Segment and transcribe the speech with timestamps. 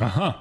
[0.00, 0.32] Aha.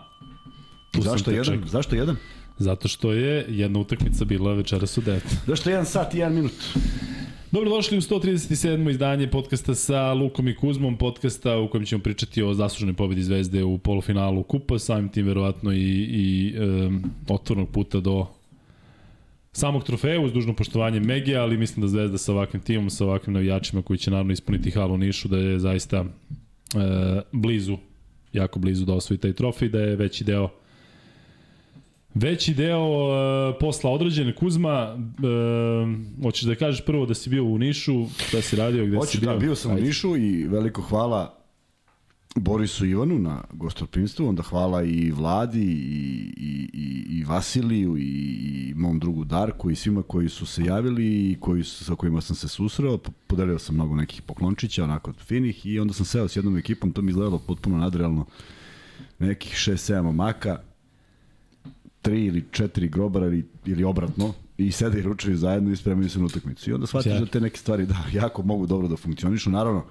[0.91, 1.45] Tu Zašto jedan?
[1.45, 1.67] čekao.
[1.67, 2.15] Zašto jedan?
[2.57, 5.19] Zato što je jedna utakmica bila večeras u 9.
[5.47, 6.53] Zašto jedan sat i jedan minut?
[7.51, 8.89] Dobrodošli u 137.
[8.89, 13.63] izdanje podcasta sa Lukom i Kuzmom, podcasta u kojem ćemo pričati o zasluženoj pobedi Zvezde
[13.63, 18.25] u polufinalu Kupa, samim tim verovatno i, i um, otvornog puta do
[19.51, 23.33] samog trofeja uz dužno poštovanje Megija, ali mislim da Zvezda sa ovakvim timom, sa ovakvim
[23.33, 26.05] navijačima koji će naravno ispuniti halu Nišu, da je zaista e,
[27.31, 27.77] blizu,
[28.33, 30.49] jako blizu da osvoji taj trofej, da je veći deo
[32.13, 34.33] Veći deo uh, posla odrađen.
[34.35, 38.91] Kuzma, uh, hoćeš da kažeš prvo da si bio u Nišu, da si radio, gde
[38.91, 39.29] si Hoću, bio?
[39.33, 39.87] da, bio sam u Ajde.
[39.87, 41.38] Nišu i veliko hvala
[42.39, 48.73] Borisu Ivanu na gostoprinstvu, onda hvala i Vladi i, i, i, i Vasiliju i, i
[48.75, 52.35] mom drugu Darku i svima koji su se javili i koji su, sa kojima sam
[52.35, 52.97] se susreo.
[52.97, 56.91] Po- Podelio sam mnogo nekih poklončića, onako finih i onda sam seo s jednom ekipom,
[56.91, 58.25] to mi izgledalo potpuno nadrealno.
[59.19, 60.57] Nekih 6-7 momaka,
[62.01, 66.19] tri ili četiri grobara ili, ili obratno i sede i ručaju zajedno i spremaju se
[66.19, 66.69] na utakmicu.
[66.69, 69.49] I onda shvatiš da te neke stvari da, jako mogu dobro da funkcionišu.
[69.49, 69.85] Naravno,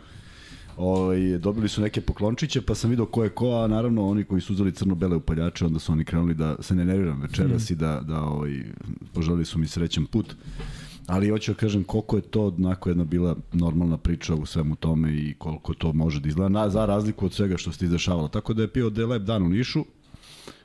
[0.78, 4.40] ovaj, dobili su neke poklončiće, pa sam video ko je ko, a naravno oni koji
[4.40, 7.72] su uzeli crno-bele upaljače, onda su oni krenuli da se ne nerviram večeras mm.
[7.72, 8.64] i da, da ovaj,
[9.12, 10.34] poželili su mi srećan put.
[11.06, 15.14] Ali hoću da kažem koliko je to onako jedna bila normalna priča u svemu tome
[15.14, 18.28] i koliko to može da izgleda, na, za razliku od svega što se izdešavalo.
[18.28, 19.84] Tako da je bio da je lep dan u Nišu,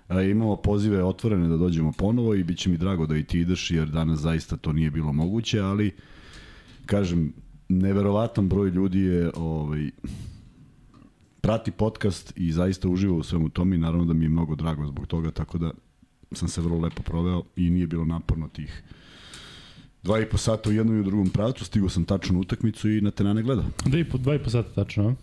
[0.07, 3.40] A, imamo pozive otvorene da dođemo ponovo i bit će mi drago da i ti
[3.40, 5.91] ideš jer danas zaista to nije bilo moguće, ali
[6.85, 7.34] kažem,
[7.79, 9.89] neverovatan broj ljudi je ovaj,
[11.41, 14.88] prati podcast i zaista uživa u svemu tome i naravno da mi je mnogo drago
[14.88, 15.72] zbog toga, tako da
[16.31, 18.84] sam se vrlo lepo proveo i nije bilo naporno tih
[20.03, 22.89] dva i po sata u jednom i u drugom pravcu, stigao sam tačno na utakmicu
[22.89, 23.66] i na tenane gledao.
[23.85, 25.16] Da i po dva i po sata tačno, a?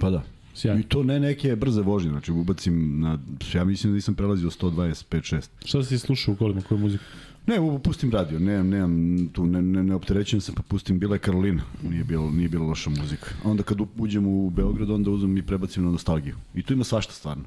[0.00, 0.22] Pa da.
[0.54, 0.80] Sjajno.
[0.80, 3.18] I to ne neke brze vožnje, znači ubacim na,
[3.54, 5.48] ja mislim da nisam prelazio 125-6.
[5.64, 7.04] Šta si slušao u kolima, koju muziku?
[7.48, 11.14] Ne, u- pustim radio, nemam, nemam tu, ne, ne, ne opterećujem se, pa pustim Bila
[11.14, 13.26] je Karolina, nije bilo, nije bilo loša muzika.
[13.44, 16.36] Onda kad uđem u Beograd, onda uzmem i prebacim na nostalgiju.
[16.54, 17.44] I tu ima svašta stvarno.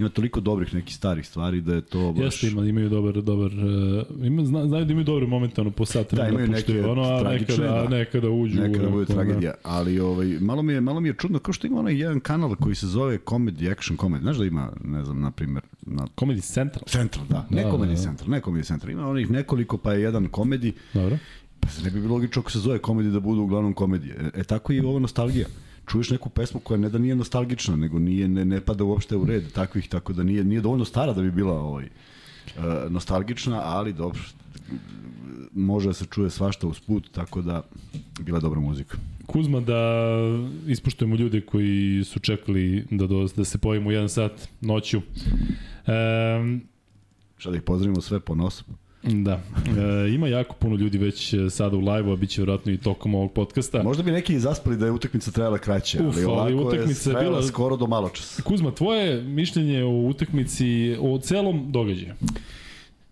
[0.00, 2.24] Ima toliko dobrih nekih starih stvari da je to baš...
[2.24, 5.86] Jeste, ima, imaju dobar, dobar, uh, ima, zna, znaju da imaju dobre momente, ono, po
[5.86, 7.88] sat Da, vremena imaju neke ono, a tragične, nekada, da.
[7.88, 8.60] nekada uđu.
[8.60, 9.14] Nekada u- bude da.
[9.14, 12.20] tragedija, ali ovaj, malo, mi je, malo mi je čudno, kao što ima onaj jedan
[12.20, 14.20] kanal koji se zove Comedy Action Comedy.
[14.20, 16.82] Znaš da ima, ne znam, na primjer, na Comedy Central.
[16.86, 17.46] Central, da.
[17.50, 17.96] Ne Da, Comedy da, da.
[17.96, 18.90] Central, ne Comedy Central.
[18.92, 20.72] Ima onih nekoliko, pa je jedan komedi.
[20.94, 21.18] Dobro.
[21.60, 24.14] Pa ne bi bilo logično ako se zove komedija da budu uglavnom komedije.
[24.34, 25.46] E, e tako i ovo nostalgija.
[25.90, 29.24] Čuješ neku pesmu koja ne da nije nostalgična, nego nije, ne, ne pada uopšte u
[29.24, 33.92] red takvih, tako da nije, nije dovoljno stara da bi bila ovaj, uh, nostalgična, ali
[33.92, 34.20] dobro,
[35.52, 37.62] može da se čuje svašta uz put, tako da
[38.20, 38.98] bila je dobra muzika.
[39.26, 39.74] Kuzma, da
[40.66, 44.98] ispuštujemo ljude koji su čekali da, do, da se pojavimo u jedan sat noću.
[44.98, 46.62] Um,
[47.36, 48.64] Šta da ih pozdravimo sve po nosu.
[49.02, 49.40] Da.
[50.04, 52.76] E, ima jako puno ljudi već e, sada u live-u, a bit će vjerojatno i
[52.78, 53.82] tokom ovog podcasta.
[53.82, 57.42] Možda bi neki zaspali da je utakmica trajala kraće, Uf, ali ali utakmica je bila-
[57.42, 58.42] skoro do malo časa.
[58.42, 62.12] Kuzma, tvoje mišljenje o utakmici, o celom događaju?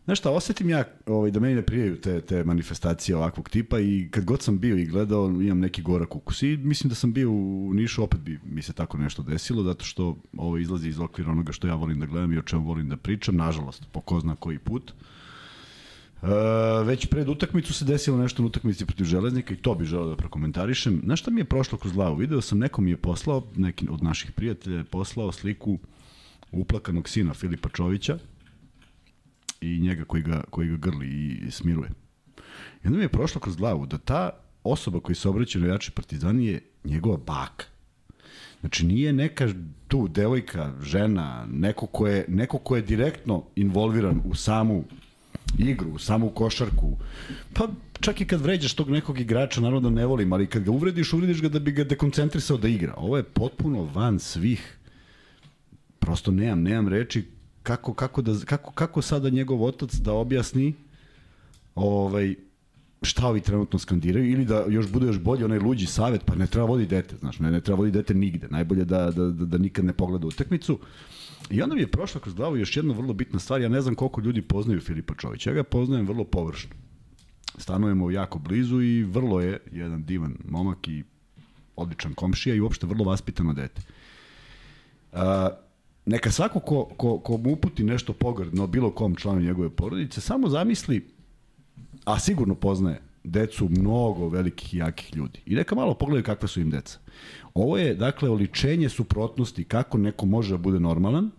[0.05, 4.08] Znaš šta, osetim ja ovaj, da meni ne prijaju te, te manifestacije ovakvog tipa i
[4.11, 7.31] kad god sam bio i gledao imam neki gorak ukus i mislim da sam bio
[7.31, 11.31] u Nišu, opet bi mi se tako nešto desilo zato što ovo izlazi iz okvira
[11.31, 14.20] onoga što ja volim da gledam i o čemu volim da pričam, nažalost, po ko
[14.20, 14.93] zna koji put.
[16.23, 16.26] E,
[16.85, 20.17] već pred utakmicu se desilo nešto na utakmici protiv Železnika i to bi želeo da
[20.17, 21.00] prokomentarišem.
[21.05, 22.17] Znaš šta mi je prošlo kroz glavu?
[22.17, 25.79] Video sam, neko mi je poslao, neki od naših prijatelja je poslao sliku
[26.53, 28.19] uplakanog sina Filipa Čovića,
[29.61, 31.09] i njega koji ga, koji ga grli
[31.47, 31.91] i smiruje.
[32.85, 34.31] I onda mi je prošlo kroz glavu da ta
[34.64, 37.64] osoba koji se obraća jači partizani je njegova baka.
[38.61, 39.49] Znači nije neka
[39.88, 44.85] tu devojka, žena, neko ko je, neko ko je direktno involviran u samu
[45.59, 46.97] igru, samu košarku.
[47.55, 47.69] Pa
[48.00, 51.12] čak i kad vređaš tog nekog igrača, naravno da ne volim, ali kad ga uvrediš,
[51.12, 52.95] uvrediš ga da bi ga dekoncentrisao da igra.
[52.97, 54.79] Ovo je potpuno van svih
[55.99, 57.25] prosto nemam, nemam reči
[57.62, 60.75] kako, kako, da, kako, kako sada njegov otac da objasni
[61.75, 62.35] ovaj,
[63.03, 66.47] šta ovi trenutno skandiraju ili da još bude još bolje onaj luđi savet, pa ne
[66.47, 69.59] treba vodi dete, znaš, ne, ne treba vodi dete nigde, najbolje da, da, da, da
[69.59, 70.79] nikad ne pogleda utakmicu.
[71.50, 73.94] I onda mi je prošla kroz glavu još jedna vrlo bitna stvar, ja ne znam
[73.94, 76.70] koliko ljudi poznaju Filipa Čovića, ja ga poznajem vrlo površno.
[77.58, 81.05] Stanujemo jako blizu i vrlo je jedan divan momak i
[81.76, 83.82] odličan komšija i uopšte vrlo vaspitano dete.
[85.12, 85.49] A,
[86.06, 90.49] neka svako ko, ko, ko mu uputi nešto pogrdno bilo kom članu njegove porodice, samo
[90.49, 91.06] zamisli,
[92.05, 95.40] a sigurno poznaje decu mnogo velikih i jakih ljudi.
[95.46, 96.99] I neka malo pogledaju kakve su im deca.
[97.58, 101.31] Ovo je, dakle, oličenje suprotnosti kako neko može da bude normalan,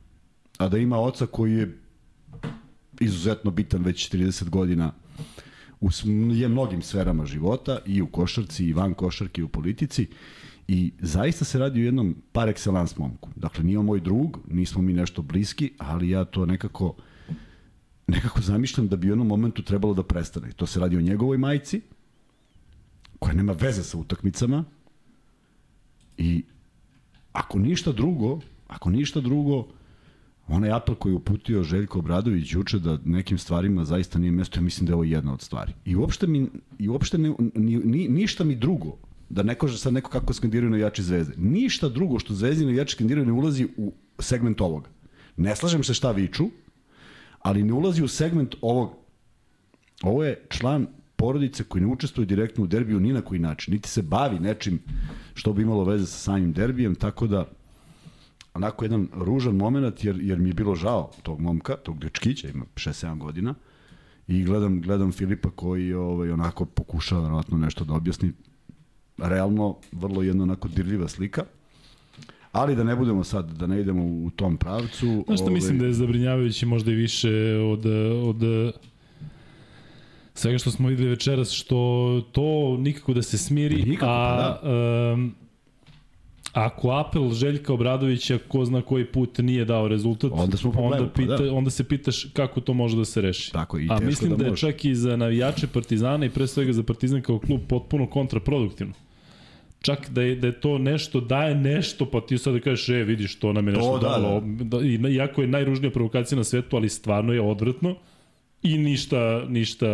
[0.58, 1.78] a da ima oca koji je
[3.00, 4.92] izuzetno bitan već 30 godina
[5.82, 5.90] u
[6.34, 10.08] je mnogim sferama života i u košarci i van košarke i u politici
[10.68, 13.30] i zaista se radi o jednom par excellence momku.
[13.36, 16.96] Dakle, nije on moj drug, nismo mi nešto bliski, ali ja to nekako
[18.08, 20.52] nekako zamišljam da bi u jednom momentu trebalo da prestane.
[20.52, 21.82] To se radi o njegovoj majci,
[23.20, 24.66] koja nema veze sa utakmicama
[26.20, 26.44] i
[27.32, 29.68] ako ništa drugo, ako ništa drugo,
[30.48, 34.64] onaj apel koji je uputio Željko Obradović juče da nekim stvarima zaista nije mesto, ja
[34.64, 35.74] mislim da je ovo jedna od stvari.
[35.86, 36.48] I uopšte, mi,
[36.80, 38.98] i uopšte ne, ni, ni, ništa mi drugo,
[39.30, 43.28] da ne kaže sad neko kako skandiraju navijači zvezde, ništa drugo što zvezdi navijači skandiraju
[43.28, 44.90] ne ulazi u segment ovoga.
[45.38, 46.50] Ne slažem se šta viču,
[47.40, 48.92] ali ne ulazi u segment ovog.
[50.04, 50.88] Ovo je član
[51.20, 54.80] porodice koji ne učestvuje direktno u derbiju ni na koji način, niti se bavi nečim
[55.34, 57.46] što bi imalo veze sa samim derbijem, tako da
[58.54, 62.66] onako jedan ružan moment jer, jer mi je bilo žao tog momka, tog dečkića, ima
[62.76, 63.56] 6-7 godina,
[64.28, 68.32] i gledam, gledam Filipa koji ovaj, onako pokušava verovatno nešto da objasni.
[69.18, 71.44] Realno, vrlo jedna onako dirljiva slika.
[72.52, 75.24] Ali da ne budemo sad, da ne idemo u tom pravcu.
[75.26, 75.54] Znaš što ovaj...
[75.54, 77.86] mislim da je zabrinjavajući možda i više od,
[78.24, 78.44] od
[80.40, 85.14] svega što smo videli večeras, što to nikako da se smiri, nikako, a pa da.
[85.14, 85.36] um,
[86.54, 91.14] Ako apel Željka Obradovića ko zna koji put nije dao rezultat, onda, smo problemu, onda,
[91.14, 91.54] pita, pa da.
[91.54, 93.52] onda se pitaš kako to može da se reši.
[93.52, 96.74] Tako, i A mislim da, da je čak i za navijače Partizana i pre svega
[96.74, 98.94] za Partizan kao klub potpuno kontraproduktivno.
[99.82, 103.04] Čak da je, da je to nešto, daje nešto, pa ti sad da kažeš, e,
[103.04, 104.42] vidiš, to nam je nešto to, da, dalo.
[104.42, 104.80] Da.
[104.80, 105.10] da.
[105.10, 107.96] Iako je najružnija provokacija na svetu, ali stvarno je odvratno
[108.64, 109.88] i ništa, ništa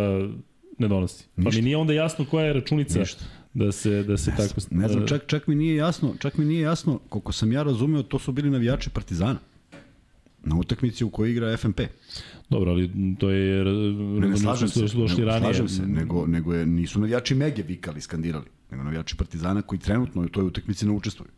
[0.78, 1.24] ne donosi.
[1.36, 1.50] Ništa.
[1.50, 3.24] Pa mi nije onda jasno koja je računica Ništa
[3.56, 6.44] da se da se ne, tako ne znam čak čak mi nije jasno čak mi
[6.44, 9.38] nije jasno koliko sam ja razumeo to su bili navijači Partizana
[10.44, 11.80] na utakmici u kojoj igra FNP.
[12.50, 15.40] Dobro, ali to je ne, ne slažem se, došli ne, ranije.
[15.40, 20.22] slažem se, nego, nego je, nisu navijači Mege vikali, skandirali, nego navijači Partizana koji trenutno
[20.22, 21.30] u toj utakmici ne učestvuju.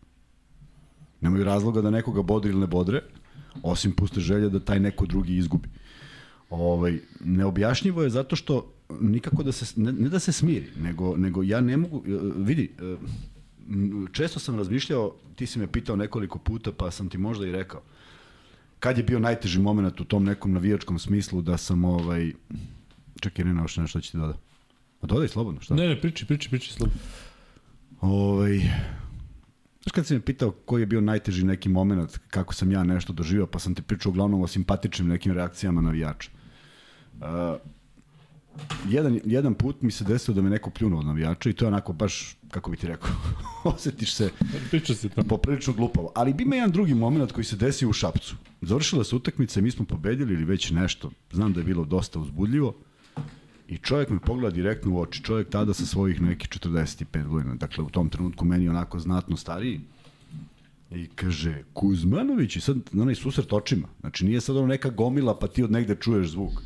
[1.21, 3.03] Nemaju razloga da nekoga bodre ili ne bodre,
[3.63, 5.69] osim puste želje da taj neko drugi izgubi.
[6.51, 11.43] Ovaj, neobjašnjivo je zato što nikako da se, ne, ne da se smiri, nego, nego
[11.43, 12.97] ja ne mogu, e, vidi, e,
[14.13, 17.83] često sam razmišljao, ti si me pitao nekoliko puta, pa sam ti možda i rekao,
[18.79, 22.33] kad je bio najteži moment u tom nekom navijačkom smislu da sam ovaj,
[23.21, 24.39] čekaj, ne naošte nešto će ti doda.
[25.01, 25.75] A dodaj slobodno, šta?
[25.75, 27.01] Ne, ne, priči, priči, priči slobodno.
[28.01, 28.61] Ovaj,
[29.83, 33.13] Znaš kad si me pitao koji je bio najteži neki moment, kako sam ja nešto
[33.13, 36.31] doživao, pa sam ti pričao uglavnom o simpatičnim nekim reakcijama navijača.
[37.21, 37.27] Uh,
[38.89, 41.69] jedan, jedan put mi se desilo da me neko pljunuo od navijača i to je
[41.69, 43.11] onako baš, kako bi ti rekao,
[43.75, 44.31] osetiš se
[44.71, 45.23] Priča se to.
[45.23, 46.13] poprilično glupavo.
[46.15, 48.37] Ali ima jedan drugi moment koji se desio u Šapcu.
[48.61, 51.11] Završila se utakmica i mi smo pobedili ili već nešto.
[51.33, 52.75] Znam da je bilo dosta uzbudljivo.
[53.69, 55.23] I čovjek me pogleda direktno u oči.
[55.23, 57.55] Čovjek tada sa svojih nekih 45 godina.
[57.55, 59.81] Dakle, u tom trenutku meni onako znatno stariji.
[60.91, 63.89] I kaže, Kuzmanović, i sad onaj susret očima.
[64.01, 66.63] Znači, nije sad ono neka gomila pa ti od negde čuješ zvuk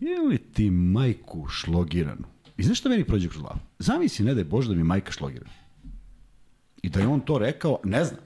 [0.00, 2.24] je li ti majku šlogiranu?
[2.56, 3.58] I znaš šta meni prođe kroz glavu?
[3.78, 5.50] Zamisli, ne da je Bože da mi majka šlogirana.
[6.82, 8.20] I da je on to rekao, ne znam.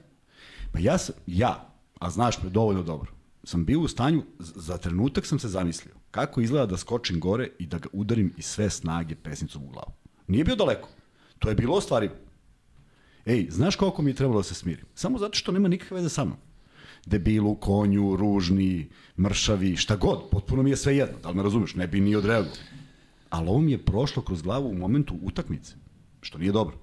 [0.71, 3.11] Pa ja sam, ja, a znaš me dovoljno dobro,
[3.43, 7.65] sam bio u stanju, za trenutak sam se zamislio, kako izgleda da skočim gore i
[7.65, 9.91] da ga udarim iz sve snage pesnicom u glavu.
[10.27, 10.89] Nije bio daleko.
[11.39, 12.13] To je bilo ostvarivo.
[13.25, 14.85] Ej, znaš koliko mi je trebalo da se smirim?
[14.95, 16.37] Samo zato što nema nikakve veze sa mnom
[17.05, 21.75] debilu, konju, ružni, mršavi, šta god, potpuno mi je sve jedno, da li me razumeš,
[21.75, 22.55] ne bi ni odreagovao.
[23.29, 25.75] Ali ovo mi je prošlo kroz glavu u momentu utakmice,
[26.21, 26.77] što nije dobro.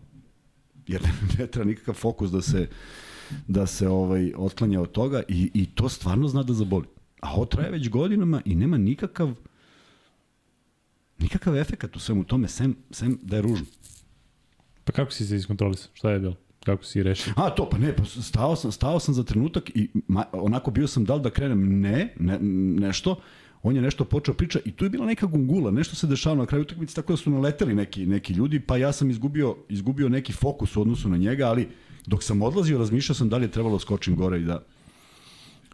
[0.86, 1.02] Jer
[1.38, 2.68] ne treba nikakav fokus da se
[3.46, 6.86] da se ovaj otklanja od toga i, i to stvarno zna da zaboli.
[7.20, 9.34] A ovo traje već godinama i nema nikakav
[11.18, 13.66] nikakav efekat u svemu tome, sem, sem da je ružno.
[14.84, 15.90] Pa kako si se iskontrolisao?
[15.94, 16.36] Šta je bilo?
[16.64, 17.32] Kako si rešio?
[17.36, 20.86] A to, pa ne, pa stao sam, stao sam za trenutak i ma, onako bio
[20.86, 22.38] sam da da krenem, ne, ne,
[22.80, 23.20] nešto,
[23.62, 26.46] on je nešto počeo priča i tu je bila neka gungula, nešto se dešavalo na
[26.46, 30.32] kraju utakmice tako da su naleteli neki neki ljudi, pa ja sam izgubio izgubio neki
[30.32, 31.68] fokus u odnosu na njega, ali
[32.06, 34.62] dok sam odlazio razmišljao sam da li je trebalo da skočim gore i da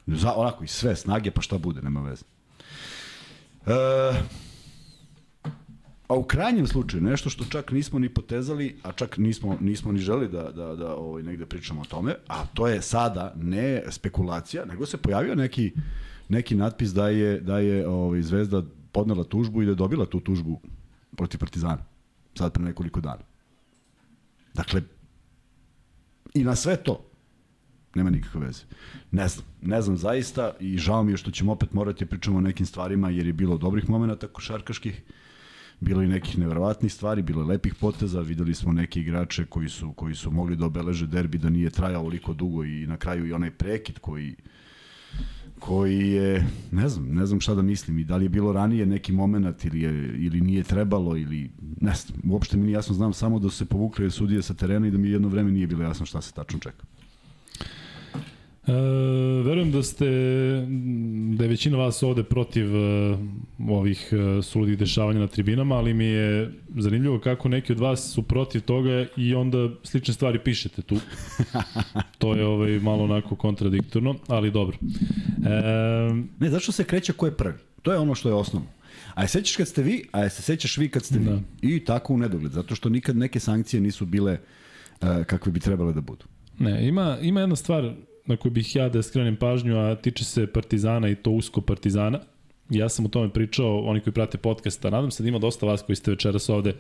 [0.07, 2.25] za onako i sve snage, pa šta bude, nema veze.
[3.67, 3.73] E,
[6.09, 9.99] A u krajnjem slučaju, nešto što čak nismo ni potezali, a čak nismo, nismo ni
[9.99, 14.65] želi da, da, da ovaj, negde pričamo o tome, a to je sada ne spekulacija,
[14.65, 15.73] nego se pojavio neki,
[16.29, 20.21] neki natpis da je, da je ovaj, Zvezda podnela tužbu i da je dobila tu
[20.21, 20.61] tužbu
[21.17, 21.85] protiv Partizana,
[22.35, 23.23] sad pre nekoliko dana.
[24.55, 24.83] Dakle,
[26.35, 27.03] i na sve to,
[27.95, 28.63] nema nikakve veze.
[29.11, 32.39] Ne znam, ne znam zaista i žao mi je što ćemo opet morati da pričamo
[32.39, 35.03] o nekim stvarima jer je bilo dobrih momenta košarkaških,
[35.81, 39.93] bilo i nekih neverovatnih stvari, bilo je lepih poteza, videli smo neke igrače koji su,
[39.93, 43.33] koji su mogli da obeleže derbi da nije trajao oliko dugo i na kraju i
[43.33, 44.37] onaj prekid koji
[45.59, 48.87] koji je, ne znam, ne znam šta da mislim i da li je bilo ranije
[48.87, 53.13] neki moment ili, je, ili nije trebalo ili ne znam, uopšte mi nije jasno, znam
[53.13, 55.83] samo da su se povukle sudije sa terena i da mi jedno vreme nije bilo
[55.83, 56.87] jasno šta se tačno čeka.
[58.67, 58.73] E,
[59.43, 60.05] verujem da ste,
[61.37, 63.19] da je većina vas ovde protiv e,
[63.69, 68.23] ovih e, suludih dešavanja na tribinama, ali mi je zanimljivo kako neki od vas su
[68.23, 70.97] protiv toga i onda slične stvari pišete tu.
[72.19, 74.77] to je ovaj, malo onako kontradiktorno, ali dobro.
[74.77, 75.51] E,
[76.39, 77.59] ne, zašto se kreće ko je prvi?
[77.83, 78.69] To je ono što je osnovno.
[79.15, 81.31] A je sećaš kad ste vi, a je se sećaš vi kad ste da.
[81.63, 81.75] vi.
[81.75, 84.39] I tako u nedogled, zato što nikad neke sankcije nisu bile
[85.01, 86.25] uh, kakve bi trebale da budu.
[86.59, 87.95] Ne, ima, ima jedna stvar
[88.27, 92.21] na koju bih ja da skrenem pažnju, a tiče se Partizana i to usko Partizana.
[92.71, 95.83] Ja sam o tome pričao, oni koji prate podcasta, nadam se da ima dosta vas
[95.83, 96.75] koji ste večeras ovde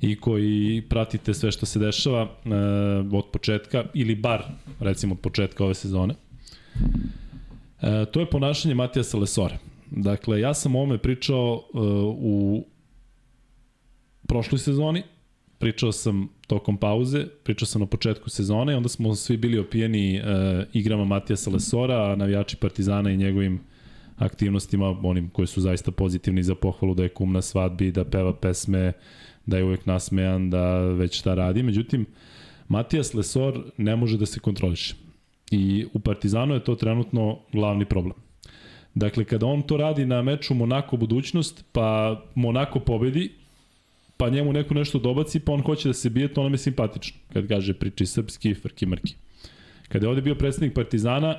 [0.00, 2.30] i koji pratite sve što se dešava uh,
[3.12, 4.42] od početka, ili bar,
[4.80, 6.14] recimo, od početka ove sezone.
[6.74, 9.58] Uh, to je ponašanje Matijasa Lesora.
[9.90, 11.82] Dakle, ja sam o ome pričao uh,
[12.18, 12.66] u
[14.28, 15.02] prošloj sezoni,
[15.62, 20.26] pričao sam tokom pauze, pričao sam na početku sezone onda smo svi bili opijeni uh,
[20.72, 23.60] igrama Matijasa Lesora, navijači Partizana i njegovim
[24.16, 28.34] aktivnostima, onim koji su zaista pozitivni za pohvalu da je kum na svadbi, da peva
[28.34, 28.92] pesme,
[29.46, 31.62] da je uvek nasmejan, da već šta radi.
[31.62, 32.06] Međutim,
[32.68, 34.94] Matijas Lesor ne može da se kontroliše.
[35.50, 38.16] I u Partizanu je to trenutno glavni problem.
[38.94, 43.41] Dakle, kada on to radi na meču Monako budućnost, pa Monako pobedi,
[44.22, 47.18] pa njemu neko nešto dobaci, pa on hoće da se bije, to nam je simpatično.
[47.32, 49.14] Kad kaže priči srpski, frki mrki.
[49.88, 51.34] Kada je ovde bio predsednik Partizana,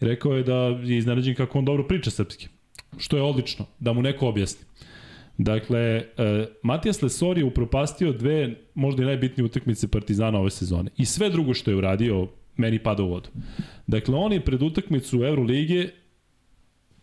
[0.00, 2.48] rekao je da je iznenađen kako on dobro priča srpski.
[2.98, 4.64] Što je odlično, da mu neko objasni.
[5.38, 6.04] Dakle, e,
[6.62, 10.90] Matijas Lesor je upropastio dve možda i najbitnije utakmice Partizana ove sezone.
[10.96, 13.28] I sve drugo što je uradio, meni pada u vodu.
[13.86, 15.90] Dakle, on je pred utakmicu Euroligije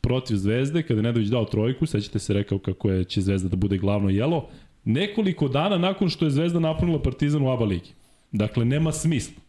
[0.02, 3.56] protiv Zvezde, kada je Nedović dao trojku, sećate se rekao kako je, će Zvezda da
[3.56, 4.50] bude glavno jelo,
[4.88, 7.90] nekoliko dana nakon što je Zvezda napunila Partizan u ABA ligi.
[8.32, 9.42] Dakle, nema smisla.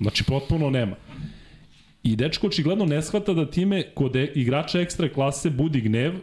[0.00, 0.96] Znači, potpuno nema.
[2.02, 6.14] I dečko očigledno ne shvata da time kod e, igrača ekstra klase budi gnev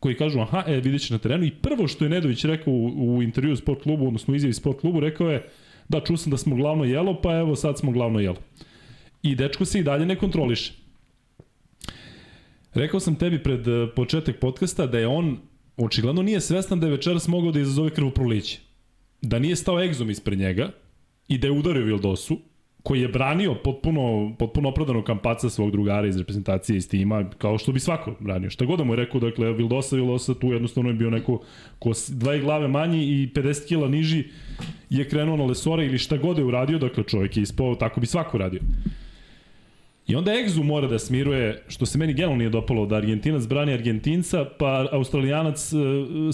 [0.00, 1.44] koji kažu, aha, e, vidjet na terenu.
[1.44, 5.00] I prvo što je Nedović rekao u, u intervju sport klubu, odnosno izjavi sport klubu,
[5.00, 5.48] rekao je,
[5.88, 8.36] da, čuo sam da smo glavno jelo, pa evo sad smo glavno jelo.
[9.22, 10.72] I dečko se i dalje ne kontroliše.
[12.74, 15.38] Rekao sam tebi pred e, početak podcasta da je on
[15.76, 18.60] očigledno nije svestan da je večeras mogao da izazove krvoproliće.
[19.22, 20.70] Da nije stao egzom ispred njega
[21.28, 22.38] i da je udario Vildosu,
[22.84, 27.72] koji je branio potpuno, potpuno opravdano kampaca svog drugara iz reprezentacije iz tima, kao što
[27.72, 28.50] bi svako branio.
[28.50, 31.40] Šta god da mu je rekao, dakle, Vildosa, Vildosa tu jednostavno je bio neko
[31.78, 34.24] ko dva glave manji i 50 kila niži
[34.90, 38.06] je krenuo na Lesora ili šta god je uradio, dakle čovjek je ispao, tako bi
[38.06, 38.60] svako radio.
[40.06, 43.72] I onda Egzu mora da smiruje, što se meni generalno nije dopalo, da Argentinac brani
[43.72, 45.80] Argentinca, pa Australijanac uh,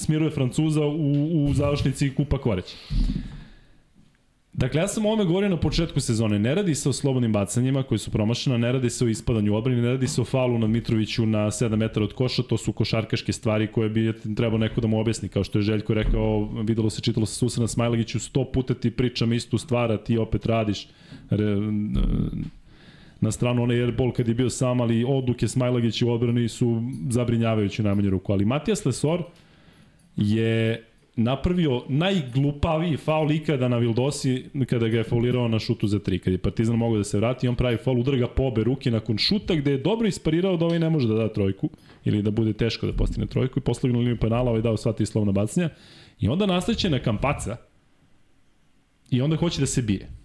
[0.00, 2.76] smiruje Francuza u, u završnici Kupa Koreća.
[4.52, 6.38] Dakle, ja sam o ovome govorio na početku sezone.
[6.38, 9.82] Ne radi se o slobodnim bacanjima koji su promašena, ne radi se o ispadanju obrani,
[9.82, 13.32] ne radi se o faulu na Mitroviću na 7 metara od koša, to su košarkaške
[13.32, 17.00] stvari koje bi trebao neko da mu objasni, kao što je Željko rekao, videlo se,
[17.00, 20.88] čitalo se Susana Smajlagiću, sto puta ti pričam istu stvar, a ti opet radiš.
[21.30, 21.56] Re,
[23.20, 27.82] na stranu onaj airball kad je bio sam, ali odluke Smajlagić u odbrani su zabrinjavajući
[27.82, 28.32] najmanje ruku.
[28.32, 29.22] Ali Matijas Lesor
[30.16, 30.84] je
[31.16, 36.18] napravio najglupaviji faul ikada na Vildosi kada ga je faulirao na šutu za tri.
[36.18, 38.90] Kad je Partizan mogao da se vrati, on pravi faul, udara ga po obe ruke
[38.90, 41.70] nakon šuta gde je dobro isparirao da ovaj ne može da da trojku
[42.04, 44.92] ili da bude teško da postigne trojku i posle na liniju penala ovaj dao sva
[44.92, 45.68] ti slovna bacanja
[46.20, 47.56] i onda nastaće na kampaca
[49.10, 50.19] i onda hoće da se bije.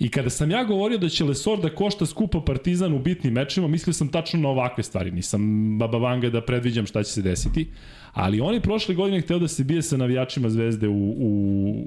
[0.00, 3.68] I kada sam ja govorio da će Lesor da košta skupo Partizan u bitnim mečima,
[3.68, 5.10] mislio sam tačno na ovakve stvari.
[5.10, 7.66] Nisam Baba Vanga da predviđam šta će se desiti.
[8.12, 11.84] Ali on je prošle godine hteo da se bije sa navijačima Zvezde u, u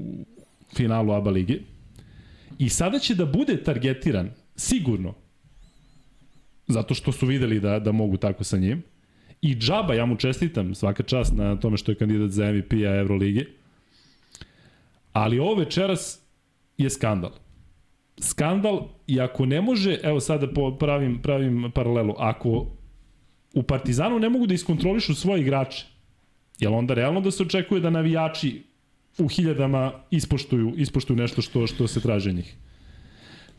[0.75, 1.59] finalu ABA lige.
[2.59, 5.13] I sada će da bude targetiran, sigurno,
[6.67, 8.83] zato što su videli da, da mogu tako sa njim.
[9.41, 13.45] I džaba, ja mu čestitam svaka čast na tome što je kandidat za MVP-a Evrolige.
[15.13, 16.19] Ali ovo večeras
[16.77, 17.31] je skandal
[18.19, 20.47] skandal i ako ne može, evo sada
[20.79, 22.67] pravim, pravim paralelu, ako
[23.53, 25.85] u Partizanu ne mogu da iskontrolišu svoje igrače,
[26.59, 28.63] je onda realno da se očekuje da navijači
[29.17, 32.55] u hiljadama ispoštuju, ispoštuju nešto što, što se traže njih?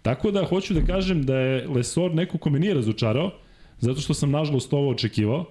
[0.02, 3.30] Tako da hoću da kažem da je Lesor neko ko me nije razočarao,
[3.78, 5.44] zato što sam nažalost ovo očekivao.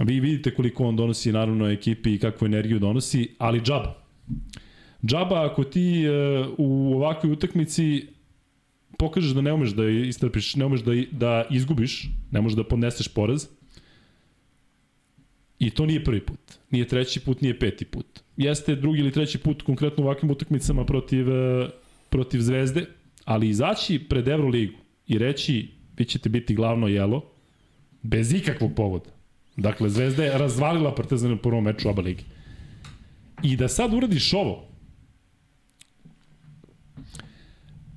[0.00, 3.94] Vi vidite koliko on donosi naravno ekipi i kakvu energiju donosi, ali džaba.
[5.06, 8.06] Džaba ako ti uh, u ovakvoj utakmici
[8.98, 13.08] pokažeš da ne umeš da istrpiš, ne umeš da, da izgubiš, ne možeš da podneseš
[13.08, 13.46] poraz,
[15.58, 16.40] I to nije prvi put.
[16.70, 18.06] Nije treći put, nije peti put.
[18.36, 21.68] Jeste drugi ili treći put konkretno u ovakvim utakmicama protiv, e,
[22.10, 22.86] protiv Zvezde,
[23.24, 27.24] ali izaći pred Euroligu i reći vi ćete biti glavno jelo,
[28.02, 29.10] bez ikakvog povoda.
[29.56, 32.24] Dakle, Zvezda je razvalila Partizan u prvom meču oba ligi.
[33.42, 34.68] I da sad uradiš ovo,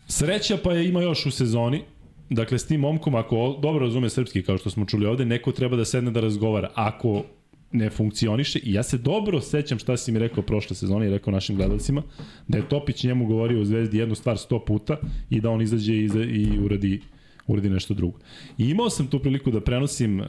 [0.09, 1.81] sreća pa je ima još u sezoni,
[2.29, 5.77] dakle s tim momkom, ako dobro razume srpski, kao što smo čuli ovde, neko treba
[5.77, 6.71] da sedne da razgovara.
[6.75, 7.23] Ako
[7.71, 11.31] ne funkcioniše i ja se dobro sećam šta si mi rekao prošle sezone i rekao
[11.31, 12.03] našim gledalcima,
[12.47, 14.97] da je Topić njemu govorio u Zvezdi jednu stvar sto puta
[15.29, 17.01] i da on izađe i, i uradi,
[17.47, 18.19] uradi nešto drugo.
[18.57, 20.25] I imao sam tu priliku da prenosim uh,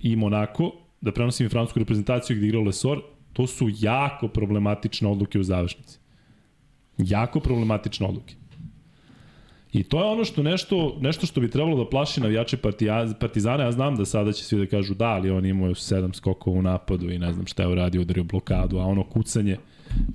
[0.00, 3.02] i Monako, da prenosim i francusku reprezentaciju gde igrao Lesor,
[3.32, 5.98] to su jako problematične odluke u završnici.
[6.98, 8.34] Jako problematične odluke.
[9.74, 12.56] I to je ono što nešto, nešto što bi trebalo da plaši navijače
[13.20, 13.64] Partizana.
[13.64, 16.62] Ja znam da sada će svi da kažu da, ali on imao sedam skokova u
[16.62, 19.56] napadu i ne znam šta je uradio, udario blokadu, a ono kucanje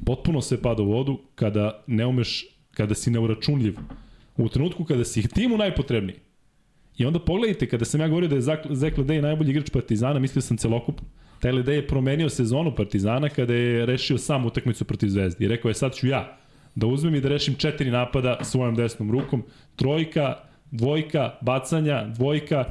[0.05, 3.75] potpuno se pada u vodu kada ne umeš, kada si neuračunljiv.
[4.37, 6.15] U trenutku kada si timu najpotrebniji.
[6.97, 10.41] I onda pogledajte, kada sam ja govorio da je Zek Ledej najbolji igrač Partizana, mislio
[10.41, 11.01] sam celokup.
[11.39, 15.45] Taj Ledej je promenio sezonu Partizana kada je rešio sam utakmicu protiv Zvezde.
[15.45, 16.38] I rekao je sad ću ja
[16.75, 19.43] da uzmem i da rešim četiri napada svojom desnom rukom,
[19.75, 20.35] trojka,
[20.71, 22.65] dvojka, bacanja, dvojka,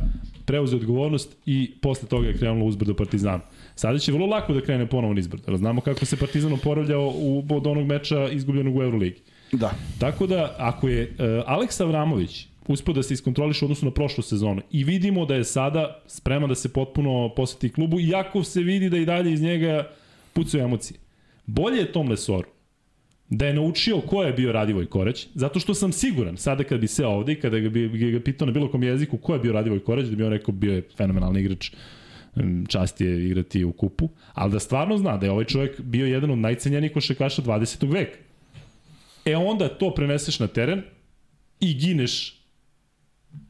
[0.45, 3.41] preuze odgovornost i posle toga je krenulo uzbrdo Partizanu.
[3.75, 5.45] Sada će vrlo lako da krene ponovo izbrdo.
[5.49, 9.21] Jer znamo kako se Partizan oporavljao u, od onog meča izgubljenog u Euroligi.
[9.53, 9.71] Da.
[9.99, 14.63] Tako da, ako je uh, Aleksa Avramović uspio da se iskontroliše odnosno na prošlu sezonu
[14.71, 18.97] i vidimo da je sada spreman da se potpuno posveti klubu, iako se vidi da
[18.99, 19.91] i dalje iz njega
[20.33, 20.99] pucaju emocije.
[21.47, 22.49] Bolje je Tom Lesoru
[23.31, 26.87] da je naučio ko je bio Radivoj Koreć, zato što sam siguran, sada kad bi
[26.87, 29.85] se ovde i kada bi ga pitao na bilo kom jeziku ko je bio Radivoj
[29.85, 31.71] Koreć, da bi on rekao bio je fenomenalni igrač,
[32.69, 36.31] čast je igrati u kupu, ali da stvarno zna da je ovaj čovjek bio jedan
[36.31, 37.93] od najcenjenijih košakaša 20.
[37.93, 38.19] veka.
[39.25, 40.83] E onda to preneseš na teren
[41.61, 42.39] i gineš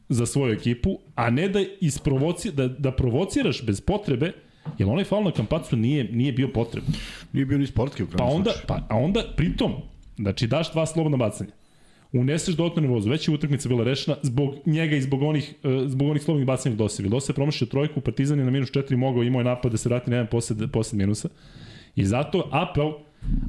[0.09, 4.31] za svoju ekipu, a ne da, isprovoci, da, da provociraš bez potrebe
[4.77, 6.91] Jer onaj faul na Kampacu nije, nije bio potreban.
[7.33, 9.73] Nije bio ni sportski u pa onda, pa, a onda, pritom,
[10.17, 11.51] znači daš dva slobodna bacanja.
[12.13, 13.09] Uneseš dodatnu nervozu.
[13.09, 16.75] Već je utakmica bila rešena zbog njega i zbog onih, uh, zbog onih slobodnih bacanja
[16.75, 17.03] Dose.
[17.03, 19.89] Dose je promašio trojku, Partizan je na minus 4 mogao, imao je napad da se
[19.89, 21.29] vrati na jedan posled, posled minusa.
[21.95, 22.91] I zato apel,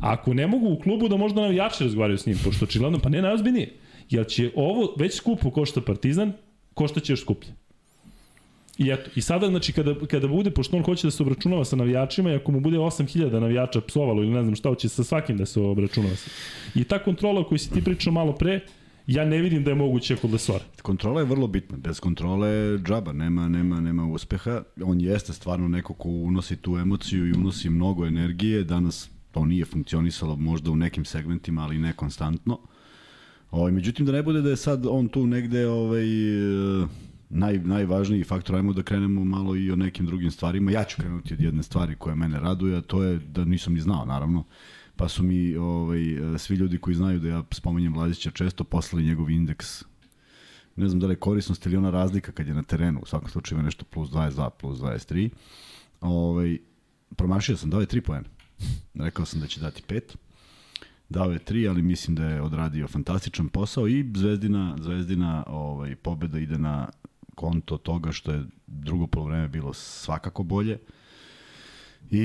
[0.01, 3.23] ako ne mogu u klubu da možda navijači razgovaraju s njim, pošto očigledno, pa ne
[3.23, 3.73] najozbiljnije.
[4.11, 6.33] Jer će ovo već skupo košta Partizan,
[6.75, 7.53] košta će još skuplje.
[8.81, 11.77] I eto, i sada znači kada, kada bude, pošto on hoće da se obračunava sa
[11.77, 15.37] navijačima i ako mu bude 8000 navijača psovalo ili ne znam šta, hoće sa svakim
[15.37, 16.15] da se obračunava.
[16.75, 18.61] I ta kontrola koju si ti pričao malo pre,
[19.07, 20.65] ja ne vidim da je moguće kod Lesora.
[20.83, 21.77] Kontrola je vrlo bitna.
[21.77, 24.63] Bez kontrole džaba, nema, nema, nema uspeha.
[24.85, 28.65] On jeste stvarno neko ko unosi tu emociju i unosi mnogo energije.
[28.65, 32.59] Danas to nije funkcionisalo možda u nekim segmentima, ali ne konstantno.
[33.51, 36.05] Ovaj, međutim, da ne bude da je sad on tu negde ovaj,
[37.31, 40.71] naj, najvažniji faktor, ajmo da krenemo malo i o nekim drugim stvarima.
[40.71, 43.81] Ja ću krenuti od jedne stvari koja mene raduje, a to je da nisam ni
[43.81, 44.45] znao, naravno.
[44.97, 46.01] Pa su mi ovaj,
[46.39, 49.85] svi ljudi koji znaju da ja spomenjem Lazića često poslali njegov indeks
[50.77, 53.29] ne znam da li je korisnost ili ona razlika kad je na terenu, u svakom
[53.29, 55.31] slučaju nešto plus 22, plus 23.
[56.01, 56.59] Ovaj,
[57.17, 58.29] promašio sam, dao je 3 poena.
[58.95, 60.01] Rekao sam da će dati 5.
[61.09, 66.39] Dao je 3, ali mislim da je odradio fantastičan posao i Zvezdina, Zvezdina ovaj, pobeda
[66.39, 66.89] ide na
[67.41, 70.79] konto toga što je drugo polovreme bilo svakako bolje
[72.11, 72.19] i,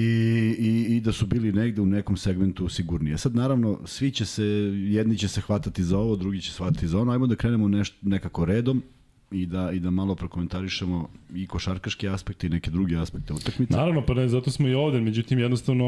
[0.59, 3.17] i, i da su bili negde u nekom segmentu sigurnije.
[3.17, 4.43] Sad naravno svi će se,
[4.89, 7.67] jedni će se hvatati za ovo, drugi će se hvatati za ono, ajmo da krenemo
[7.67, 8.83] neš, nekako redom
[9.31, 13.73] i da, i da malo prokomentarišemo i košarkaški aspekt i neke druge aspekte utakmice.
[13.73, 15.85] Naravno, pa ne, zato smo i ovde, međutim jednostavno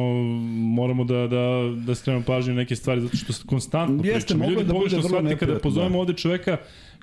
[0.77, 4.49] moramo da, da, da skrenemo pažnju na neke stvari, zato što konstantno Jeste, pričamo.
[4.49, 5.99] Ljudi da pogrešno shvate kada pozovemo da.
[5.99, 6.57] ovde čoveka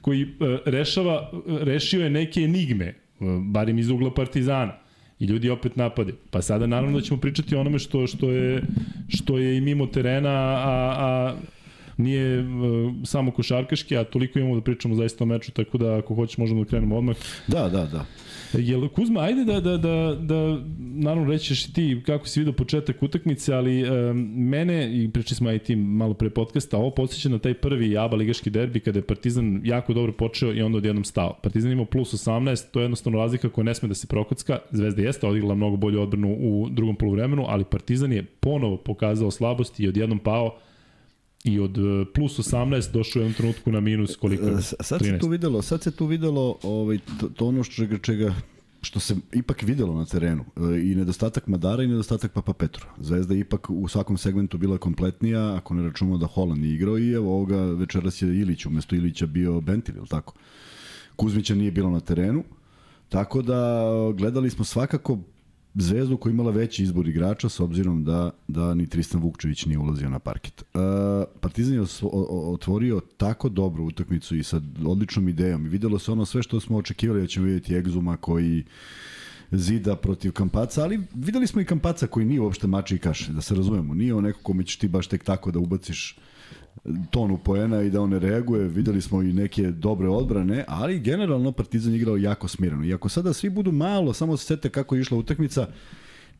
[0.04, 0.28] koji uh,
[0.64, 4.72] rešava, rešio je neke enigme, uh, barim iz ugla Partizana.
[5.18, 6.12] I ljudi opet napade.
[6.30, 8.62] Pa sada naravno da ćemo pričati o onome što, što, je,
[9.08, 11.34] što je i mimo terena, a, a
[11.96, 12.46] nije uh,
[13.04, 16.64] samo košarkaški, a toliko imamo da pričamo zaista o meču, tako da ako hoćeš možemo
[16.64, 17.16] da krenemo odmah.
[17.46, 18.04] Da, da, da.
[18.58, 23.54] Jel, Kuzma, ajde da, da, da, da naravno rećeš ti kako si vidio početak utakmice,
[23.54, 27.54] ali um, mene, i pričali smo aj ti malo pre podcasta, ovo podsjeća na taj
[27.54, 31.38] prvi ABA ligaški derbi kada je Partizan jako dobro počeo i onda odjednom stao.
[31.42, 34.58] Partizan imao plus 18, to je jednostavno razlika koja ne sme da se prokocka.
[34.70, 39.82] Zvezda jeste odigrala mnogo bolju odbranu u drugom poluvremenu, ali Partizan je ponovo pokazao slabosti
[39.82, 40.58] i odjednom pao
[41.44, 44.44] i od e, plus 18 došao u jednom trenutku na minus koliko?
[44.44, 44.74] 13.
[44.80, 48.34] Sad se tu videlo, sad se tu videlo ovaj, to, to ono što, čega, čega
[48.82, 52.86] što se ipak videlo na terenu e, i nedostatak Madara i nedostatak Papa Petru.
[52.98, 56.98] Zvezda je ipak u svakom segmentu bila kompletnija, ako ne računamo da Holland nije igrao
[56.98, 60.34] i evo ovoga večeras je Ilić, umesto Ilića bio Bentil, ili tako?
[61.16, 62.44] Kuzmića nije bilo na terenu,
[63.08, 63.82] tako da
[64.16, 65.18] gledali smo svakako
[65.74, 70.10] Zvezdu koja imala veći izbor igrača s obzirom da, da ni Tristan Vukčević nije ulazio
[70.10, 70.62] na parket.
[70.74, 70.80] Uh,
[71.40, 71.84] Partizan je
[72.30, 76.76] otvorio tako dobru utakmicu i sa odličnom idejom i videlo se ono sve što smo
[76.76, 78.64] očekivali da ćemo vidjeti Egzuma koji
[79.50, 83.40] zida protiv Kampaca, ali videli smo i Kampaca koji nije uopšte mači i kaše, da
[83.40, 83.94] se razumemo.
[83.94, 86.18] Nije on neko kome ćeš ti baš tek tako da ubaciš
[87.10, 88.68] tonu poena i da on ne reaguje.
[88.68, 92.84] Videli smo i neke dobre odbrane, ali generalno Partizan igrao jako smireno.
[92.84, 95.66] I ako sada svi budu malo, samo se sete kako je išla utakmica,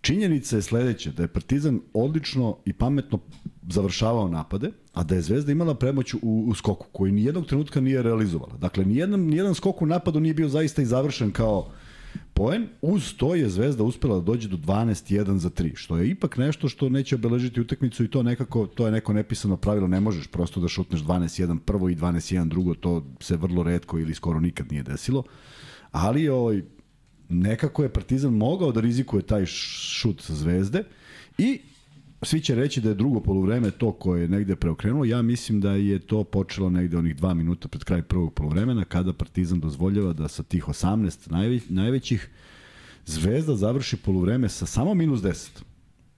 [0.01, 3.19] činjenica je sledeća, da je Partizan odlično i pametno
[3.69, 7.81] završavao napade, a da je Zvezda imala premoć u, u skoku, koji ni jednog trenutka
[7.81, 8.57] nije realizovala.
[8.57, 11.71] Dakle, nijedan, nijedan skok u napadu nije bio zaista i završen kao
[12.35, 12.69] poen.
[12.83, 16.69] Uz to je Zvezda uspela da dođe do 12-1 za 3, što je ipak nešto
[16.69, 20.61] što neće obeležiti utakmicu i to nekako, to je neko nepisano pravilo, ne možeš prosto
[20.61, 24.83] da šutneš 12-1 prvo i 12-1 drugo, to se vrlo redko ili skoro nikad nije
[24.83, 25.23] desilo.
[25.93, 26.63] Ali ovaj,
[27.29, 30.85] nekako je Partizan mogao da rizikuje taj šut Zvezde
[31.39, 31.61] i
[32.25, 35.05] svi će reći da je drugo poluvreme to koje je negde preokrenulo.
[35.05, 39.13] Ja mislim da je to počelo negde onih dva minuta pred kraj prvog poluvremena kada
[39.13, 42.31] Partizan dozvoljava da sa tih 18 najveć, najvećih
[43.07, 45.49] Zvezda završi poluvreme sa samo minus 10.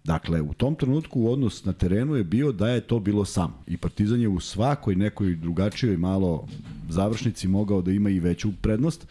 [0.05, 3.63] Dakle, u tom trenutku odnos na terenu je bio da je to bilo samo.
[3.67, 6.49] I Partizan je u svakoj nekoj drugačijoj malo
[6.89, 9.07] završnici mogao da ima i veću prednost.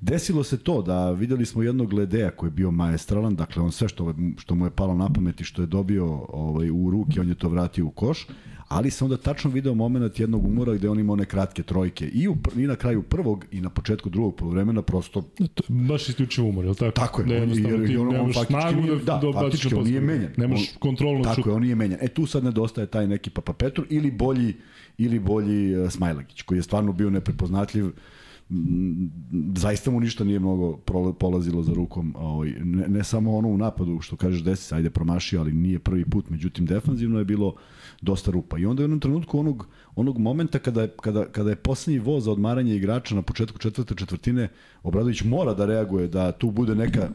[0.00, 3.88] Desilo se to da videli smo jednog Ledeja koji je bio maestralan, dakle on sve
[3.88, 7.28] što, što mu je palo na pamet i što je dobio ovaj, u ruke, on
[7.28, 8.26] je to vratio u koš,
[8.68, 12.28] ali se onda tačno video moment jednog umora gde on ima one kratke trojke i,
[12.28, 15.22] u, i na kraju prvog i na početku drugog poluvremena prosto
[15.54, 16.90] to je baš isključivo umor, je li tako?
[16.90, 20.00] Tako je, ne, on, jer, ti on, on, snagu nije, da, da, faktički on nije
[20.00, 20.30] menjan.
[20.36, 21.98] Nemaš kontrolnu Tako je, on nije menjan.
[22.02, 24.54] E tu sad nedostaje taj neki Papa Petru ili bolji
[24.98, 27.92] ili bolji uh, Smajlagić koji je stvarno bio neprepoznatljiv uh,
[29.56, 30.76] zaista mu ništa nije mnogo
[31.18, 32.14] polazilo za rukom.
[32.18, 35.78] Ovaj, ne, ne samo ono u napadu, što kažeš desi se, ajde promašio, ali nije
[35.78, 36.30] prvi put.
[36.30, 37.54] Međutim, defanzivno je bilo
[38.00, 38.58] dosta rupa.
[38.58, 42.24] I onda u jednom trenutku onog, onog momenta kada je, kada, kada je poslednji voz
[42.24, 44.48] za odmaranje igrača na početku četvrte četvrtine,
[44.82, 47.08] Obradović mora da reaguje da tu bude neka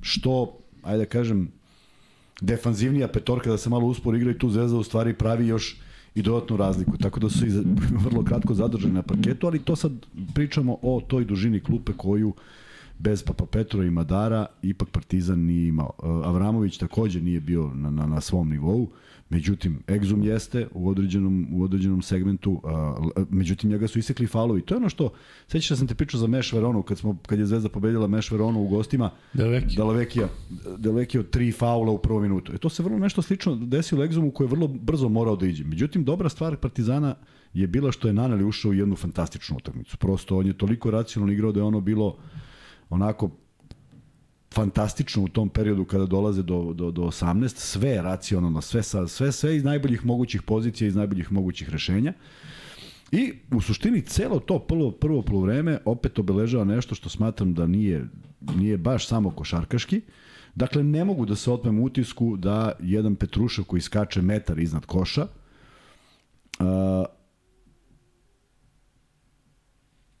[0.00, 1.50] što, ajde da kažem,
[2.40, 5.80] defanzivnija petorka da se malo uspor igra i tu Zvezda u stvari pravi još
[6.20, 6.96] i dodatnu razliku.
[6.96, 7.50] Tako da su i
[8.06, 9.92] vrlo kratko zadržani na parketu, ali to sad
[10.34, 12.32] pričamo o toj dužini klupe koju
[12.98, 15.90] bez Papa Petra i Madara ipak Partizan nije imao.
[16.24, 18.88] Avramović takođe nije bio na, na, na svom nivou.
[19.30, 22.94] Međutim, Exum jeste u određenom, u određenom segmentu, a,
[23.30, 24.62] međutim njega su isekli falovi.
[24.62, 25.12] To je ono što,
[25.48, 28.30] sećaš da sam te pričao za Meš Veronu, kad, smo, kad je Zvezda pobedila Meš
[28.30, 29.76] Veronu u gostima, Delveki.
[29.76, 30.28] Delvekija,
[30.78, 32.52] Delvekija od tri faula u prvom minutu.
[32.54, 35.64] E to se vrlo nešto slično desilo Exumu koji je vrlo brzo morao da iđe.
[35.64, 37.14] Međutim, dobra stvar Partizana
[37.54, 39.96] je bila što je Naneli ušao u jednu fantastičnu utakmicu.
[39.96, 42.16] Prosto on je toliko racionalno igrao da je ono bilo
[42.90, 43.30] onako
[44.54, 49.32] fantastično u tom periodu kada dolaze do, do, do 18, sve racionalno, sve, sa, sve,
[49.32, 52.12] sve iz najboljih mogućih pozicija, iz najboljih mogućih rešenja.
[53.12, 58.08] I u suštini celo to prvo, prvo polovreme opet obeležava nešto što smatram da nije,
[58.56, 60.00] nije baš samo košarkaški.
[60.54, 65.22] Dakle, ne mogu da se otmem utisku da jedan Petrušev koji skače metar iznad koša,
[65.22, 66.66] uh,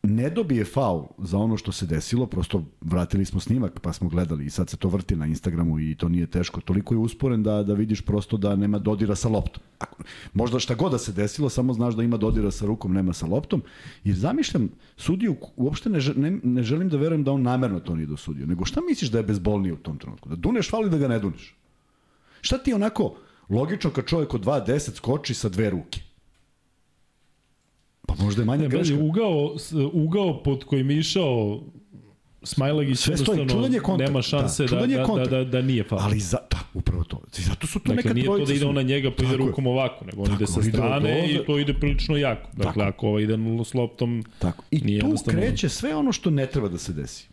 [0.02, 4.44] ne dobije faul za ono što se desilo, prosto vratili smo snimak pa smo gledali
[4.44, 6.60] i sad se to vrti na Instagramu i to nije teško.
[6.60, 9.62] Toliko je usporen da, da vidiš prosto da nema dodira sa loptom.
[9.78, 10.02] Ako,
[10.34, 13.26] možda šta god da se desilo, samo znaš da ima dodira sa rukom, nema sa
[13.26, 13.62] loptom.
[14.04, 18.06] Jer zamišljam, sudiju uopšte ne, ne, ne želim da verujem da on namerno to nije
[18.06, 20.28] dosudio, nego šta misliš da je bezbolniji u tom trenutku?
[20.28, 21.56] Da duneš faul i da ga ne duneš?
[22.40, 23.16] Šta ti onako
[23.50, 26.09] logično kad čovjek od 2.10 skoči sa dve ruke?
[28.10, 28.96] Pa možda je manja greška.
[28.96, 29.56] Ugao,
[29.92, 31.60] ugao pod kojim je išao
[32.42, 34.08] Smajlagić Sve stoji, čudan je kontakt.
[34.08, 36.00] Nema šanse da, da, da, da, da, da nije faul.
[36.02, 37.20] Ali za, tako Upravo to.
[37.32, 39.36] Zato su to Dakle, neka nije to da ide su- on na njega pa ide
[39.36, 42.48] rukom ovako, nego on ide sa strane i to ide prilično jako.
[42.52, 44.64] Dakle, ako ovaj ide s loptom, Tako.
[44.70, 47.28] I Nije tu kreće sve ono što ne treba da se desi.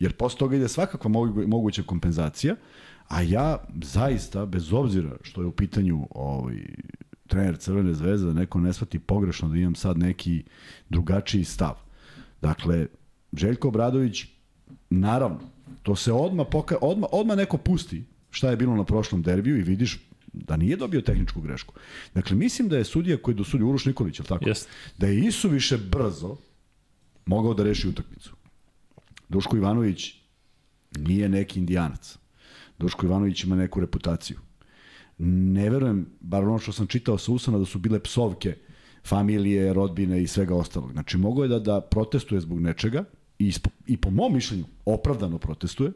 [0.00, 2.56] Jer posle toga ide svakakva mogu- moguća kompenzacija,
[3.08, 6.56] a ja zaista, bez obzira što je u pitanju ovaj,
[7.30, 10.42] trener Crvene zvezde, da neko ne shvati pogrešno da imam sad neki
[10.88, 11.74] drugačiji stav.
[12.42, 12.86] Dakle,
[13.32, 14.26] Željko Obradović,
[14.90, 15.40] naravno,
[15.82, 19.62] to se odma, poka, odma, odma neko pusti šta je bilo na prošlom derbiju i
[19.62, 19.98] vidiš
[20.32, 21.74] da nije dobio tehničku grešku.
[22.14, 24.48] Dakle, mislim da je sudija koji je dosudio Uroš Nikolić, je tako?
[24.48, 24.70] Jeste.
[24.98, 26.36] Da je isuviše brzo
[27.26, 28.36] mogao da reši utakmicu.
[29.28, 30.14] Duško Ivanović
[30.98, 32.18] nije neki indijanac.
[32.78, 34.38] Duško Ivanović ima neku reputaciju.
[35.22, 38.56] Ne verujem, bar ono što sam čitao sa usana, da su bile psovke
[39.04, 40.92] familije, rodbine i svega ostalog.
[40.92, 43.04] Znači, mogao je da, da protestuje zbog nečega
[43.38, 45.92] i, ispo- i po mom mišljenju opravdano protestuje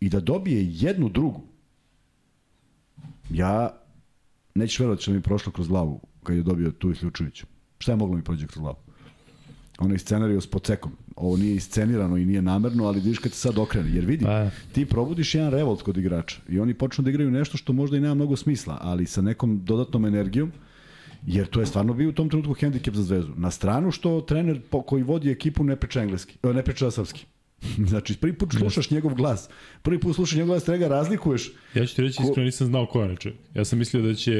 [0.00, 1.40] i da dobije jednu drugu.
[3.30, 3.80] Ja
[4.54, 7.46] nećeš verovati što mi je prošlo kroz glavu kad je dobio tu Isključujuću.
[7.78, 8.76] Šta je moglo mi prođe kroz glavu?
[9.78, 10.92] Onaj scenariju s pocekom.
[11.16, 13.90] Ovo nije iscenirano i nije namerno, ali vidiš kad se sad okrene.
[13.90, 14.50] Jer vidi, Pa.
[14.72, 18.00] ti probudiš jedan revolt kod igrača i oni počnu da igraju nešto što možda i
[18.00, 20.52] nema mnogo smisla, ali sa nekom dodatnom energijom,
[21.26, 23.32] jer to je stvarno bio u tom trenutku hendikep za zvezu.
[23.36, 27.26] Na stranu što trener po, koji vodi ekipu ne priča engleski, e, ne priča srpski.
[27.90, 29.48] znači, prvi put slušaš njegov glas.
[29.82, 31.52] Prvi put slušaš njegov glas, treba ga razlikuješ.
[31.74, 33.38] Ja ću ti reći, Ko- iskreno nisam znao ko je onaj čovjek.
[33.54, 34.32] Ja sam mislio da će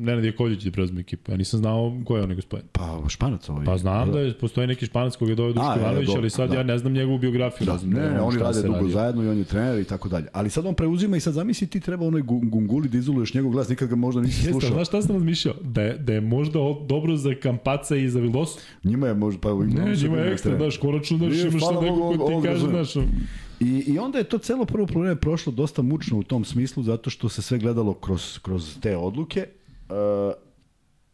[0.00, 1.30] Nenad Jakovljević da preuzme ekipu.
[1.32, 2.66] Ja nisam znao ko je onaj gospodin.
[2.72, 3.64] Pa, španac ovaj.
[3.64, 6.50] Pa znam da je, postoji neki španac koga je doveo Duško je, Ivanović, ali sad
[6.50, 6.56] da.
[6.56, 7.66] ja ne znam njegovu biografiju.
[7.66, 8.90] Da, ne, da ne, on oni šta rade dugo radi.
[8.90, 10.26] zajedno i on je trener i tako dalje.
[10.32, 13.50] Ali sad on preuzima i sad zamisli ti treba onoj gu- gunguli da izoluješ njegov
[13.50, 14.70] glas, nikad ga možda nisi Jeste, slušao.
[14.70, 15.54] znaš šta sam razmišljao?
[15.62, 18.58] Da je, da je možda dobro za Kampaca i za Vildosu.
[18.84, 22.48] Njima je možda pa Ne, njima je ekstra, znaš, konačno Nije, imaš sad hvala Ti
[22.48, 22.84] kaže, razumem.
[22.84, 23.06] znaš,
[23.60, 27.10] I, I onda je to celo prvo probleme prošlo dosta mučno u tom smislu zato
[27.10, 29.46] što se sve gledalo kroz, kroz te odluke
[29.88, 29.96] uh,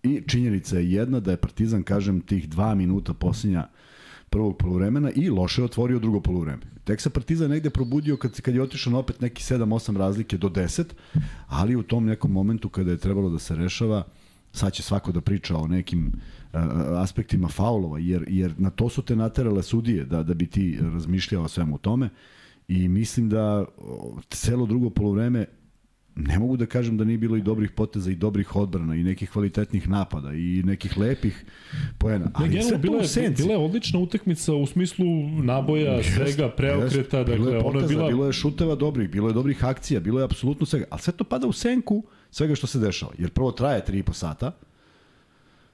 [0.02, 3.68] i činjenica je jedna da je Partizan, kažem, tih dva minuta posljednja
[4.30, 6.62] prvog poluvremena i loše otvorio drugo poluvreme.
[6.84, 10.48] Tek se Partizan negde probudio kad, kad je otišao na opet neki 7-8 razlike do
[10.48, 10.84] 10,
[11.46, 14.04] ali u tom nekom momentu kada je trebalo da se rešava,
[14.55, 16.61] sad će svako da priča o nekim uh,
[16.97, 21.45] aspektima faulova, jer, jer na to su te naterale sudije da, da bi ti razmišljao
[21.45, 22.09] o svemu tome
[22.69, 23.64] i mislim da
[24.31, 25.47] celo drugo polovreme
[26.17, 29.31] ne mogu da kažem da nije bilo i dobrih poteza i dobrih odbrana i nekih
[29.31, 31.45] kvalitetnih napada i nekih lepih
[31.99, 32.25] poena.
[32.25, 35.07] Ne, Ali generalno, sve to bila u je, bila je odlična utakmica u smislu
[35.43, 38.09] naboja, svega, preokreta, Jeste, bilo dakle, je ono je poteza, bila...
[38.09, 41.25] bilo je šuteva dobrih, bilo je dobrih akcija, bilo je apsolutno svega, ali sve to
[41.25, 43.12] pada u senku svega što se dešava.
[43.18, 44.53] Jer prvo traje 3,5 sata,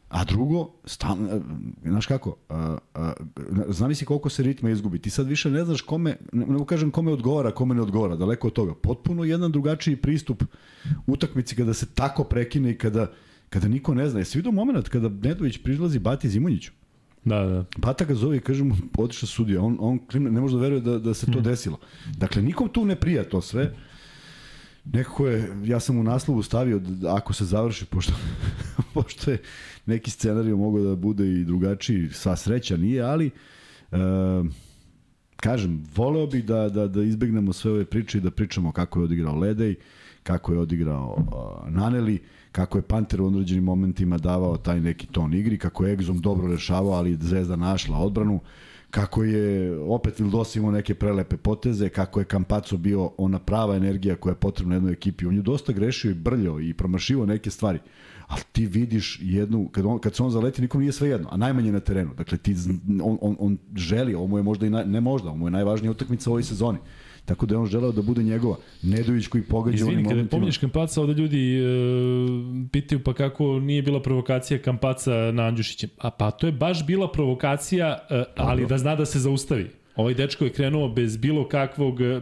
[0.08, 1.40] a drugo, stan, e,
[1.88, 3.12] znaš kako, a, a,
[3.68, 4.98] zamisli koliko se ritma izgubi.
[4.98, 8.16] Ti sad više ne znaš kome, ne, ne mogu kažem kome odgovara, kome ne odgovara,
[8.16, 8.74] daleko od toga.
[8.74, 10.44] Potpuno jedan drugačiji pristup
[11.06, 13.12] utakmici kada se tako prekine i kada,
[13.48, 14.18] kada niko ne zna.
[14.18, 16.72] Jesi vidio moment kada Nedović prilazi Bati Zimonjiću?
[17.24, 17.64] Da, da.
[17.76, 19.62] Bata ga zove i kaže mu, otišao sudija.
[19.62, 21.78] On, on klimne, ne može da veruje da, da se to desilo.
[22.16, 23.74] Dakle, nikom tu ne prija to sve.
[24.84, 28.12] Nekako je, ja sam u naslovu stavio da ako se završi, pošto,
[28.94, 29.42] pošto je
[29.86, 33.30] neki scenarij mogao da bude i drugačiji, sva sreća nije, ali
[33.92, 33.96] e,
[35.36, 39.04] kažem, voleo bih da, da, da izbegnemo sve ove priče i da pričamo kako je
[39.04, 39.74] odigrao Ledej,
[40.22, 42.18] kako je odigrao uh, Naneli,
[42.52, 46.48] kako je Panter u određenim momentima davao taj neki ton igri, kako je Egzom dobro
[46.48, 48.40] rešavao, ali Zvezda našla odbranu,
[48.90, 54.16] kako je opet Vildos imao neke prelepe poteze, kako je Kampaco bio ona prava energija
[54.16, 55.26] koja je potrebna jednoj ekipi.
[55.26, 57.78] On je dosta grešio i brljao i promašivao neke stvari.
[58.26, 61.36] Ali ti vidiš jednu, kad, on, kad se on zaleti, nikom nije sve jedno, a
[61.36, 62.14] najmanje na terenu.
[62.14, 62.56] Dakle, ti,
[63.02, 66.30] on, on, on želi, ovo je možda i naj, ne možda, ovo je najvažnija utakmica
[66.30, 66.78] u ovoj sezoni.
[67.30, 68.56] Tako da je on želeo da bude njegova.
[68.82, 70.38] Nedović koji pogađa Izvini, onim kada momentima.
[70.38, 71.62] pominješ Kampaca, ovde ljudi e,
[72.72, 75.90] pitaju pa kako nije bila provokacija Kampaca na Andjušićem.
[75.98, 79.70] A pa to je baš bila provokacija, e, ali da zna da se zaustavi.
[79.96, 82.20] Ovaj dečko je krenuo bez bilo kakvog e,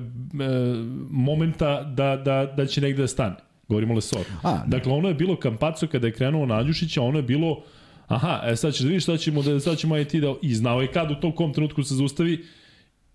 [1.11, 3.37] momenta da, da, da će negde da stane.
[3.69, 4.27] Govorimo Lesor.
[4.43, 4.61] A, ne.
[4.67, 7.63] Dakle, ono je bilo Kampaco kada je krenuo na Andjušića, ono je bilo
[8.09, 10.81] aha, e sad ćeš da vidiš šta ćemo da sad ćemo ajti da i znao
[10.81, 12.45] je kad u tom kom trenutku se zaustavi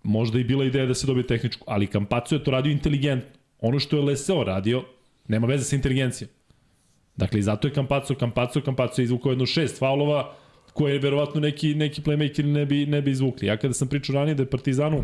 [0.04, 3.30] možda i bila ideja da se dobije tehničku, ali Kampaco je to radio inteligentno.
[3.60, 4.84] Ono što je Leseo radio,
[5.28, 6.30] nema veze sa inteligencijom.
[7.16, 10.36] Dakle, i zato je Kampaco, Kampaco, Kampaco je izvukao jedno šest faulova,
[10.74, 13.48] koje verovatno neki, neki playmaker ne bi, ne bi izvukli.
[13.48, 15.04] Ja kada sam pričao ranije da je Partizanu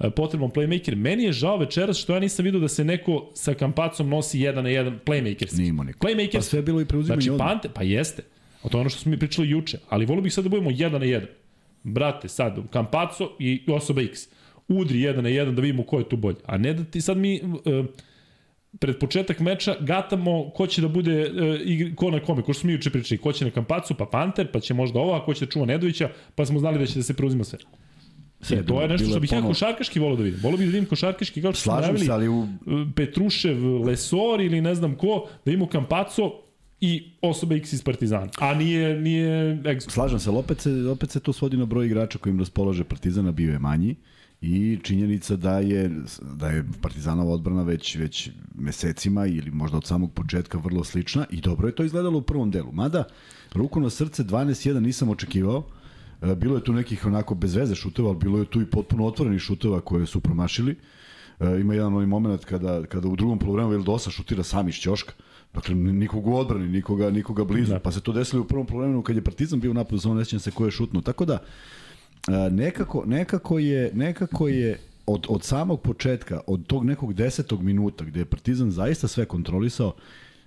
[0.00, 3.54] e, potreban playmaker, meni je žao večeras što ja nisam vidio da se neko sa
[3.54, 5.58] Kampacom nosi jedan na jedan playmakerski.
[5.58, 6.06] Nije imao niko.
[6.06, 6.36] Playmakerski.
[6.36, 7.38] Pa sve je bilo i preuzimanje Znači.
[7.38, 8.22] Pante, pa jeste.
[8.62, 9.78] A to je ono što smo mi pričali juče.
[9.88, 11.28] Ali volio bih sad da budemo jedan na jedan.
[11.82, 14.28] Brate, sad, Kampaco i osoba X.
[14.74, 16.36] udri jedan na jedan da vidimo ko je tu bolji.
[16.46, 17.40] A ne da ti sad mi...
[17.42, 17.86] Uh,
[18.78, 22.60] pred početak meča gatamo ko će da bude uh, igri, ko na kome, ko što
[22.60, 25.44] smo juče pričali, ko će na Kampacu, pa Panter, pa će možda ova, ko će
[25.46, 27.58] da čuva Nedovića, pa smo znali da će da se preuzima sve.
[28.40, 30.40] Sve, I to je nešto što bih ja košarkaški volio da vidim.
[30.42, 32.46] Volio bih da vidim košarkaški kao što smo najavili se, ali u...
[32.96, 36.32] Petrušev, Lesor ili ne znam ko, da imamo Kampaco
[36.80, 38.30] i osoba X iz Partizana.
[38.38, 39.58] A nije, nije.
[39.80, 43.32] Slažem se, ali opet se, opet se to svodi na broj igrača kojim raspolaže Partizana,
[43.32, 43.96] bio je manji
[44.40, 50.12] i činjenica da je da je Partizanova odbrana već već mesecima ili možda od samog
[50.12, 52.72] početka vrlo slična i dobro je to izgledalo u prvom delu.
[52.72, 53.04] Mada
[53.54, 55.64] ruku na srce 12-1 nisam očekivao.
[56.22, 59.06] E, bilo je tu nekih onako bez veze šuteva, ali bilo je tu i potpuno
[59.06, 60.76] otvorenih šuteva koje su promašili.
[61.40, 65.12] E, ima jedan onaj moment kada, kada u drugom polovremenu Vildosa šutira sam iz ćoška.
[65.54, 67.72] Dakle, nikog u odbrani, nikoga, nikoga blizu.
[67.72, 67.78] Da.
[67.78, 70.24] Pa se to desilo u prvom polovremenu kad je Partizan bio u napadu, samo ne
[70.24, 71.00] se ko je šutno.
[71.00, 71.38] Tako da,
[72.50, 78.20] nekako, nekako je, nekako je od, od samog početka, od tog nekog desetog minuta gde
[78.20, 79.94] je Partizan zaista sve kontrolisao,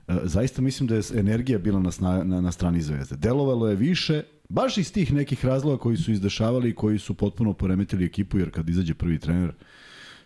[0.08, 3.16] zaista mislim da je energija bila na, sna, na, na strani Zvezde.
[3.16, 7.54] Delovalo je više, baš iz tih nekih razloga koji su izdešavali i koji su potpuno
[7.54, 9.52] poremetili ekipu, jer kad izađe prvi trener,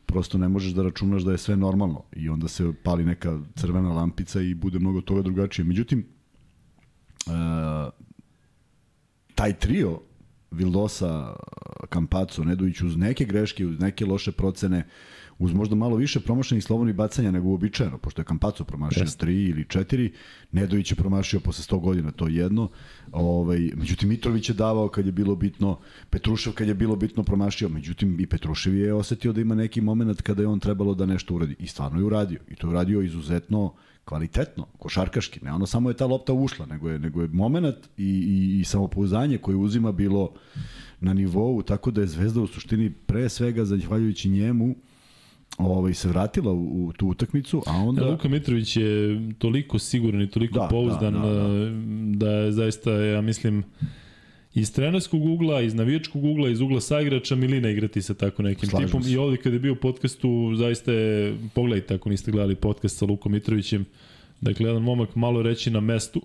[0.05, 3.93] prosto ne možeš da računaš da je sve normalno i onda se pali neka crvena
[3.93, 5.65] lampica i bude mnogo toga drugačije.
[5.65, 6.05] Međutim,
[9.35, 9.99] taj trio
[10.51, 11.35] Vildosa,
[11.89, 14.87] Kampaco, Nedović uz neke greške, uz neke loše procene,
[15.39, 19.23] uz možda malo više promašenih slobodnih bacanja nego uobičajeno, pošto je Kampaco promašio Jest.
[19.23, 20.11] 3 ili 4,
[20.51, 22.69] Nedović je promašio posle 100 godina, to jedno.
[23.11, 25.79] Ovaj, međutim, Mitrović je davao kad je bilo bitno,
[26.09, 30.21] Petrušev kad je bilo bitno promašio, međutim i Petrušev je osetio da ima neki moment
[30.21, 31.55] kada je on trebalo da nešto uradi.
[31.59, 32.39] I stvarno je uradio.
[32.47, 33.73] I to je uradio izuzetno
[34.07, 38.03] kvalitetno, košarkaški, ne ono samo je ta lopta ušla, nego je, nego je moment i,
[38.03, 40.33] i, i samopouzdanje koje uzima bilo
[40.99, 44.75] na nivou, tako da je Zvezda u suštini pre svega zahvaljujući njemu
[45.57, 48.01] ovaj, se vratila u, u tu utakmicu, a onda...
[48.01, 51.71] Ja, Luka Mitrović je toliko siguran i toliko da, pouzdan da, da, da.
[52.15, 53.63] da je zaista, ja mislim,
[54.59, 58.87] iz trenerskog ugla, iz navijačkog ugla, iz ugla saigrača Milina igrati sa tako nekim Slažem
[58.87, 59.03] tipom.
[59.03, 59.11] Se.
[59.11, 63.05] I ovde kada je bio u podcastu, zaista je, pogledajte ako niste gledali podcast sa
[63.05, 63.85] Lukom Mitrovićem,
[64.41, 66.21] dakle, jedan momak malo reći na mestu,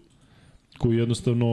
[0.78, 1.46] koji jednostavno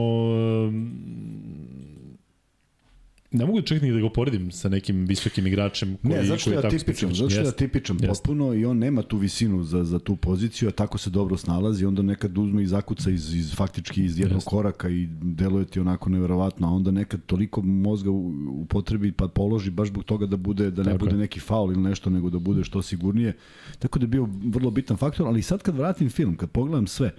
[3.32, 6.68] Ne mogu čak ni da ga poredim sa nekim visokim igračem koji, ne, što je
[6.70, 10.68] tipičan, zato što je tipičan potpuno i on nema tu visinu za, za tu poziciju,
[10.68, 14.36] a tako se dobro snalazi, onda nekad uzme i zakuca iz, iz faktički iz jednog
[14.36, 14.50] Jeste.
[14.50, 18.10] koraka i deluje ti onako neverovatno, a onda nekad toliko mozga
[18.50, 21.82] upotrebi pa položi baš zbog toga da bude da ne tako bude neki faul ili
[21.82, 23.36] nešto, nego da bude što sigurnije.
[23.78, 27.14] Tako da je bio vrlo bitan faktor, ali sad kad vratim film, kad pogledam sve,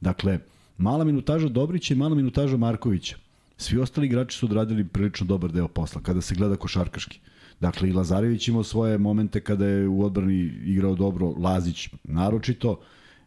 [0.00, 0.38] dakle,
[0.78, 3.25] mala minutaža Dobrića i mala minutaža Markovića
[3.56, 7.20] Svi ostali igrači su odradili prilično dobar deo posla, kada se gleda košarkaški.
[7.60, 12.80] Dakle, i Lazarević imao svoje momente kada je u odbrani igrao dobro, Lazić naročito,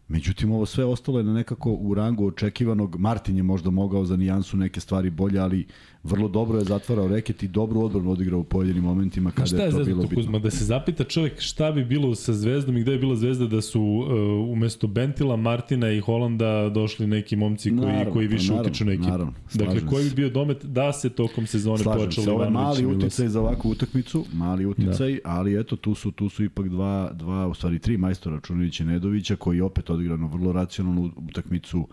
[0.09, 2.95] Međutim, ovo sve ostalo je na nekako u rangu očekivanog.
[2.99, 5.67] Martin je možda mogao za nijansu neke stvari bolje, ali
[6.03, 9.71] vrlo dobro je zatvarao reket i dobru odbranu odigrao u pojedinim momentima kada je, je
[9.71, 10.15] to bilo bitno.
[10.15, 13.47] Kuzma, da se zapita čovjek šta bi bilo sa Zvezdom i gde je bila Zvezda
[13.47, 18.47] da su uh, umesto Bentila, Martina i Holanda došli neki momci koji, naravno, koji više
[18.47, 19.09] naravno, utiču na ekipu.
[19.09, 22.85] Naravno, dakle, koji bi bio domet da se tokom sezone slažem počelo se, ovaj mali
[22.85, 25.19] uticaj za ovakvu utakmicu, mali uticaj, da.
[25.23, 29.35] ali eto, tu su, tu su ipak dva, dva u stvari tri majstora Čunovića Nedovića
[29.35, 31.87] koji opet odigrano vrlo racionalnu utakmicu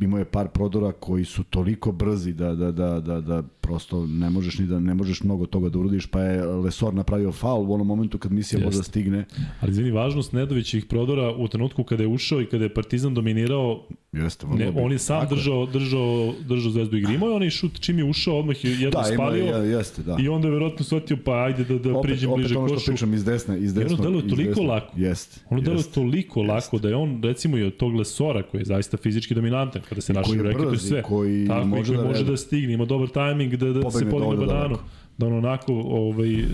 [0.00, 4.30] imao je par prodora koji su toliko brzi da, da, da, da, da prosto ne
[4.30, 7.74] možeš ni da ne možeš mnogo toga da uradiš, pa je Lesor napravio faul u
[7.74, 9.24] onom momentu kad misija možda stigne.
[9.60, 13.86] Ali izvini, važnost Nedovićih prodora u trenutku kada je ušao i kada je Partizan dominirao,
[14.12, 17.14] Jeste, ne, on je sam Tako držao, držao, držao zvezdu igri.
[17.14, 20.16] Imao je onaj šut čim je ušao, odmah je jedno da, spalio ima, jeste, da.
[20.20, 22.64] i onda je verovatno shvatio pa ajde da, da opet, priđem opet bliže košu.
[22.64, 23.94] Opet ono što pričam iz desne, iz desne.
[23.94, 24.66] ono deluje toliko desne.
[24.66, 24.92] lako.
[24.96, 25.40] Jeste.
[25.50, 26.48] Ono deluje toliko jest.
[26.48, 30.00] lako da je on, recimo i od tog Lesora koji je zaista fizički dominantan, kada
[30.00, 31.02] se našao u reketu sve.
[31.02, 34.46] Koji Tako, može, koji da, može da stigne, ima dobar tajming da, da se podigne
[34.46, 34.78] bananu.
[35.18, 36.44] Da on onako ovaj,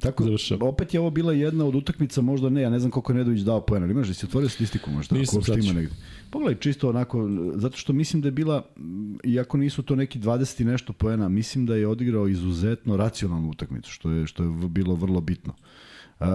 [0.00, 0.68] Tako, završava.
[0.68, 3.40] opet je ovo bila jedna od utakmica, možda ne, ja ne znam koliko je Nedović
[3.40, 5.16] dao poena, ali imaš da si otvorio statistiku možda?
[5.16, 5.94] Nisam sad ima negde.
[6.30, 8.64] Pogledaj čisto onako, zato što mislim da je bila,
[9.24, 13.90] iako nisu to neki 20 i nešto poena, mislim da je odigrao izuzetno racionalnu utakmicu,
[13.90, 15.54] što je, što je bilo vrlo bitno.
[16.20, 16.26] Uh,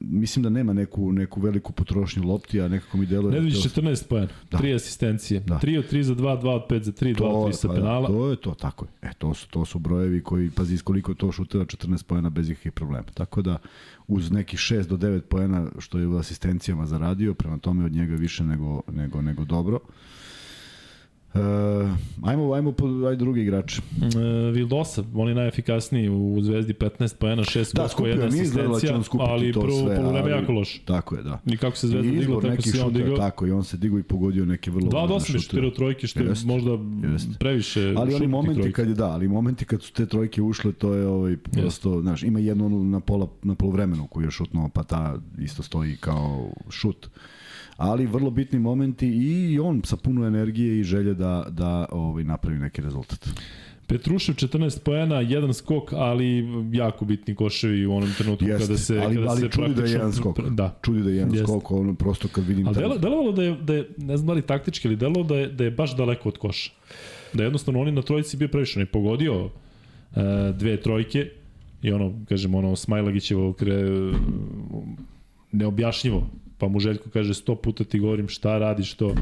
[0.00, 3.32] mislim da nema neku, neku veliku potrošnju lopti, a nekako mi deluje...
[3.32, 4.58] Ne vidiš 14 poena, da.
[4.58, 5.60] 3 asistencije, da.
[5.62, 7.74] 3 od 3 za 2, 2 od 5 za 3, 2 od 3 sa pa,
[7.74, 8.08] da, penala.
[8.08, 9.10] To je to, tako je.
[9.10, 12.50] E, to su, to su brojevi koji, pazi, iz koliko to šutira 14 poena bez
[12.50, 13.06] ikakvih problema.
[13.14, 13.58] Tako da,
[14.08, 18.14] uz neki 6 do 9 poena što je u asistencijama zaradio, prema tome od njega
[18.14, 19.76] više nego, nego, nego dobro.
[19.76, 19.94] Uh,
[22.22, 23.78] ajmo, ajmo po, ajde drugi igrač.
[23.78, 23.82] E,
[24.52, 29.90] Vildosa, on je najefikasniji u Zvezdi 15 poena, 6 Da, skupio, jedna asistencija, ali prvo
[30.14, 30.78] ali- jako loš.
[30.78, 31.38] Tako je, da.
[31.46, 33.16] I kako se Zvezda digla, tako se on digao.
[33.16, 35.70] tako, i on se digao i pogodio neke vrlo 2 od važne 8 je šutirao
[35.70, 36.70] trojke, što je možda
[37.04, 37.30] jeste.
[37.38, 38.72] previše Ali oni momenti trojki.
[38.72, 42.22] kad je da, ali momenti kad su te trojke ušle, to je ovaj prosto, znaš,
[42.22, 47.10] ima jednu na pola na poluvremenu koju je šutnuo, pa ta isto stoji kao šut.
[47.80, 52.58] Ali vrlo bitni momenti i on sa puno energije i želje da da ovaj napravi
[52.58, 53.28] neki rezultat.
[53.86, 58.98] Petrušev 14 poena, jedan skok, ali jako bitni koševi u onom trenutku Jeste, kada se
[58.98, 60.40] ali, kada ali se čudi da je jedan skok.
[60.50, 60.78] Da.
[60.82, 61.46] Čudi da je jedan Jeste.
[61.46, 64.32] skok, ono prosto kad vidim Ali delo, delovalo da je, da je, ne znam da
[64.32, 66.70] li taktički, ali delovalo da je, da je baš daleko od koša.
[67.32, 68.78] Da je jednostavno on je na trojici bio previše.
[68.78, 69.50] On je pogodio
[70.16, 71.30] e, dve trojke
[71.82, 73.82] i ono, kažem, ono, Smajlagićevo kre,
[75.52, 76.26] neobjašnjivo.
[76.60, 79.14] Pa mu Željko kaže, sto puta ti govorim šta radiš to.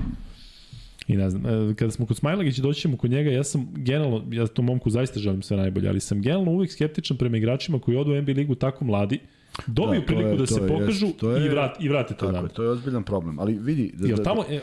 [1.08, 4.24] I ne znam, e, kada smo kod Smajlagića doći ćemo kod njega, ja sam generalno,
[4.30, 7.96] ja tom momku zaista želim sve najbolje, ali sam generalno uvijek skeptičan prema igračima koji
[7.96, 9.18] odu u NBA ligu tako mladi,
[9.66, 11.22] dobiju Da, priliku je- da se je, pokažu jest.
[11.22, 13.38] Je- i, vrat, i vrate to Tako je, to je ozbiljan problem.
[13.38, 14.60] Ali vidi, da, Jer da- tamo, e, e,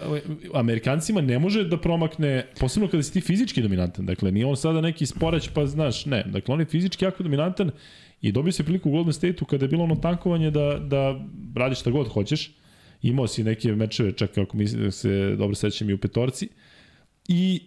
[0.53, 4.81] Amerikancima ne može da promakne, posebno kada si ti fizički dominantan, dakle nije on sada
[4.81, 7.71] neki sporeć pa znaš, ne, dakle on je fizički jako dominantan
[8.21, 11.19] i dobio se priliku u Golden State-u kada je bilo ono tankovanje da, da
[11.55, 12.51] radiš šta god hoćeš,
[13.09, 16.49] imao si neke mečeve, čak ako mi se dobro sećam i u petorci,
[17.27, 17.61] i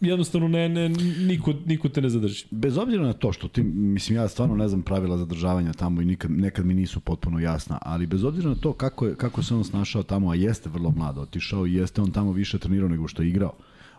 [0.00, 0.88] jednostavno ne, ne,
[1.18, 2.44] niko, niko te ne zadrži.
[2.50, 6.04] bez obzira na to što ti, mislim ja stvarno ne znam pravila zadržavanja tamo i
[6.04, 9.54] nikad, nekad mi nisu potpuno jasna, ali bez obzira na to kako, je, kako se
[9.54, 13.08] on snašao tamo, a jeste vrlo mlado otišao i jeste on tamo više trenirao nego
[13.08, 13.52] što je igrao,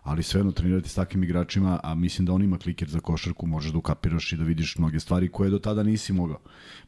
[0.04, 3.72] ali svejedno trenirati s takvim igračima, a mislim da on ima kliker za košarku, možeš
[3.72, 6.39] da ukapiraš i da vidiš mnoge stvari koje do tada nisi mogao.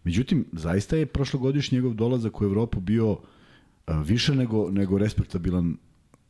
[0.03, 3.34] Međutim, zaista je prošlogodišnji njegov dolazak u Evropu bio e,
[3.88, 5.77] više nego, nego respektabilan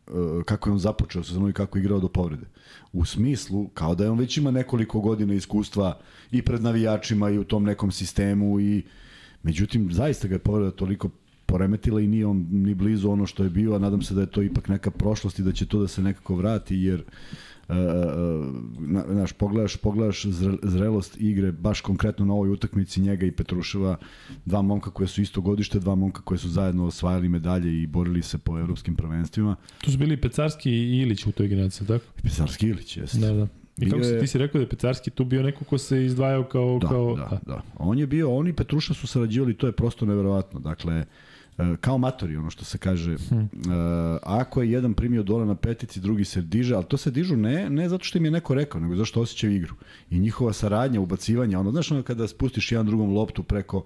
[0.08, 0.12] e,
[0.46, 2.46] kako je on započeo sezonu i kako je igrao do povrede.
[2.94, 6.00] U smislu, kao da je on već ima nekoliko godina iskustva
[6.32, 8.84] i pred navijačima i u tom nekom sistemu i
[9.44, 11.10] međutim, zaista ga je povreda toliko
[11.46, 14.32] poremetila i nije on ni blizu ono što je bio, a nadam se da je
[14.32, 17.06] to ipak neka prošlost i da će to da se nekako vrati, jer uh,
[18.80, 23.98] na, naš, pogledaš, pogledaš zre- zrelost igre baš konkretno na ovoj utakmici njega i Petruševa,
[24.46, 28.22] dva momka koje su isto godište, dva momka koje su zajedno osvajali medalje i borili
[28.22, 29.56] se po evropskim prvenstvima.
[29.82, 32.06] Tu su bili Pecarski i Ilić u toj generaciji, tako?
[32.24, 33.18] Pesarski Ilić, jeste.
[33.18, 33.48] Da, da.
[33.78, 36.44] I kako si, ti si rekao da je Pecarski tu bio neko ko se izdvajao
[36.44, 36.80] kao...
[36.82, 37.62] Da, kao, da, da.
[37.78, 40.60] On je bio, oni i Petruša su sarađivali, to je prosto neverovatno.
[40.60, 41.06] Dakle, e,
[41.82, 43.18] kao matori, ono što se kaže.
[43.30, 43.40] Hm.
[43.40, 43.46] E,
[44.24, 47.70] ako je jedan primio dole na petici, drugi se diže, ali to se dižu ne,
[47.70, 49.76] ne zato što im je neko rekao, nego zato što osjećaju igru.
[50.10, 53.86] I njihova saradnja, ubacivanja, ono, znaš, ono kada spustiš jedan drugom loptu preko,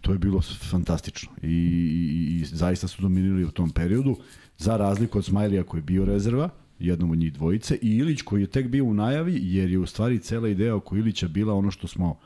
[0.00, 0.40] to je bilo
[0.70, 1.30] fantastično.
[1.42, 4.16] I, i, i zaista su dominirali u tom periodu,
[4.58, 6.48] za razliku od Smajlija koji je bio rezerva,
[6.78, 9.86] jednom od njih dvojice, i Ilić koji je tek bio u najavi, jer je u
[9.86, 12.18] stvari cela ideja oko Ilića bila ono što smo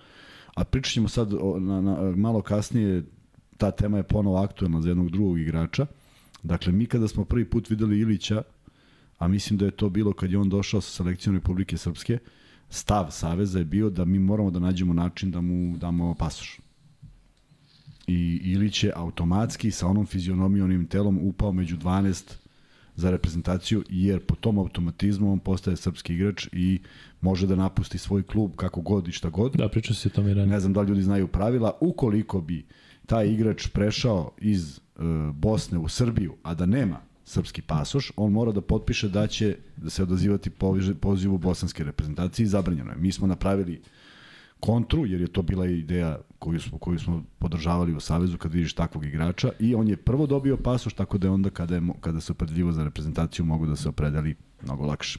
[0.55, 3.03] A pričat ćemo sad o, na, na, malo kasnije,
[3.63, 5.87] ta tema je ponovo aktuelna za jednog drugog igrača.
[6.43, 8.43] Dakle, mi kada smo prvi put videli Ilića,
[9.19, 12.19] a mislim da je to bilo kad je on došao sa selekcijom Republike Srpske,
[12.69, 16.61] stav Saveza je bio da mi moramo da nađemo način da mu damo pasoš.
[18.07, 22.35] I Ilić je automatski sa onom fizionomijom, onim telom upao među 12
[22.97, 26.81] za reprezentaciju, jer po tom automatizmu on postaje srpski igrač i
[27.21, 29.53] može da napusti svoj klub kako god i šta god.
[29.53, 30.55] Da, pričao si o tome i ranije.
[30.55, 31.79] Ne znam da li ljudi znaju pravila.
[31.81, 32.65] Ukoliko bi
[33.07, 34.81] taj igrač prešao iz e,
[35.33, 39.91] Bosne u Srbiju, a da nema srpski pasoš, on mora da potpiše da će da
[39.91, 40.51] se odazivati
[41.01, 42.97] pozivu bosanske reprezentacije i zabranjeno je.
[42.97, 43.83] Mi smo napravili
[44.61, 48.75] kontru, jer je to bila ideja koju smo, koju smo podržavali u Savezu kad vidiš
[48.75, 52.21] takvog igrača i on je prvo dobio pasoš, tako da je onda kada, je, kada
[52.21, 55.19] se opredeljivo za reprezentaciju mogu da se opredeli mnogo lakše.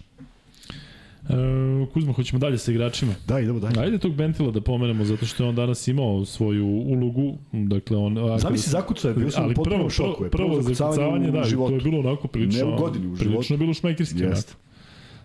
[1.29, 3.13] E, Kuzma, hoćemo dalje sa igračima.
[3.27, 3.79] Da, idemo dalje.
[3.79, 7.37] Ajde tog Bentila da pomenemo, zato što je on danas imao svoju ulogu.
[7.51, 8.39] Dakle, on...
[8.39, 10.13] Zamisli zakucao je, bio sam u ali potpunom prvo, šoku.
[10.13, 10.29] Prvo, je.
[10.29, 12.65] prvo zakucavanje, da, i to je bilo onako prilično...
[12.65, 13.15] Ne u godini, u.
[13.15, 14.53] Prilično je bilo šmekirski, Jeste.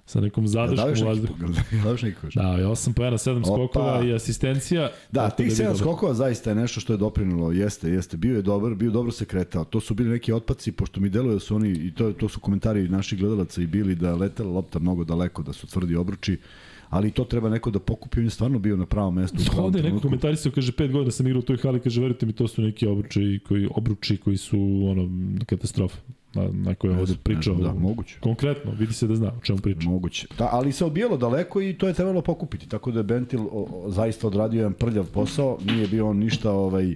[0.08, 1.34] Sa nekom Da zadrškom daš u vazduhu.
[1.84, 2.34] da daš neki koš.
[2.34, 3.46] Da, je 8 pojena, 7 Opa.
[3.46, 4.90] skokova i asistencija.
[5.12, 5.78] Da, tih je sedam bilo.
[5.78, 9.24] skokova zaista je nešto što je doprinilo, jeste, jeste, bio je dobar, bio dobro se
[9.24, 9.64] kretao.
[9.64, 12.40] To su bili neki otpaci, pošto mi deluje da su oni, i to, to su
[12.40, 16.38] komentari naših gledalaca i bili da je letela lopta mnogo daleko, da su tvrdi obruči,
[16.88, 19.36] ali to treba neko da pokupi, on je stvarno bio na pravom mestu.
[19.46, 22.26] pravom Ovde je neko komentarisao, kaže, pet godina sam igrao u toj hali, kaže, verujte
[22.26, 24.58] mi, to su neki obruči koji, obruči koji su,
[24.90, 25.08] ono,
[25.46, 25.98] katastrofa.
[26.34, 27.54] Na, na koje je ovde pričao.
[27.54, 28.16] Da, moguće.
[28.20, 29.88] Konkretno, vidi se da zna o čemu priča.
[29.88, 30.26] Moguće.
[30.38, 32.68] Da, ali se odbijalo daleko i to je trebalo pokupiti.
[32.68, 35.58] Tako da je Bentil o, o, zaista odradio jedan prljav posao.
[35.64, 36.94] Nije bio on ništa ovaj,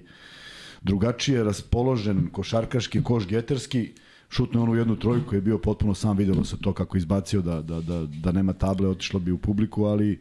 [0.83, 3.93] drugačije raspoložen košarkaški, koš geterski,
[4.33, 7.81] šutno onu jednu trojku, je bio potpuno sam, videlo se to kako izbacio da, da,
[7.81, 10.17] da, da nema table, otišlo bi u publiku, ali e,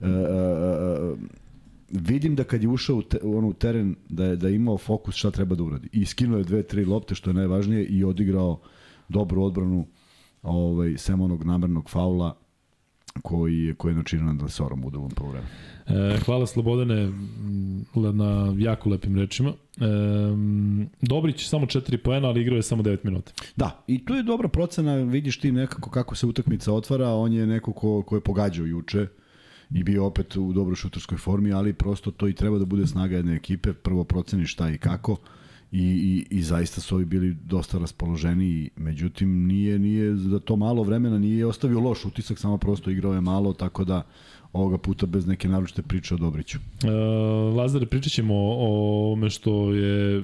[0.00, 1.14] e, e,
[1.90, 4.78] vidim da kad je ušao u, te, u onu teren da je, da je imao
[4.78, 5.88] fokus šta treba da uradi.
[5.92, 8.60] I skinuo je dve, tri lopte, što je najvažnije, i odigrao
[9.08, 9.86] dobru odbranu
[10.42, 12.36] ovaj, sem onog namernog faula
[13.22, 15.46] koji je, koji je načinio nad Lesorom u drugom problemu.
[15.86, 19.50] E, hvala Slobodane m, na jako lepim rečima.
[19.50, 19.84] E,
[21.00, 23.32] Dobrić samo 4 poena, ali igrao je samo 9 minuta.
[23.56, 27.46] Da, i tu je dobra procena, vidiš ti nekako kako se utakmica otvara, on je
[27.46, 29.06] neko ko, ko je pogađao juče
[29.70, 33.16] i bio opet u dobroj šutarskoj formi, ali prosto to i treba da bude snaga
[33.16, 35.16] jedne ekipe, prvo proceniš šta i kako
[35.72, 35.82] i,
[36.30, 41.18] i, i zaista su ovi bili dosta raspoloženi, međutim nije, nije za to malo vremena
[41.18, 44.02] nije ostavio loš utisak, samo prosto igrao je malo, tako da
[44.52, 46.58] ovoga puta bez neke naročite priče o Dobriću.
[46.84, 46.90] E,
[47.56, 50.22] Lazare, pričat ćemo o ome što je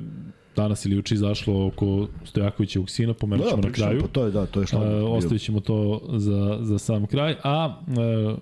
[0.56, 4.00] danas ili uči izašlo oko Stojakovića Sina, pomenut ćemo da, na kraju.
[4.00, 4.84] Pa to je, da, to je što.
[4.84, 7.36] E, ostavit ćemo to za, za sam kraj.
[7.44, 8.36] A e,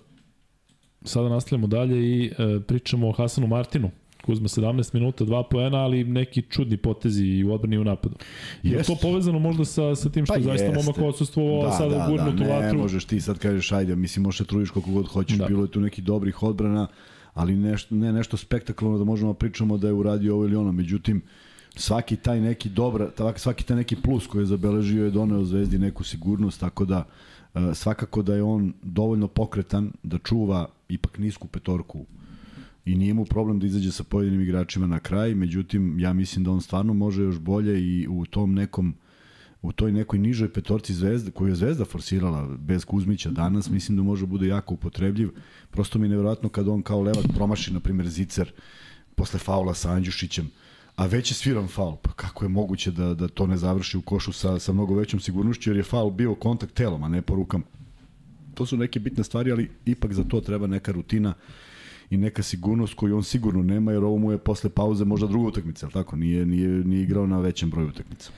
[1.05, 3.91] sada nastavljamo dalje i e, pričamo o Hasanu Martinu.
[4.23, 8.15] Kuzma 17 minuta, 2 poena, ali neki čudni potezi i u odbrani i u napadu.
[8.63, 10.79] Je to povezano možda sa, sa tim što Pa zaista jeste.
[10.79, 12.79] momak odsustvovao, da, sada da, gurnut da, u ne vatru.
[12.79, 15.47] možeš ti sad kažeš ajde, mislim možeš da trudiš koliko god hoćeš, Da.
[15.47, 16.87] bilo je tu nekih dobrih odbrana,
[17.35, 20.73] ali nešto, ne nešto spektakularno da možemo da pričamo da je uradio ovo ili ono,
[20.73, 21.23] međutim
[21.77, 26.05] svaki taj neki dobra, svaki taj neki plus koji je zabeležio je doneo Zvezdi neku
[26.05, 27.05] sigurnost, tako da
[27.55, 32.07] e, svakako da je on dovoljno pokretan da čuva ipak nisku petorku
[32.91, 36.51] i nije mu problem da izađe sa pojedinim igračima na kraj, međutim ja mislim da
[36.51, 38.95] on stvarno može još bolje i u tom nekom
[39.63, 44.03] u toj nekoj nižoj petorci Zvezda, koju je Zvezda forsirala bez Kuzmića danas, mislim da
[44.03, 45.31] može bude jako upotrebljiv.
[45.71, 48.53] Prosto mi je nevjerojatno kad on kao levak promaši, na primjer, Zicer
[49.15, 50.51] posle faula sa Andjušićem,
[50.97, 51.97] a već je sviran faul.
[52.03, 55.21] Pa kako je moguće da, da to ne završi u košu sa, sa mnogo većom
[55.21, 57.47] sigurnošću, jer je faul bio kontakt telom, a ne po.
[58.55, 61.35] To su neke bitne stvari, ali ipak za to treba neka rutina
[62.11, 65.49] i neka sigurnost koju on sigurno nema, jer ovo mu je posle pauze možda druga
[65.49, 66.17] utakmica, ali tako?
[66.17, 68.31] Nije, nije, nije igrao na većem broju utakmica.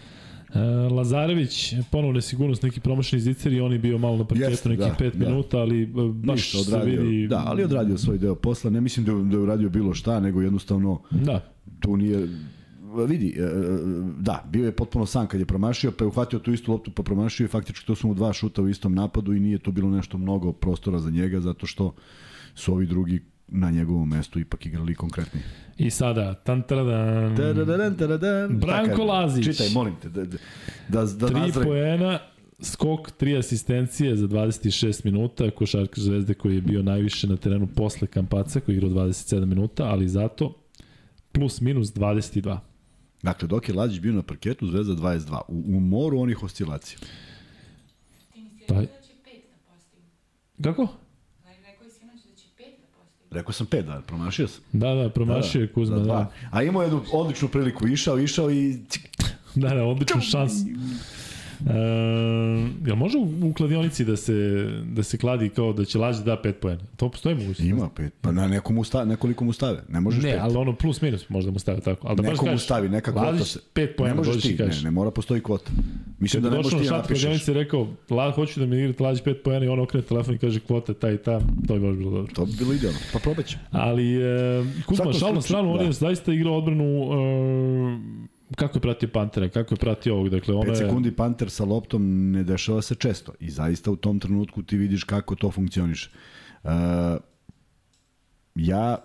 [0.54, 0.58] E,
[0.94, 4.86] Lazarević, ponovo nesigurnost, neki promašeni zicer i on je bio malo na parketu Jeste, nekih
[4.86, 5.28] da, 5 da.
[5.28, 7.28] minuta, ali e, baš Ništa, se odradio, vidi...
[7.28, 8.70] Da, ali odradio svoj deo posla.
[8.70, 12.28] Ne mislim da je, da je uradio bilo šta, nego jednostavno Da, tu nije
[13.06, 13.42] vidi, e,
[14.18, 17.02] da, bio je potpuno sam kad je promašio, pa je uhvatio tu istu loptu pa
[17.02, 19.90] promašio i faktički to su mu dva šuta u istom napadu i nije tu bilo
[19.90, 21.94] nešto mnogo prostora za njega zato što
[22.54, 23.20] su ovi drugi
[23.52, 25.40] na njegovom mestu ipak igrali konkretni.
[25.78, 28.58] i sada, tan taradan, Tadadadan, tadadadan.
[28.58, 29.04] Branko.
[29.04, 29.44] Lazić.
[29.44, 30.36] Čitaj, molim te, da, da,
[30.88, 31.64] da, da 3 nazrem.
[31.66, 32.18] poena,
[32.60, 38.06] skok, 3 asistencije za 26 minuta, košarkaš Zvezde koji je bio najviše na terenu posle
[38.06, 40.54] Kampaca, koji je igrao 27 minuta, ali zato
[41.32, 42.58] plus minus 22.
[43.22, 45.40] Dakle, dok je Lađić bio na parketu, Zvezda 22.
[45.48, 46.98] U, u moru onih oscilacija.
[48.32, 50.08] Ti nisi Taj- rekao da će pet da postigne.
[50.64, 50.82] Kako?
[51.64, 53.21] Rekao je sinoć da će pet da postigne.
[53.32, 54.62] Rekao sam pet, da, promašio sam.
[54.72, 56.06] Da, da, promašio je Kuzma, za da.
[56.06, 56.30] dva.
[56.50, 58.78] A imao je jednu odličnu priliku, išao, išao i
[59.54, 60.56] Da, da, odličnu šansu.
[61.64, 61.72] E,
[62.86, 64.32] jel može u, u kladionici da se,
[64.86, 66.80] da se kladi kao da će lađe da 5 poena?
[66.96, 67.60] To postoji mogućnost?
[67.62, 68.12] ima pet.
[68.20, 69.82] Pa na nekom usta, nekoliko mu stave.
[69.88, 70.40] Ne možeš Ne, pet.
[70.40, 72.06] ali ono plus minus možda mu stave tako.
[72.08, 73.58] Ali da baš Neko mu stavi, neka kvota se.
[73.74, 74.76] 5 ne poena, možeš dođeš ti, kažeš.
[74.76, 75.70] ne, ne mora postoji kvota.
[76.18, 77.22] Mislim Kad da je ne možeš ti šat napišeš.
[77.22, 80.34] kladionici i rekao, La, hoću da mi igrate lađe 5 poena i on okrene telefon
[80.34, 82.32] i kaže kvota taj i ta, to bi baš bilo dobro.
[82.34, 82.98] To bi bilo idealno.
[83.12, 83.62] Pa probat ćemo.
[83.72, 85.84] Ali, e, Kuzma, Svakom šal na slučaju, stranu, on da.
[85.84, 90.62] je zaista igrao odbranu e, kako je pratio Pantera, kako je pratio ovog, dakle ono
[90.62, 90.76] 5 je...
[90.76, 93.32] sekundi panter sa loptom ne dešava se često.
[93.40, 96.10] I zaista u tom trenutku ti vidiš kako to funkcioniše.
[96.64, 96.70] Uh,
[98.54, 98.96] ja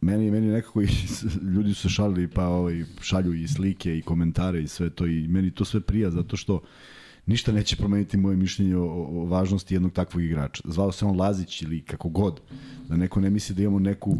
[0.00, 0.88] meni meni nekako i
[1.54, 5.50] ljudi su šalili pa ovaj šalju i slike i komentare i sve to i meni
[5.50, 6.62] to sve prija zato što
[7.26, 10.62] ništa neće promeniti moje mišljenje o, o važnosti jednog takvog igrača.
[10.64, 12.40] Zvao se on Lazić ili kako god,
[12.88, 14.16] da neko ne misli da imamo neku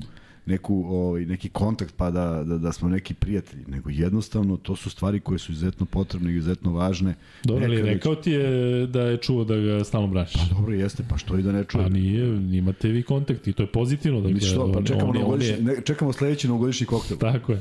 [0.47, 4.91] neku ovaj neki kontakt pa da, da, da smo neki prijatelji, nego jednostavno to su
[4.91, 7.15] stvari koje su izuzetno potrebne i izuzetno važne.
[7.45, 10.33] Dobro, ali rekao ti je da je čuo da ga stalno braniš.
[10.33, 11.85] Pa dobro jeste, pa što i da ne čuje.
[11.85, 12.27] Pa nije,
[12.59, 14.21] imate vi kontakt i to je pozitivno.
[14.21, 17.17] Dakle, Misliš što, pa čekamo, on on je- ne, čekamo sledeći novogodišnji koktel.
[17.17, 17.61] Tako je.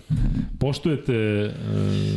[0.59, 1.13] Poštujete...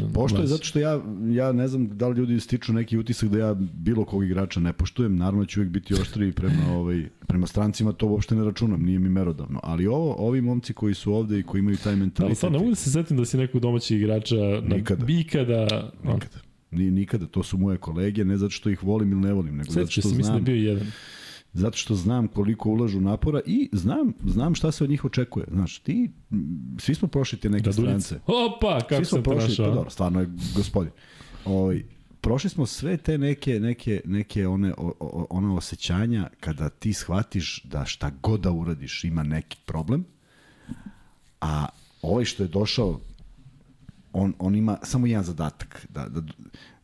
[0.02, 3.28] Uh, Pošto je zato što ja, ja ne znam da li ljudi stiču neki utisak
[3.28, 7.46] da ja bilo kog igrača ne poštujem, naravno ću uvijek biti oštriji prema, ovaj, prema
[7.46, 9.60] strancima, to uopšte ne računam, nije mi merodavno.
[9.62, 12.58] Ali ovo, ovi momci koji su ovde i koji imaju taj Ali mentalitet, sad ne
[12.58, 15.04] mogu da se setim da si nekog domaćeg igrača na, Nikada.
[15.08, 15.90] ikada...
[16.04, 16.38] nikada.
[16.70, 19.70] Ni, nikada, to su moje kolege, ne zato što ih volim ili ne volim, nego
[19.70, 20.86] zato Sveći što se, mislim da je znam, bio jedan.
[21.52, 25.46] zato što znam koliko ulažu napora i znam, znam šta se od njih očekuje.
[25.50, 26.10] Znaš, ti,
[26.78, 28.00] svi smo prošli te neke Raduljica.
[28.00, 28.24] strance.
[28.26, 29.66] Opa, kako Svi smo sam prošli, našao.
[29.68, 30.26] pa dobro, stvarno je
[30.56, 30.92] gospodin.
[31.44, 31.82] Ovaj,
[32.20, 37.62] prošli smo sve te neke, neke, neke one, o, o, one osjećanja kada ti shvatiš
[37.64, 40.04] da šta god da uradiš ima neki problem,
[41.46, 41.66] a
[42.02, 43.00] ovaj što je došao
[44.12, 46.22] on, on ima samo jedan zadatak, da, da,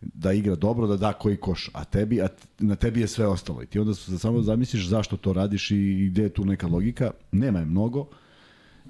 [0.01, 3.63] da igra dobro, da da koji koš, a, tebi, a na tebi je sve ostalo.
[3.63, 7.11] I ti onda samo zamisliš zašto to radiš i, i gde je tu neka logika.
[7.33, 8.07] Nema je mnogo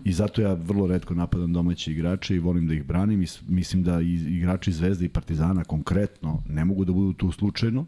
[0.04, 3.82] i zato ja vrlo redko napadam domaće igrače i volim da ih branim i mislim
[3.82, 7.86] da i igrači Zvezde i Partizana konkretno ne mogu da budu tu slučajno,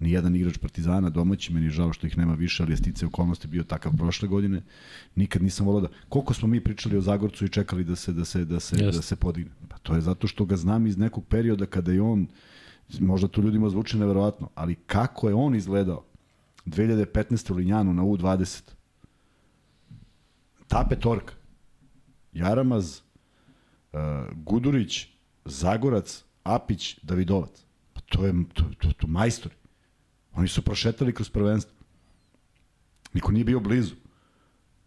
[0.00, 3.06] ni jedan igrač Partizana domaći, meni je žao što ih nema više, ali je stice
[3.06, 4.62] okolnosti bio takav prošle godine.
[5.14, 8.24] Nikad nisam volao da koliko smo mi pričali o Zagorcu i čekali da se da
[8.24, 8.92] se da se yes.
[8.92, 9.52] da se podigne.
[9.68, 12.26] Pa to je zato što ga znam iz nekog perioda kada je on
[13.00, 16.04] možda to ljudima zvuči neverovatno, ali kako je on izgledao
[16.66, 17.52] 2015.
[17.52, 18.62] u Linjanu na U20.
[20.68, 21.34] Ta petorka.
[22.32, 23.00] Jaramaz,
[23.92, 24.00] uh,
[24.34, 25.06] Gudurić,
[25.44, 27.64] Zagorac, Apić, Davidovac.
[27.92, 29.59] Pa to je to, to, to majstori.
[30.34, 31.74] Oni su prošetali kroz prvenstvo.
[33.12, 33.94] Niko nije bio blizu.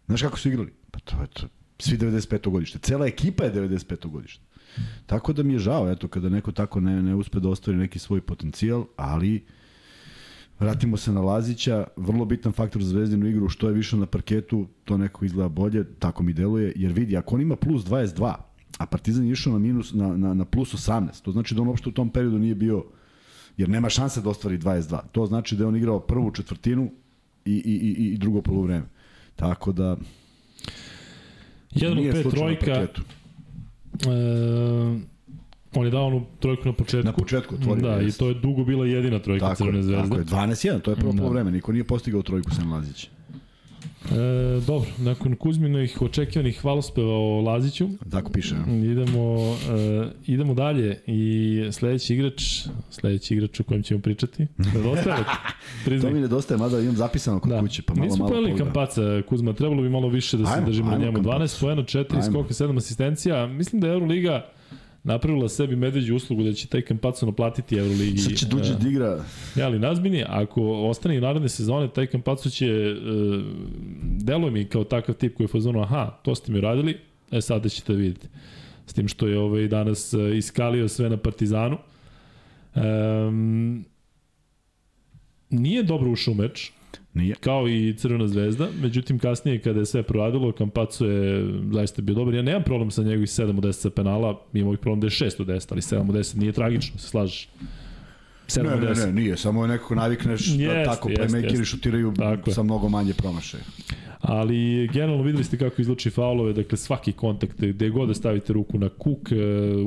[0.06, 0.72] Znaš kako su igrali?
[0.90, 1.48] Pa to je to.
[1.78, 2.50] Svi 95.
[2.50, 2.78] godište.
[2.78, 4.06] Cela ekipa je 95.
[4.06, 4.44] godište.
[5.06, 7.98] Tako da mi je žao, eto, kada neko tako ne, ne uspe da ostvari neki
[7.98, 9.44] svoj potencijal, ali
[10.60, 14.66] vratimo se na Lazića, vrlo bitan faktor za zvezdinu igru, što je više na parketu,
[14.84, 18.34] to neko izgleda bolje, tako mi deluje, jer vidi, ako on ima plus 22,
[18.78, 21.68] a Partizan je išao na, minus, na, na, na plus 18, to znači da on
[21.68, 22.84] uopšte u tom periodu nije bio
[23.56, 24.98] jer nema šanse da ostvari 22.
[25.12, 26.90] To znači da je on igrao prvu četvrtinu
[27.44, 28.86] i, i, i, i drugo polovreme.
[29.36, 29.96] Tako da...
[31.74, 32.72] 1 5 trojka.
[32.72, 32.88] E,
[35.74, 37.06] on je dao onu trojku na početku.
[37.06, 37.82] Na početku otvorio.
[37.82, 38.16] Da, jest.
[38.16, 40.02] i to je dugo bila jedina trojka tako Crvene zvezde.
[40.02, 41.18] Tako je, 12-1, to je prvo da.
[41.18, 41.50] polovreme.
[41.50, 43.10] Niko nije postigao trojku Sen Lazić.
[44.12, 47.88] E, dobro, nakon Kuzminovih očekivanih hvalospeva o Laziću.
[48.10, 48.54] Tako piše.
[48.66, 49.36] Idemo,
[49.70, 52.42] e, idemo dalje i sledeći igrač,
[52.90, 54.46] sledeći igrač o kojem ćemo pričati.
[54.74, 55.24] Nedostaje
[56.02, 57.60] to mi nedostaje, mada imam zapisano kod da.
[57.60, 60.90] kuće, pa malo, Nismo pojeli Kampaca, Kuzma, trebalo bi malo više da se ajmo, držimo
[60.90, 61.18] na njemu.
[61.18, 63.46] 12 pojena, 4 skoka, 7 asistencija.
[63.46, 64.46] Mislim da je Euroliga
[65.04, 68.18] napravila sebi medveđu uslugu da će taj Kampaco naplatiti Euroligi.
[68.18, 69.24] Sad će duđe da igra.
[69.56, 73.44] Ja, ali nazbini, ako ostane i naredne sezone, taj Kampaco će, uh,
[74.02, 76.98] deluje mi kao takav tip koji je fazonu, aha, to ste mi radili,
[77.30, 78.28] e sada ćete da vidjeti.
[78.86, 81.78] S tim što je ovaj danas uh, iskalio sve na Partizanu.
[82.74, 83.84] Um,
[85.50, 86.72] nije dobro ušao meč,
[87.14, 87.34] Nije.
[87.34, 92.34] Kao i Crvena zvezda, međutim kasnije kada je sve proradilo, Kampaco je zaista bio dobar.
[92.34, 95.10] Ja nemam problem sa njegovih 7 u 10 sa penala, imam ovih problem da je
[95.10, 97.48] 6 u 10, ali 7 u 10 nije tragično, se slažeš.
[98.48, 102.12] 7 ne, ne, ne, nije, samo je nekako navikneš yes, da tako yes, playmakeri šutiraju
[102.16, 103.62] tako sa mnogo manje promašaja.
[104.20, 108.78] Ali generalno videli ste kako izluči faulove, dakle svaki kontakt, gde god da stavite ruku
[108.78, 109.36] na kuk, e,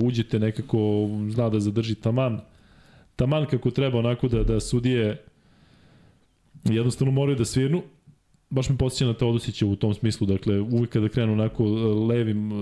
[0.03, 2.39] uđete nekako, zna da zadrži taman,
[3.15, 5.23] taman kako treba onako da, da sudije
[6.73, 7.81] jednostavno moraju da svirnu,
[8.49, 11.67] baš me podsjeća na Teodosića u tom smislu, dakle uvijek kada krenu onako e,
[12.13, 12.55] levim, e,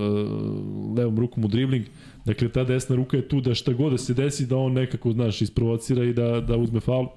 [0.97, 1.85] levom rukom u dribling,
[2.25, 5.11] dakle ta desna ruka je tu da šta god da se desi da on nekako,
[5.11, 7.07] znaš, isprovocira i da, da uzme faul.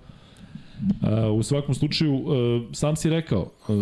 [0.79, 2.33] Uh, u svakom slučaju, uh,
[2.73, 3.77] sam si rekao, uh,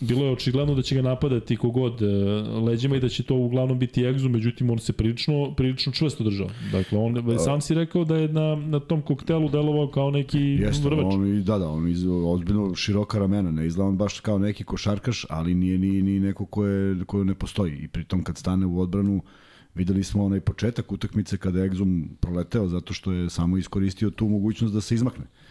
[0.00, 3.78] bilo je očigledno da će ga napadati kogod uh, leđima i da će to uglavnom
[3.78, 6.48] biti egzu, međutim on se prilično, prilično čvrsto držao.
[6.72, 10.84] Dakle, on, sam si rekao da je na, na tom koktelu delovao kao neki Jeste,
[10.84, 11.14] vrvač.
[11.14, 15.26] On, da, da, on iz, ozbiljno široka ramena, ne izgleda on baš kao neki košarkaš,
[15.30, 17.76] ali nije ni, ni neko ko, je, ko ne postoji.
[17.76, 19.22] I pritom kad stane u odbranu,
[19.74, 24.28] videli smo onaj početak utakmice kada je Exum proleteo zato što je samo iskoristio tu
[24.28, 25.24] mogućnost da se izmakne.
[25.24, 25.43] Uh,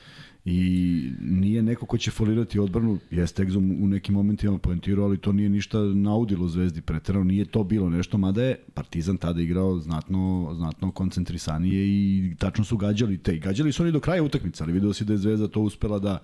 [0.46, 5.32] i nije neko ko će folirati odbranu, jeste Exum u nekim momentima poentirao, ali to
[5.32, 10.54] nije ništa naudilo Zvezdi preterano, nije to bilo nešto, mada je Partizan tada igrao znatno,
[10.56, 13.38] znatno koncentrisanije i tačno su gađali te.
[13.38, 16.20] Gađali su oni do kraja utakmice, ali vidio si da je Zvezda to uspela da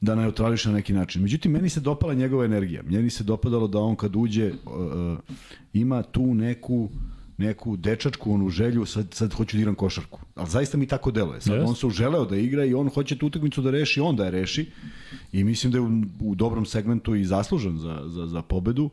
[0.00, 1.22] da neutrališe na neki način.
[1.22, 2.82] Međutim, meni se dopala njegova energija.
[2.82, 5.18] Meni se dopadalo da on kad uđe uh,
[5.72, 6.90] ima tu neku uh,
[7.40, 10.20] neku dečačku onu želju, sad, sad hoću da igram košarku.
[10.34, 11.40] Ali zaista mi tako deluje.
[11.40, 11.68] Sad yes.
[11.68, 14.30] on se uželeo da igra i on hoće tu utakmicu da reši, on da je
[14.30, 14.66] reši.
[15.32, 18.90] I mislim da je u, u dobrom segmentu i zaslužen za, za, za pobedu.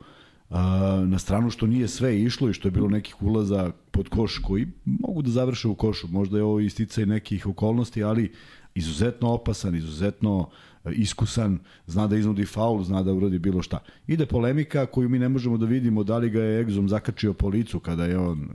[0.49, 4.37] A, na stranu što nije sve išlo i što je bilo nekih ulaza pod koš
[4.37, 6.07] koji mogu da završe u košu.
[6.07, 8.31] Možda je ovo isticaj nekih okolnosti, ali
[8.75, 10.47] izuzetno opasan, izuzetno uh,
[10.91, 13.79] iskusan, zna da iznudi faul, zna da uradi bilo šta.
[14.07, 17.47] Ide polemika koju mi ne možemo da vidimo da li ga je Egzom zakačio po
[17.47, 18.49] licu kada je on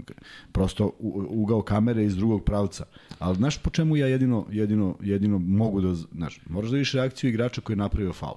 [0.52, 0.90] prosto
[1.28, 2.84] ugao kamere iz drugog pravca.
[3.18, 7.30] Ali znaš po čemu ja jedino, jedino, jedino mogu da, znaš, moraš da vidiš reakciju
[7.30, 8.36] igrača koji je napravio faul.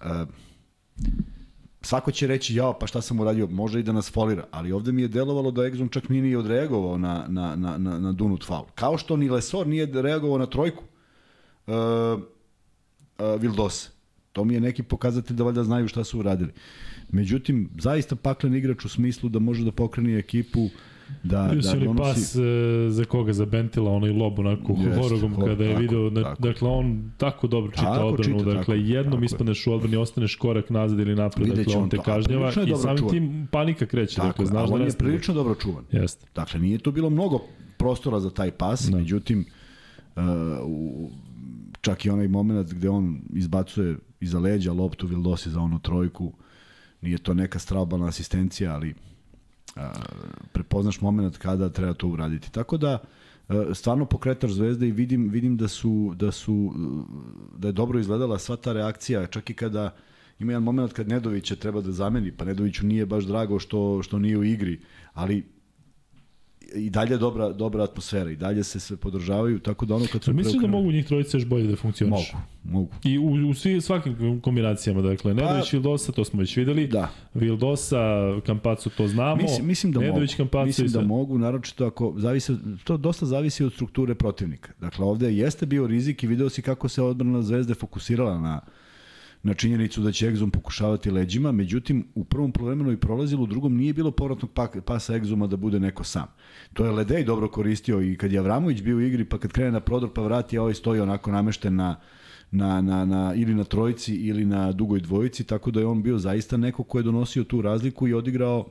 [0.00, 0.28] Uh,
[1.82, 4.92] svako će reći, jao, pa šta sam uradio, može i da nas folira, ali ovde
[4.92, 8.46] mi je delovalo da Egzum čak nije ni odreagovao na, na, na, na, na Dunut
[8.46, 8.66] faul.
[8.74, 10.84] Kao što ni Lesor nije reagovao na trojku
[11.66, 11.74] uh,
[13.18, 13.90] uh, Vildose.
[14.32, 16.50] To mi je neki pokazatelj da valjda znaju šta su uradili.
[17.10, 20.68] Međutim, zaista paklen igrač u smislu da može da pokrene ekipu
[21.22, 21.98] da, Bio da donosi...
[21.98, 22.40] pas e,
[22.90, 26.22] za koga, za Bentila, onaj lob onako Jeste, horogom hor- kada je tako, video, na,
[26.22, 26.42] tako.
[26.42, 29.26] dakle on tako dobro čita Tako odbranu, čita, dakle tako, jednom tako je.
[29.26, 32.52] ispadneš u odbrani, ostaneš korak nazad ili napred, dakle on on te to, kažnjava i
[32.76, 33.10] samim čuvan.
[33.10, 35.84] tim panika kreće, Tako, dakle znaš da on je prilično dobro čuvan.
[35.92, 36.26] Jeste.
[36.34, 37.40] Dakle, nije tu bilo mnogo
[37.78, 38.96] prostora za taj pas, da.
[38.98, 39.44] međutim,
[40.16, 40.22] uh,
[40.64, 41.10] u,
[41.80, 46.32] čak i onaj moment gde on izbacuje iza leđa loptu Vildosi za onu trojku,
[47.02, 49.82] nije to neka strabalna asistencija, ali uh,
[50.52, 52.52] prepoznaš moment kada treba to uraditi.
[52.52, 52.98] Tako da,
[53.48, 56.74] uh, stvarno pokretač zvezde i vidim, vidim da su, da su
[57.56, 59.94] da je dobro izgledala sva ta reakcija, čak i kada
[60.38, 64.18] ima jedan moment kad Nedovića treba da zameni, pa Nedoviću nije baš drago što, što
[64.18, 64.80] nije u igri,
[65.14, 65.57] ali
[66.74, 70.24] i dalje je dobra, dobra atmosfera i dalje se sve podržavaju, tako da ono kad
[70.24, 70.32] su...
[70.32, 72.32] Mislim da mogu njih trojice još bolje da funkcioniš.
[72.32, 72.88] Mogu, mogu.
[73.04, 76.86] I u, u svi, svakim kombinacijama, dakle, Nedović, Vildosa, to smo već videli.
[76.86, 77.10] Da.
[77.34, 77.98] Vildosa,
[78.46, 79.42] Kampacu, to znamo.
[79.42, 80.50] Mislim, mislim da Nedović, mogu.
[80.50, 82.52] Kampacu mislim i da mogu, naročito ako zavisi,
[82.84, 84.72] to dosta zavisi od strukture protivnika.
[84.80, 88.60] Dakle, ovde jeste bio rizik i video si kako se odbrana Zvezde fokusirala na
[89.42, 93.76] na činjenicu da će Egzum pokušavati leđima, međutim u prvom polovremenu i prolazilo, u drugom
[93.76, 94.50] nije bilo povratnog
[94.84, 96.26] pasa Egzuma da bude neko sam.
[96.72, 99.70] To je Ledej dobro koristio i kad je Avramović bio u igri, pa kad krene
[99.70, 101.96] na prodor pa vrati, a ovaj stoji onako namešten na,
[102.50, 106.18] na, na, na, ili na trojici ili na dugoj dvojici, tako da je on bio
[106.18, 108.66] zaista neko ko je donosio tu razliku i odigrao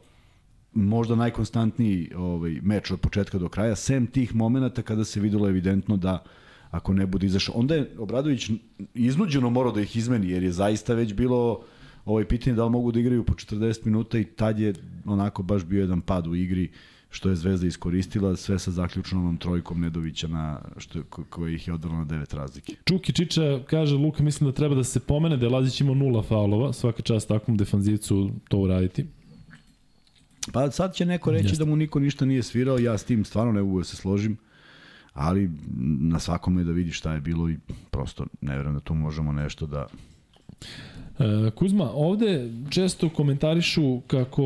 [0.74, 5.97] možda najkonstantniji ovaj, meč od početka do kraja, sem tih momenata kada se videlo evidentno
[5.97, 6.24] da
[6.72, 7.55] ako ne bude izašao.
[7.55, 8.49] Onda je Obradović
[8.93, 11.61] iznuđeno morao da ih izmeni, jer je zaista već bilo
[12.05, 14.74] ovaj pitanje da li mogu da igraju po 40 minuta i tad je
[15.05, 16.70] onako baš bio jedan pad u igri
[17.09, 21.68] što je Zvezda iskoristila sve sa zaključnom trojkom Nedovića na što je, ko, koja ih
[21.68, 22.76] je odvrla na devet razlike.
[22.86, 26.24] Čuki Čiča kaže, Luka, mislim da treba da se pomene da je Lazić imao nula
[26.24, 29.05] faulova, svaka čast takvom defanzivcu to uraditi.
[30.53, 31.63] Pa sad će neko reći Jeste.
[31.63, 34.38] da mu niko ništa nije svirao, ja s tim stvarno ne mogu da se složim,
[35.18, 35.49] ali
[35.99, 37.57] na svakome je da vidi šta je bilo i
[37.91, 39.88] prosto ne verujem da tu možemo nešto da...
[41.20, 44.43] E, Kuzma, ovde često komentarišu kako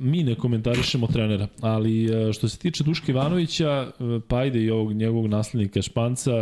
[0.00, 4.70] mi ne komentarišemo trenera, ali e, što se tiče Duška Ivanovića, e, pa ajde i
[4.70, 6.32] ovog njegovog naslednika Španca,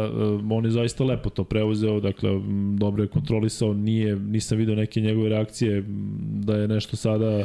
[0.51, 2.31] on je zaista lepo to preuzeo, dakle
[2.79, 5.85] dobro je kontrolisao, nije, nisam video neke njegove reakcije
[6.19, 7.45] da je nešto sada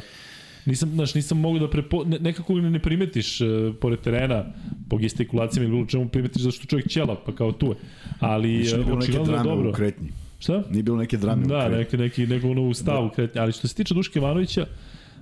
[0.65, 2.03] Nisam, znaš, nisam mogu da prepo...
[2.03, 3.45] Ne, nekako ne, ne primetiš e,
[3.81, 4.45] pored terena
[4.89, 7.75] po gestikulacijama ili bilo čemu primetiš zašto čovjek ćela, pa kao tu je.
[8.19, 9.69] Ali e, očigledno je drame dobro.
[9.69, 10.09] u kretnji.
[10.39, 10.63] Šta?
[10.71, 11.77] Nije bilo neke drame Da, u kretnji.
[11.77, 13.41] neki, neki, neko ono u stavu kretnja.
[13.41, 14.65] Ali što se tiče Duške Ivanovića,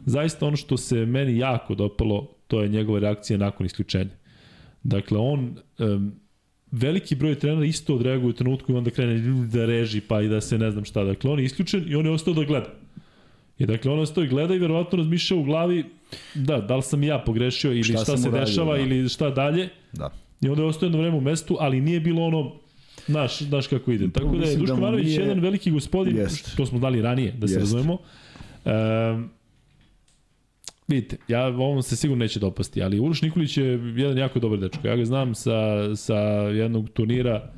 [0.06, 4.12] zaista ono što se meni jako dopalo, to je njegova reakcija nakon isključenja.
[4.84, 6.12] Dakle, on, um,
[6.72, 10.41] veliki broj trenera isto odreaguje u trenutku i onda krene da reži pa i da
[10.41, 11.04] se ne znam šta.
[11.04, 12.74] Dakle, on je isključen i on je ostao da gleda.
[13.60, 15.86] I dakle, on ostao i gleda i verovatno razmišljao u glavi
[16.36, 18.82] da, da li sam ja pogrešio ili šta, Šta se uradio, dešava da.
[18.82, 19.70] ili šta dalje.
[19.93, 20.10] Da.
[20.41, 22.51] I onda je ostao jedno vreme u mestu, ali nije bilo ono
[23.08, 24.10] Znaš, znaš kako ide.
[24.10, 26.58] Tako da je mislim da Duško mu Ivanović nije- jedan veliki gospodin, Jest.
[26.58, 27.60] to smo znali ranije, da se Jest.
[27.60, 27.97] razumemo.
[28.66, 29.30] Um,
[30.88, 34.88] vidite, ja ovom se sigurno neće dopasti, ali Uroš Nikolić je jedan jako dobar dečko.
[34.88, 35.51] Ja ga znam sa,
[35.95, 36.18] sa
[36.49, 37.51] jednog turnira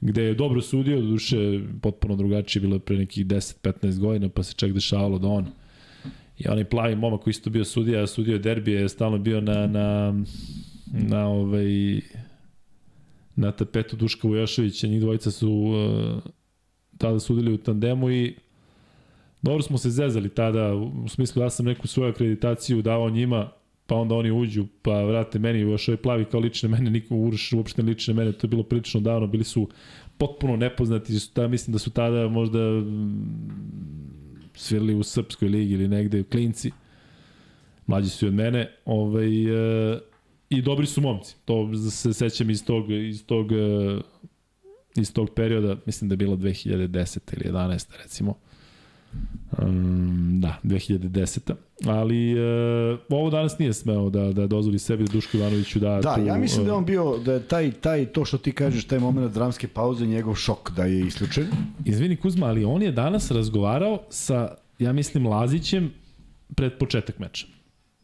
[0.00, 4.54] gde je dobro sudio, duše potpuno drugačije, bilo je pre nekih 10-15 godina, pa se
[4.54, 5.46] čak dešavalo da on
[6.38, 9.66] i onaj plavi momak koji isto bio sudija, sudio je derbije, je stalno bio na,
[9.66, 10.14] na,
[10.92, 12.00] na ovaj
[13.36, 16.22] na tapetu Duška Vujoševića, njih dvojica su uh,
[16.98, 18.34] tada sudili u tandemu i
[19.42, 23.50] dobro smo se zezali tada, u smislu ja sam neku svoju akreditaciju davao njima,
[23.90, 27.52] pa onda oni uđu, pa vrate meni, još ovaj plavi kao lične mene, niko Uroš
[27.52, 29.68] uopšte ne lične mene, to je bilo prilično davno, bili su
[30.18, 35.88] potpuno nepoznati, su ta, mislim da su tada možda mm, svirali u Srpskoj ligi ili
[35.88, 36.70] negde, klinci,
[37.86, 39.44] mlađi su i od mene, ovaj,
[39.92, 39.98] e,
[40.50, 41.36] i dobri su momci.
[41.44, 44.00] To se sećam iz tog, iz tog, e,
[44.96, 47.18] iz tog perioda, mislim da je bilo 2010.
[47.32, 47.86] ili 11.
[48.02, 48.34] recimo.
[49.62, 51.54] Um, da, 2010.
[51.86, 56.00] Ali e, ovo danas nije smeo da, da dozvoli sebi da Duško Ivanoviću da...
[56.00, 58.38] Da, tu, ja mislim da je e, on bio, da je taj, taj, to što
[58.38, 61.46] ti kažeš, taj moment dramske pauze, njegov šok da je isključen.
[61.84, 65.92] Izvini Kuzma, ali on je danas razgovarao sa, ja mislim, Lazićem
[66.54, 67.46] pred početak meča.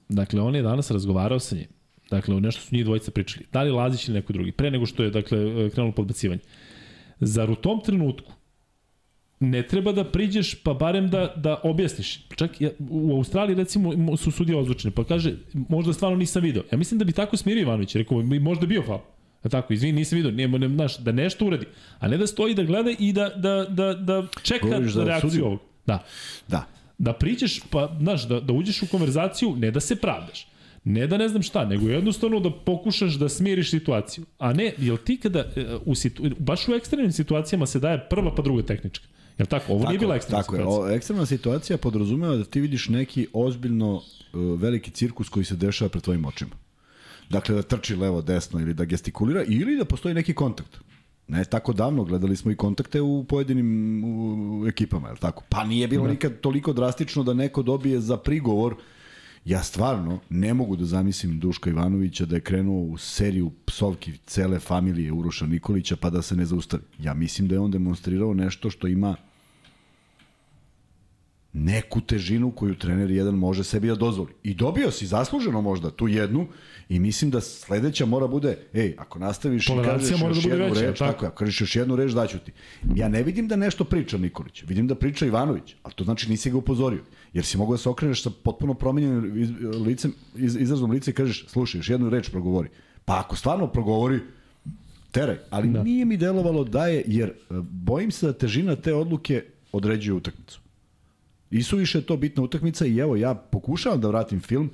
[0.09, 1.67] Dakle, on je danas razgovarao sa njim.
[2.11, 3.47] Dakle, o nešto su njih dvojica pričali.
[3.53, 4.53] Da li Lazić ili neko drugi?
[4.53, 6.41] Pre nego što je, dakle, krenulo podbacivanje.
[7.21, 8.33] Zar u tom trenutku
[9.41, 12.21] ne treba da priđeš pa barem da, da objasniš.
[12.37, 15.35] Čak ja, u Australiji recimo su sudije ozvučene, pa kaže
[15.69, 16.63] možda stvarno nisam video.
[16.73, 19.01] Ja mislim da bi tako smirio Ivanović, rekao bi možda bio faul.
[19.45, 21.67] Ja tako, izvini, nisam video, nema, ne, znaš, da nešto uradi,
[21.99, 25.31] a ne da stoji da gleda i da, da, da, da čeka Govoriš za reakciju
[25.31, 25.47] sudiju?
[25.47, 25.61] ovog.
[25.87, 26.05] Da.
[26.49, 26.67] Da.
[26.99, 30.47] Da priđeš, pa, znaš, da, da uđeš u konverzaciju, ne da se pravdaš.
[30.85, 34.25] Ne da ne znam šta, nego jednostavno da pokušaš da smiriš situaciju.
[34.39, 38.35] A ne, jel ti kada, e, u situ, baš u ekstremnim situacijama se daje prva
[38.35, 39.07] pa druga tehnička.
[39.39, 39.73] Jel tako?
[39.73, 40.87] Ovo tako, nije bila ekstremna tako situacija.
[40.87, 40.93] je.
[40.93, 44.03] O, ekstremna situacija podrazumeva da ti vidiš neki ozbiljno uh,
[44.61, 46.51] veliki cirkus koji se dešava pred tvojim očima.
[47.31, 50.79] Dakle, da trči levo, desno ili da gestikulira ili da postoji neki kontakt.
[51.29, 55.43] Ne tako davno, gledali smo i kontakte u pojedinim u, ekipama, je li tako?
[55.49, 56.11] Pa nije bilo da.
[56.11, 58.77] nikad toliko drastično da neko dobije za prigovor
[59.47, 64.59] Ja stvarno ne mogu da zamislim Duška Ivanovića da je krenuo u seriju psovki cele
[64.59, 66.83] familije Uroša Nikolića pa da se ne zaustavi.
[66.99, 69.17] Ja mislim da je on demonstrirao nešto što ima
[71.57, 74.33] neku težinu koju trener jedan može sebi da dozvoli.
[74.43, 76.47] I dobio si zasluženo možda tu jednu
[76.89, 80.55] i mislim da sledeća mora bude, ej, ako nastaviš i kažeš mora da još bude
[80.55, 81.13] jednu veća, reč, tako?
[81.13, 82.53] tako, ako kažeš još jednu reč daću ti.
[82.95, 86.51] Ja ne vidim da nešto priča Nikolić, vidim da priča Ivanović, ali to znači nisi
[86.51, 87.03] ga upozorio.
[87.33, 89.51] Jer si mogao da se okreneš sa potpuno promenjenim iz,
[89.87, 92.69] licem, iz, izrazom lica i kažeš, slušaj, još jednu reč progovori.
[93.05, 94.21] Pa ako stvarno progovori,
[95.11, 95.39] teraj.
[95.51, 95.83] Ali da.
[95.83, 97.35] nije mi delovalo da je, jer e,
[97.71, 100.66] bojim se da težina te odluke određuje utakmicu.
[101.51, 104.71] I su više to bitna utakmica i evo ja pokušavam da vratim film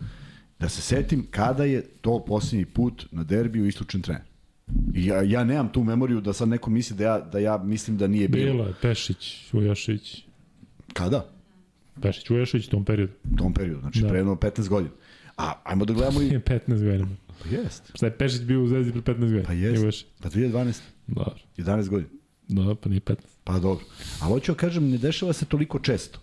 [0.59, 4.23] da se setim kada je to posljednji put na derbiju isključen trener.
[4.95, 7.97] I ja, ja nemam tu memoriju da sad neko misli da ja, da ja mislim
[7.97, 8.53] da nije bilo.
[8.53, 10.25] Bilo je, Pešić, Ujošić.
[10.93, 11.27] Kada?
[12.03, 13.13] Pešić, Ujošić u tom periodu.
[13.33, 14.09] U tom periodu, znači da.
[14.09, 14.95] pre jedno 15 godina.
[15.37, 16.31] A ajmo da gledamo i...
[16.69, 17.07] 15 godina.
[17.43, 17.91] Pa jest.
[17.95, 19.45] Šta je Pešić bio u Zvezdi pre 15 godina?
[19.47, 20.07] Pa jest.
[20.23, 20.81] Pa 2012.
[21.07, 21.35] Dobro.
[21.57, 22.11] 11 godina.
[22.49, 23.17] Da, pa nije 15.
[23.45, 23.85] Pa dobro.
[24.21, 26.21] Ali hoću da kažem, ne dešava se toliko često.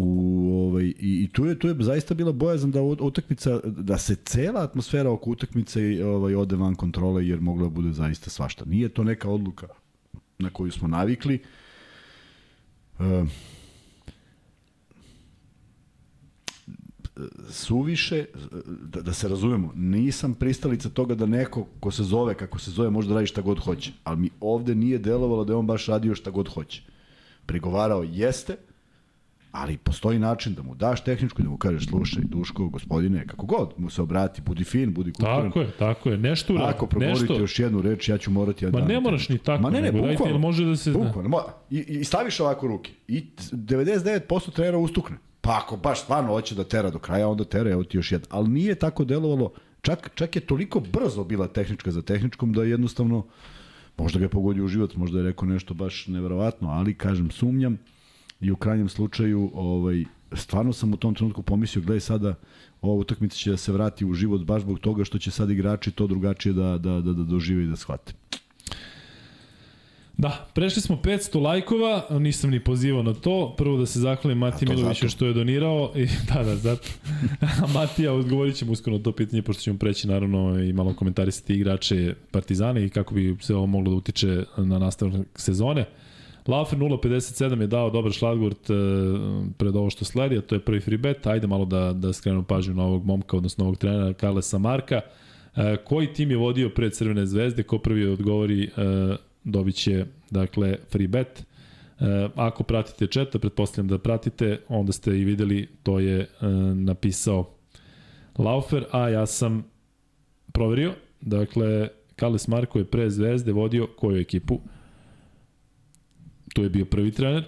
[0.00, 4.14] U, ovaj, i, I tu je, tu je zaista bila bojazan da utakmica, da se
[4.14, 8.64] cela atmosfera oko utakmice ovaj, ode van kontrole jer moglo da bude zaista svašta.
[8.64, 9.68] Nije to neka odluka
[10.38, 11.42] na koju smo navikli.
[12.98, 13.24] E,
[17.50, 18.24] suviše,
[18.82, 22.90] da, da se razumemo, nisam pristalica toga da neko ko se zove, kako se zove,
[22.90, 23.92] može da radi šta god hoće.
[24.04, 26.82] Ali mi ovde nije delovalo da je on baš radio šta god hoće.
[27.46, 28.56] Prigovarao jeste,
[29.52, 33.46] ali postoji način da mu daš tehničku i da mu kažeš slušaj, Duško, gospodine, kako
[33.46, 35.46] god mu se obrati, budi fin, budi kulturan.
[35.46, 36.70] Tako je, tako je, nešto uradi.
[36.70, 37.38] Ako progovorite nešto...
[37.38, 38.64] još jednu reč, ja ću morati...
[38.64, 40.92] Ja Ma ne moraš ni tako, Ma ne, ne, nego dajte, jel može da se
[40.92, 41.04] zna.
[41.04, 45.16] Bukvalno, I, I staviš ovako ruke i 99% trenera ustukne.
[45.40, 48.28] Pa ako baš stvarno hoće da tera do kraja, onda tera, evo ti još jedan.
[48.30, 53.26] Ali nije tako delovalo, čak, čak je toliko brzo bila tehnička za tehničkom da jednostavno,
[53.98, 57.78] možda ga je pogodio u život, možda je rekao nešto baš neverovatno, ali kažem, sumnjam
[58.40, 62.34] i u krajnjem slučaju ovaj, stvarno sam u tom trenutku pomislio, gledaj sada,
[62.82, 65.90] ova utakmica će da se vrati u život baš zbog toga što će sad igrači
[65.90, 68.12] to drugačije da, da, da, da dožive i da shvate.
[70.18, 73.54] Da, prešli smo 500 lajkova, nisam ni pozivao na to.
[73.56, 75.92] Prvo da se zahvalim Mati Miloviću što je donirao.
[75.96, 76.88] I, da, da, zato.
[77.74, 82.14] Matija, odgovorit ćemo uskoro na to pitanje, pošto ćemo preći naravno i malo komentarisati igrače
[82.30, 85.84] Partizane i kako bi se ovo moglo da utiče na nastavak sezone.
[86.48, 88.74] Laufer 0.57 je dao dobar šlagvort e,
[89.58, 91.26] pred ovo što sledi, a to je prvi free bet.
[91.26, 95.00] Ajde malo da, da skrenemo pažnju na ovog momka, odnosno ovog trenera Karlesa Marka.
[95.56, 97.62] E, koji tim je vodio pred Crvene zvezde?
[97.62, 98.68] Ko prvi odgovori e,
[99.44, 101.46] dobit će dakle free bet.
[102.00, 107.50] E, ako pratite četa, pretpostavljam da pratite, onda ste i videli, to je e, napisao
[108.38, 109.64] Laufer, a ja sam
[110.52, 114.60] proverio, dakle, Kales Marko je pre Zvezde vodio koju ekipu?
[116.54, 117.44] Tu je bio prvi trener.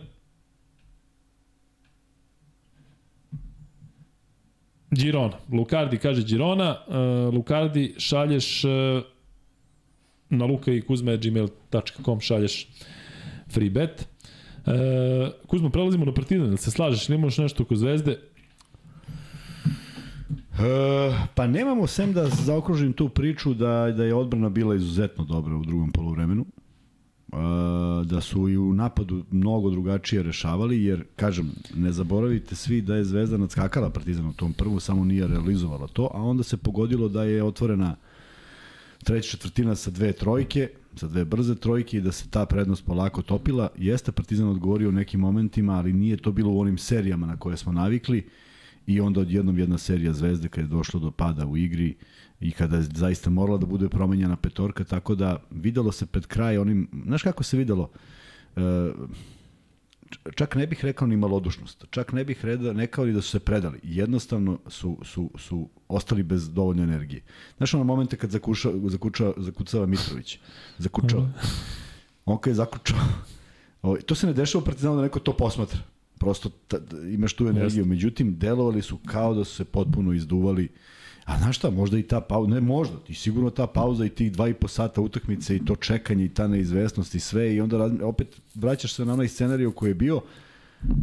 [4.91, 5.39] Girona.
[5.53, 8.71] Lucardi kaže Girona, uh, Lucardi šalješ uh,
[10.31, 12.67] na luka i kuzme gmail.com šalješ
[13.51, 14.09] free bet.
[14.67, 18.13] E, Kuzmo, prelazimo na partizan, se slažeš, ili imaš nešto oko zvezde?
[18.13, 18.19] E,
[21.35, 25.65] pa nemamo sem da zaokružim tu priču da, da je odbrana bila izuzetno dobra u
[25.65, 26.47] drugom polovremenu.
[28.05, 33.05] Da su i u napadu mnogo drugačije rešavali, jer, kažem, ne zaboravite svi da je
[33.05, 37.25] Zvezda nadskakala Partizan u tom prvu, samo nije realizovala to, a onda se pogodilo da
[37.25, 37.97] je otvorena
[39.05, 43.23] treća četvrtina sa dve trojke, sa dve brze trojke i da se ta prednost polako
[43.23, 43.69] topila.
[43.79, 47.57] Jeste Partizan odgovorio u nekim momentima, ali nije to bilo u onim serijama na koje
[47.57, 48.27] smo navikli
[48.87, 51.95] i onda odjednom jedna serija Zvezde kada je došlo do pada u igri
[52.41, 56.59] i kada je zaista morala da bude promenjena petorka, tako da videlo se pred kraj
[56.59, 57.91] onim, znaš kako se videlo?
[58.57, 58.61] E,
[60.35, 63.41] čak ne bih rekao ni malodušnost, čak ne bih reda, rekao ni da su se
[63.41, 63.81] predali.
[63.83, 67.23] Jednostavno su, su, su ostali bez dovoljno energije.
[67.57, 70.39] Znaš ono momente kad zakuša, zakuča, zakucava Mitrović,
[70.79, 71.33] zakučava.
[72.25, 72.99] On kad je zakučao,
[73.83, 75.79] ovaj, to se ne dešava u Partizanu da neko to posmatra.
[76.19, 76.79] Prosto ta,
[77.13, 77.85] imaš tu energiju.
[77.85, 80.69] Međutim, delovali su kao da su se potpuno izduvali.
[81.25, 84.33] A znaš šta, možda i ta pauza, ne možda, i sigurno ta pauza i tih
[84.33, 87.91] dva i po sata utakmice i to čekanje i ta neizvesnost i sve i onda
[88.03, 90.21] opet vraćaš se na onaj scenariju koji je bio,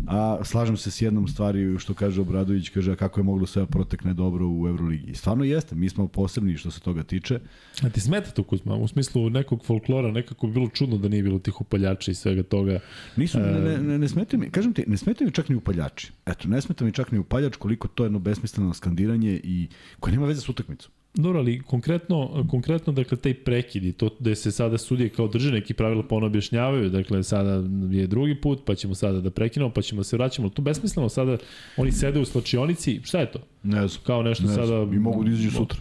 [0.07, 3.65] a slažem se s jednom stvari što kaže Obradović, kaže kako je moglo sve da
[3.65, 5.15] protekne dobro u Euroligi.
[5.15, 7.39] Stvarno jeste, mi smo posebni što se toga tiče.
[7.84, 8.75] A ti smeta to Kuzma?
[8.75, 12.43] U smislu nekog folklora, nekako bi bilo čudno da nije bilo tih upaljača i svega
[12.43, 12.80] toga.
[13.15, 16.11] Nisu, ne, ne, ne, ne smetaju mi, kažem ti, ne smetaju mi čak ni upaljači.
[16.25, 19.67] Eto, ne smeta mi čak ni upaljač koliko to je jedno besmisleno skandiranje i
[19.99, 20.91] koje nema veze s utakmicom.
[21.18, 25.51] Dobro, ali konkretno, konkretno dakle, taj prekid i to da se sada sudije kao drže
[25.51, 29.72] neki pravila pa ono objašnjavaju, dakle, sada je drugi put, pa ćemo sada da prekinemo,
[29.72, 30.49] pa ćemo se vraćamo.
[30.49, 31.38] To besmisleno sada,
[31.78, 33.39] oni sede u slačionici, šta je to?
[33.63, 34.03] Ne znam.
[34.03, 34.95] Kao nešto Ne znam, sada...
[34.95, 35.80] I mogu da izađu sutra.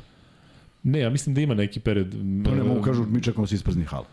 [0.82, 2.10] Ne, ja mislim da ima neki period.
[2.44, 4.04] Pa ne mogu kažu, mi čekamo da se isprazni hal.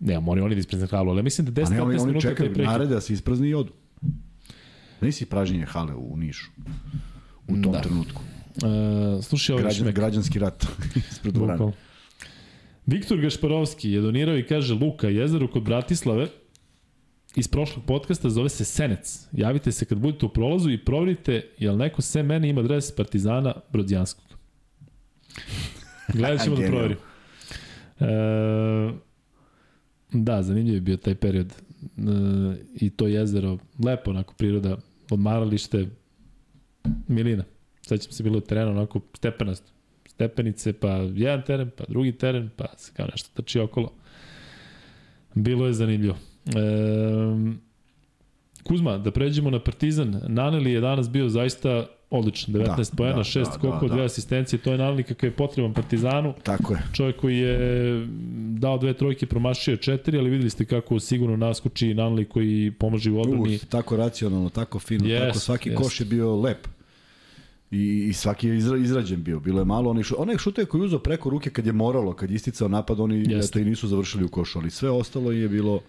[0.00, 2.28] Ne, mori oni da isprezni halu, ali mislim da A 10-15 ne, oni, oni minuta
[2.28, 3.72] čekaju narede da se isprazni i odu.
[5.00, 6.50] Nisi pražnjenje hale u Nišu.
[7.48, 7.80] U tom da.
[7.80, 8.22] trenutku.
[8.64, 9.94] Uh, slušaj, ovaj Građan, šmek.
[9.94, 10.66] građanski rat
[11.10, 11.72] ispred dvorana.
[12.86, 16.28] Viktor Gašparovski je donirao i kaže Luka, jezero kod Bratislave
[17.36, 19.26] iz prošlog podcasta zove se Senec.
[19.32, 23.54] Javite se kad budete u prolazu i proverite jel neko sem mene ima dres Partizana
[23.72, 24.24] Brodzijanskog.
[26.14, 27.00] Gledat ćemo da proverimo.
[28.00, 28.92] E,
[30.12, 31.52] da, zanimljiv je bio taj period.
[31.52, 32.00] E,
[32.74, 34.76] I to jezero, lepo onako priroda,
[35.10, 35.86] odmaralište,
[37.08, 37.44] milina.
[37.90, 39.72] Sećam se bilo je teren onako stepenasto.
[40.06, 43.92] Stepenice, pa jedan teren, pa drugi teren, pa se kao nešto trči okolo.
[45.34, 46.16] Bilo je zanimljivo.
[46.46, 46.50] E,
[48.62, 50.20] Kuzma, da pređemo na Partizan.
[50.28, 52.54] Naneli je danas bio zaista odličan.
[52.54, 54.04] 19 Da, poena, da, 6 da, skokova, da, da.
[54.04, 54.58] asistencije.
[54.58, 56.34] To je Naneli kakav je potreban Partizanu.
[56.42, 56.82] Tako je.
[56.92, 58.06] Čovjek koji je
[58.58, 63.20] dao dve trojke, promašio četiri, ali videli ste kako sigurno naskoči Naneli koji pomaže u
[63.20, 63.54] odbrani.
[63.54, 65.82] Uh, tako racionalno, tako fino, Jest, tako svaki jest.
[65.82, 66.66] koš je bio lep.
[67.70, 69.40] I, i svaki je izra, izrađen bio.
[69.40, 70.22] Bilo je malo onih šuteva.
[70.22, 73.24] Onaj šuteva koji je uzeo preko ruke kad je moralo, kad je isticao napad, oni
[73.28, 73.58] Jeste.
[73.58, 75.80] eto, i nisu završili u košu, ali sve ostalo je bilo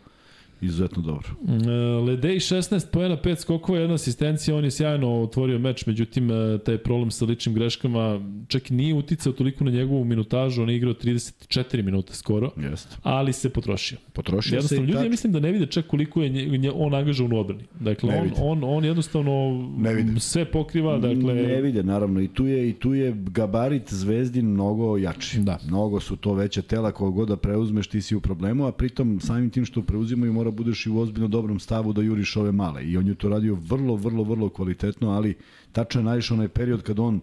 [0.62, 1.28] izuzetno dobro.
[1.47, 6.57] E, Ledej 16 poena, 5 skokova, jedna asistencija, on je sjajno otvorio meč, međutim e,
[6.57, 10.76] taj problem sa ličnim greškama čak i nije uticao toliko na njegovu minutažu, on je
[10.76, 12.95] igrao 34 minuta skoro, Jeste.
[13.03, 13.97] ali se potrošio.
[14.14, 16.57] Potrošio se Jednostavno, i ljudi ja tač- mislim da ne vide čak koliko je nje,
[16.57, 17.64] nje, on angažovan u odbrani.
[17.80, 19.32] Dakle, on, on, on jednostavno
[19.78, 20.20] Ne vide.
[20.20, 21.34] sve pokriva, dakle...
[21.34, 25.39] Ne vide, naravno, i tu je, i tu je gabarit Zvezdin mnogo jači.
[25.39, 25.59] Da.
[25.68, 29.20] Mnogo su to veće tela, koga god da preuzmeš, ti si u problemu, a pritom
[29.20, 32.84] samim tim što preuzimaju mora budeš i u ozbiljno dobrom stavu da juriš ove male.
[32.86, 35.38] I on je to radio vrlo, vrlo, vrlo kvalitetno, ali
[35.72, 37.22] tačno je naišao onaj period kad on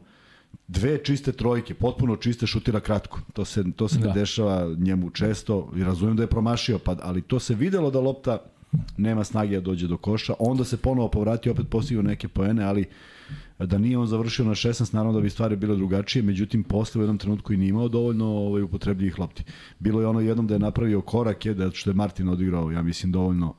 [0.69, 3.21] dve čiste trojke, potpuno čiste šutira kratko.
[3.33, 4.09] To se, to se Da.
[4.09, 8.01] ne dešava njemu često i razumijem da je promašio, pa, ali to se videlo da
[8.01, 8.39] lopta
[8.97, 12.85] nema snage da dođe do koša, onda se ponovo povratio, opet postigao neke poene, ali
[13.67, 17.03] da nije on završio na 16, naravno da bi stvari bile drugačije, međutim posle u
[17.03, 19.45] jednom trenutku i nije imao dovoljno ovaj, upotrebljivih lopti.
[19.79, 23.13] Bilo je ono jednom da je napravio korake, da što je Martin odigrao, ja mislim,
[23.13, 23.55] dovoljno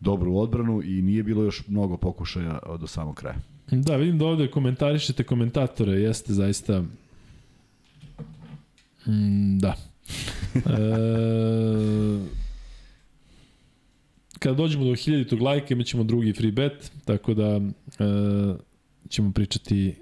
[0.00, 3.36] dobru odbranu i nije bilo još mnogo pokušaja do samog kraja.
[3.70, 6.84] Da, vidim da ovde komentarišete komentatore, jeste zaista...
[9.06, 9.74] Mm, da.
[10.56, 10.68] E,
[14.38, 17.60] kada dođemo do 1000 lajka imat ćemo drugi free bet, tako da e,
[19.08, 19.94] ćemo pričati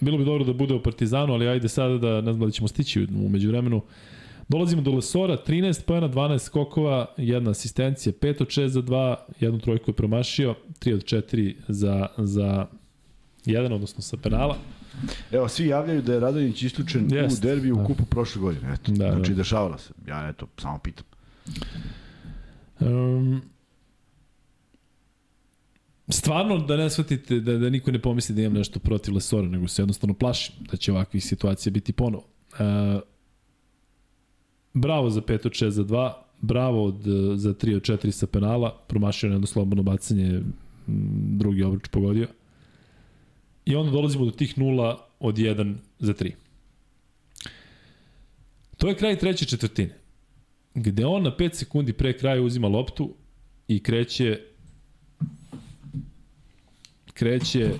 [0.00, 2.68] bilo bi dobro da bude o Partizanu, ali ajde sada da ne znam da ćemo
[2.68, 3.82] stići u međuvremenu.
[4.48, 9.60] Dolazimo do Lesora, 13 pojena, 12 skokova, jedna asistencija, 5 od 6 za 2, jednu
[9.60, 12.66] trojku je promašio, 3 od 4 za, za
[13.44, 14.56] jedan, odnosno sa penala.
[15.32, 17.82] Evo, svi javljaju da je Radonjić isključen Jest, u derbiju da.
[17.82, 18.72] u kupu prošle godine.
[18.72, 19.36] Eto, Da, da, znači, da.
[19.36, 19.92] dešavalo se.
[20.08, 21.04] Ja, eto, samo pitam.
[22.80, 23.42] Um,
[26.08, 29.68] stvarno da ne shvatite, da, da niko ne pomisli da imam nešto protiv Lesora, nego
[29.68, 32.24] se jednostavno plašim da će ovakvih situacija biti ponovo.
[32.52, 33.00] Uh,
[34.74, 38.26] bravo za 5 od 6 za 2, bravo od, eh, za 3 od 4 sa
[38.26, 40.40] penala, promašio jedno slobodno bacanje,
[41.38, 42.28] drugi obruč pogodio.
[43.64, 46.32] I onda dolazimo do tih 0 od 1 za 3.
[48.76, 50.06] To je kraj treće četvrtine
[50.76, 53.14] gde on na 5 sekundi pre kraja uzima loptu
[53.68, 54.40] i kreće
[57.18, 57.70] kreće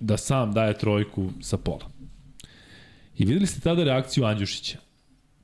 [0.00, 1.90] da sam daje trojku sa pola.
[3.18, 4.78] I videli ste tada reakciju Andjušića,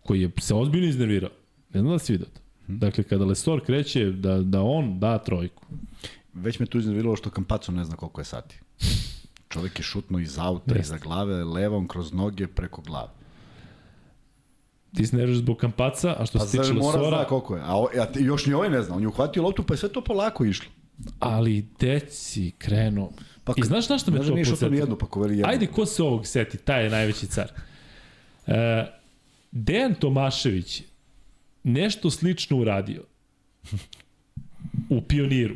[0.02, 1.30] koji je se ozbiljno iznervirao.
[1.74, 2.40] Ne znam da si vidio to.
[2.66, 5.62] Dakle, kada Lesor kreće da, da on da trojku.
[6.34, 8.60] već me tu iznerviralo što Kampaco ne zna koliko je sati.
[9.48, 10.80] Čovjek je šutno iz auta, Jeste.
[10.80, 13.08] iza glave, levom, kroz noge, preko glave.
[14.94, 17.56] Ti se nerviš zbog kampaca, a što Pa se tiče zar mora Lesora, zna koliko
[17.56, 17.62] je.
[17.64, 18.94] A, o, a ti- još ni ovaj ne zna.
[18.96, 20.70] On je uhvatio loptu pa je sve to polako išlo.
[21.18, 23.12] Ali deci krenu.
[23.44, 24.74] Pa I znaš na što me to podsjetilo?
[24.74, 25.44] jednu, pa ko jednu.
[25.46, 26.58] Ajde, ko se ovog seti?
[26.58, 27.48] Taj je najveći car.
[28.46, 28.86] E,
[29.52, 30.82] Dejan Tomašević
[31.64, 33.02] nešto slično uradio
[34.88, 35.54] u Pioniru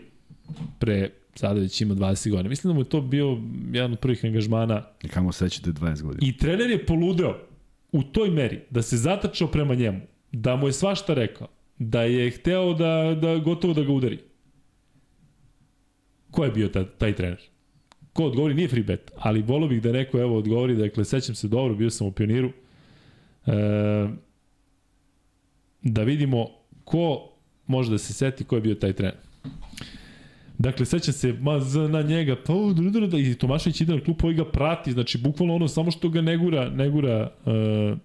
[0.79, 2.49] pre sada već ima 20 godina.
[2.49, 3.39] Mislim da mu je to bio
[3.73, 6.29] jedan od prvih angažmana I kamo seća je 20 godina.
[6.29, 7.39] i trener je poludeo
[7.93, 10.01] u toj meri da se zatačao prema njemu,
[10.33, 14.19] da mu je svašta rekao, da je hteo da, da gotovo da ga udari.
[16.35, 17.41] Ko je bio ta, taj trener?
[18.13, 21.49] Ko odgovori nije free bet, ali volio bih da neko evo odgovori, dakle sećam se
[21.49, 22.51] dobro, bio sam u pioniru,
[23.47, 23.53] e,
[25.83, 26.49] da vidimo
[26.85, 27.31] ko
[27.67, 29.15] može da se seti ko je bio taj trener.
[30.59, 31.61] Dakle, sećam se, ma
[31.91, 35.19] na njega, pa u, dru, dru, i Tomašević ide na klub, ovaj ga prati, znači
[35.19, 37.99] bukvalno ono, samo što ga negura, negura, uh,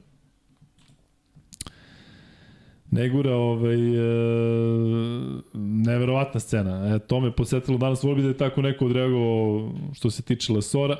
[2.91, 6.95] negura, ovaj, uh, neverovatna scena.
[6.95, 10.53] E, to me podsjetilo danas, volio bi da je tako neko odreagovao što se tiče
[10.53, 10.97] Lesora,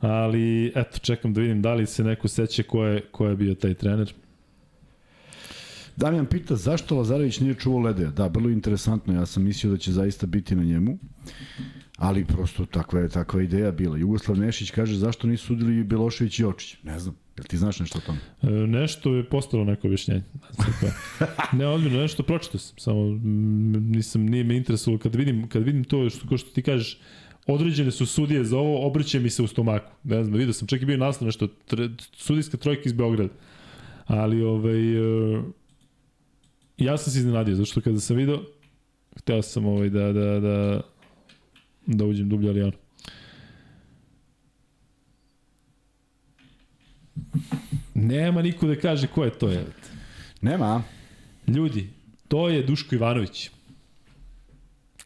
[0.00, 3.54] ali eto, čekam da vidim da li se neko seća ko je, ko je bio
[3.54, 4.14] taj trener.
[5.96, 8.10] Damjan pita zašto Lazarević nije čuvao Ledeja.
[8.10, 9.14] Da, je interesantno.
[9.14, 10.98] Ja sam mislio da će zaista biti na njemu.
[11.96, 13.96] Ali prosto takva je takva ideja bila.
[13.96, 16.76] Jugoslav Nešić kaže zašto nisu sudili Belošević i Jočić.
[16.82, 17.16] Ne znam.
[17.38, 18.18] Jel ti znaš nešto o tome?
[18.42, 20.22] E, nešto je postalo neko objašnjenje.
[20.56, 20.86] Kako.
[21.56, 23.18] ne ozbiljno, nešto pročitao sam, samo
[23.80, 26.98] nisam, nije me interesovalo kad vidim, kad vidim to što, ko što ti kažeš,
[27.46, 29.90] određene su sudije za ovo, obrće mi se u stomaku.
[30.04, 33.32] Ne znam, vidio sam, čak i bio naslov nešto, tre, sudijska trojka iz Beograda.
[34.06, 35.42] Ali, ovaj, e,
[36.78, 38.42] ja sam se iznenadio, zato što kada sam video,
[39.16, 40.80] hteo sam ovaj, da, da, da,
[41.86, 42.87] da uđem dublje, ali ono.
[47.94, 49.48] Nema niko da kaže ko je to.
[49.48, 49.66] Je.
[50.40, 50.82] Nema?
[51.46, 51.88] Ljudi,
[52.28, 53.50] to je Duško Ivanović.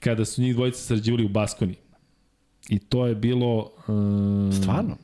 [0.01, 1.75] Kada su njih dvojica sarađivali u Baskoni.
[2.69, 3.71] I to je bilo...
[3.89, 4.97] Um, Stvarno?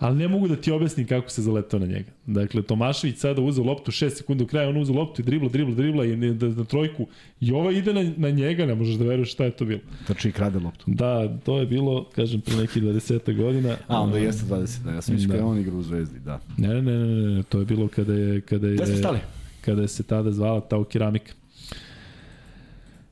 [0.00, 0.06] Da.
[0.06, 2.10] Ali ne mogu da ti objasnim kako se zaletao na njega.
[2.26, 5.74] Dakle, Tomašević sada uzeo loptu 6 sekundi u kraju, on uzeo loptu i dribla, dribla,
[5.74, 7.06] dribla i na, na trojku.
[7.40, 9.80] I ova ide na, na njega, ne možeš da veruješ šta je to bilo.
[10.06, 10.84] Trči i krade loptu.
[10.86, 13.76] Da, to je bilo, kažem, pre nekih 20 godina.
[13.88, 14.82] A, onda jeste 20.
[14.84, 15.22] Da, ja sam Da.
[15.26, 16.40] kada je on igra u Zvezdi, da.
[16.58, 18.40] Ne, ne, ne, ne, ne, to je bilo kada je...
[18.40, 19.18] Kada je Gde ste stali?
[19.60, 21.32] kada je se tada zvala Tau Keramika.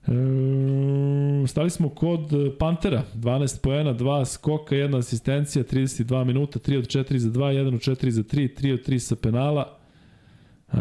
[0.08, 2.20] E, stali smo kod
[2.58, 7.74] Pantera, 12 poena, 2 skoka, 1 asistencija, 32 minuta, 3 od 4 za 2, 1
[7.74, 9.78] od 4 za 3, 3 od 3 sa penala,
[10.72, 10.76] e,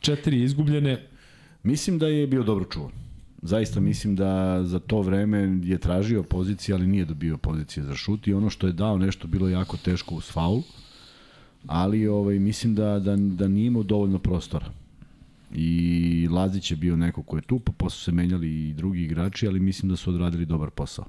[0.00, 0.98] 4 izgubljene,
[1.62, 2.90] Mislim da je bio dobro čuvan.
[3.42, 8.26] Zaista mislim da za to vreme je tražio pozicije, ali nije dobio pozicije za šut.
[8.26, 10.62] I ono što je dao nešto bilo jako teško uz faul,
[11.66, 14.66] ali ovaj, mislim da, da, da nije imao dovoljno prostora.
[15.54, 19.46] I Lazić je bio neko ko je tu, pa posle se menjali i drugi igrači,
[19.46, 21.04] ali mislim da su odradili dobar posao.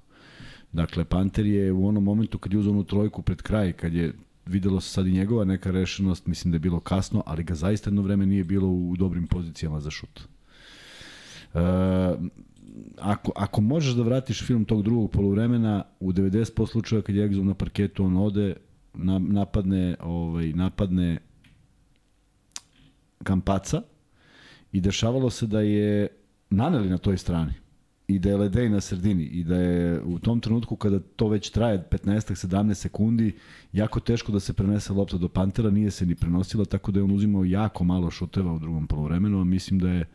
[0.71, 4.13] Dakle, Panter je u onom momentu kad je uzao onu trojku pred kraj, kad je
[4.45, 7.89] videlo se sad i njegova neka rešenost, mislim da je bilo kasno, ali ga zaista
[7.89, 10.19] jedno vreme nije bilo u dobrim pozicijama za šut.
[10.19, 11.59] E,
[12.99, 17.43] ako, ako možeš da vratiš film tog drugog poluvremena, u 90% slučaja kad je Exum
[17.43, 18.55] na parketu, on ode,
[18.93, 21.17] na, napadne, ovaj, napadne
[23.23, 23.81] Kampaca
[24.71, 26.07] i dešavalo se da je
[26.49, 27.53] Naneli na toj strani.
[28.07, 29.23] I da je Ledej na sredini.
[29.23, 33.35] I da je u tom trenutku kada to već traje 15-17 sekundi
[33.73, 37.03] jako teško da se prenese lopta do Pantera, nije se ni prenosila tako da je
[37.03, 40.05] on uzimao jako malo šuteva u drugom poluvremenu, a mislim da je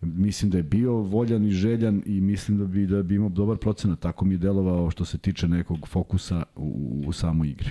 [0.00, 3.56] mislim da je bio voljan i željan i mislim da bi da bi imao dobar
[3.56, 7.70] procenat, tako mi je delovao što se tiče nekog fokusa u, u samoj igri.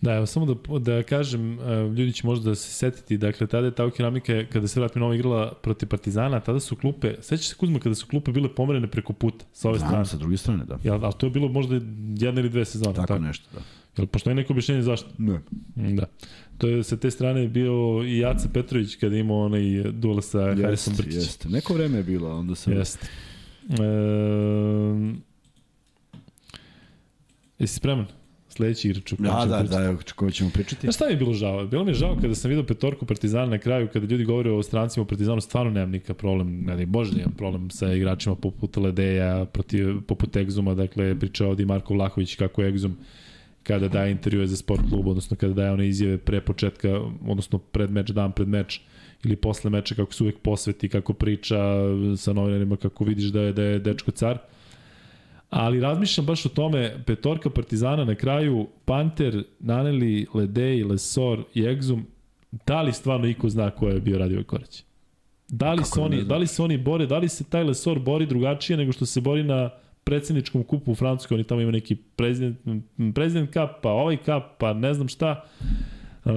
[0.00, 3.66] Da, evo samo da, da kažem, e, ljudi će možda da se setiti, dakle, tada
[3.66, 7.54] je Tau Keramika, kada se vratimo novo igrala protiv Partizana, tada su klupe, sećaš se
[7.54, 9.94] Kuzma, kada su klupe bile pomerene preko puta, sa ove strane.
[9.94, 10.78] Znam, sa druge strane, da.
[10.84, 11.80] Jel, ali to je bilo možda
[12.16, 12.94] jedna ili dve sezone.
[12.94, 13.22] Tako, tako?
[13.22, 13.60] nešto, da.
[13.96, 15.08] Jel, pošto je neko objašnjenje zašto?
[15.18, 15.40] Ne.
[15.74, 16.06] Da.
[16.58, 19.62] To je sa te strane bio i Jaca Petrović kada je imao onaj
[19.92, 21.20] duel sa Harisom Jeste, Brčićem.
[21.20, 21.48] jeste.
[21.48, 22.70] Neko vreme je bilo, onda se...
[22.70, 23.06] Jeste.
[23.68, 23.74] E,
[27.58, 28.06] jesi spreman?
[28.56, 29.82] Sledeći igrač o kojem Da, ćemo da, pričati.
[29.82, 30.80] da, o kojoj ćemo pričati.
[30.86, 31.66] Znaš šta mi je bilo žao?
[31.66, 34.62] Bilo mi je žao kada sam vidio petorku Partizana na kraju, kada ljudi govore o
[34.62, 38.76] strancima u Partizanu, stvarno nemam nikakav problem, ne daj Bože, nemam problem sa igračima poput
[38.76, 42.96] Ledeja, protiv, poput Egzuma, dakle, pričao ovdje Marko Vlahović kako je Egzum
[43.62, 47.90] kada daje intervjue za sport klub, odnosno kada daje one izjave pre početka, odnosno pred
[47.90, 48.80] meč, dan pred meč,
[49.24, 51.56] ili posle meča kako se uvek posveti, kako priča
[52.16, 54.38] sa novinarima, kako vidiš da je, da je dečko car.
[55.50, 62.02] Ali razmišljam baš o tome, petorka Partizana na kraju, Panter, Naneli, Ledej, Lesor i Exum,
[62.66, 64.82] da li stvarno iko zna ko je bio Radio Korać?
[65.48, 67.98] Da li, Kako se oni, da li se oni bore, da li se taj Lesor
[67.98, 69.70] bori drugačije nego što se bori na
[70.04, 72.58] predsedničkom kupu u Francuskoj, oni tamo imaju neki prezident,
[73.14, 75.44] prezident cup, pa ovaj cup, pa ne znam šta.
[76.24, 76.32] Uh,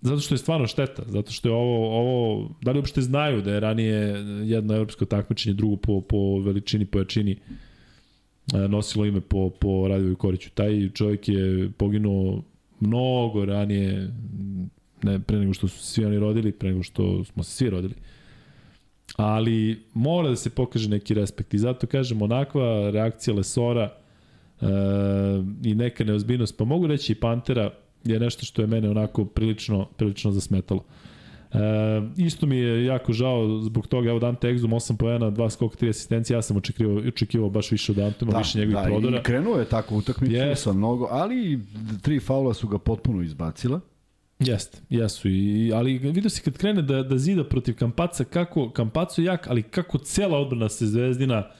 [0.00, 3.52] zato što je stvarno šteta, zato što je ovo, ovo da li uopšte znaju da
[3.52, 3.96] je ranije
[4.44, 7.36] jedno evropsko takmičenje, drugo po, po veličini, po jačini e,
[8.52, 10.50] nosilo ime po, po Radivoj Koriću.
[10.50, 12.42] Taj čovjek je poginuo
[12.80, 14.10] mnogo ranije,
[15.02, 17.94] ne, pre nego što su svi oni rodili, pre nego što smo se svi rodili.
[19.16, 23.92] Ali mora da se pokaže neki respekt i zato kažem onakva reakcija Lesora
[24.60, 24.66] e,
[25.64, 27.70] i neka neozbiljnost, pa mogu reći i Pantera
[28.04, 30.84] je nešto što je mene onako prilično, prilično zasmetalo.
[30.88, 30.99] E,
[32.16, 35.88] isto mi je jako žao zbog toga, evo Dante Exum 8 poena, 2 skoka, 3
[35.88, 39.18] asistencije, ja sam očekivao, očekivao baš više od Antona, da, više njegovih da, prodora.
[39.18, 40.62] I krenuo je tako utakmicu Jest.
[40.62, 41.60] sa mnogo, ali
[42.02, 43.80] tri faula su ga potpuno izbacila.
[44.38, 45.28] Jeste, jesu.
[45.28, 49.46] I, ali vidio si kad krene da, da zida protiv Kampaca, kako Kampaco je jak,
[49.46, 51.50] ali kako cela odbrana se Zvezdina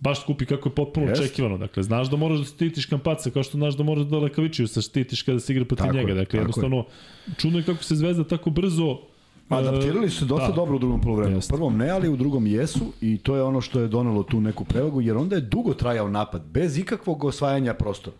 [0.00, 1.22] baš skupi kako je potpuno Jest.
[1.22, 1.58] očekivano.
[1.58, 4.80] Dakle, znaš da moraš da štitiš Kampaca, kao što znaš da moraš da Lekavićiju sa
[4.80, 6.14] štitiš kada se igra protiv Tako je, njega.
[6.14, 6.40] Dakle, tako je.
[6.40, 6.84] jednostavno,
[7.36, 8.98] čudno je kako se Zvezda tako brzo
[9.48, 10.52] Adaptirali su se dosta da.
[10.52, 11.38] dobro u drugom poluvremenu.
[11.38, 14.40] U prvom ne, ali u drugom jesu i to je ono što je donelo tu
[14.40, 18.16] neku prevagu, jer onda je dugo trajao napad, bez ikakvog osvajanja prostora.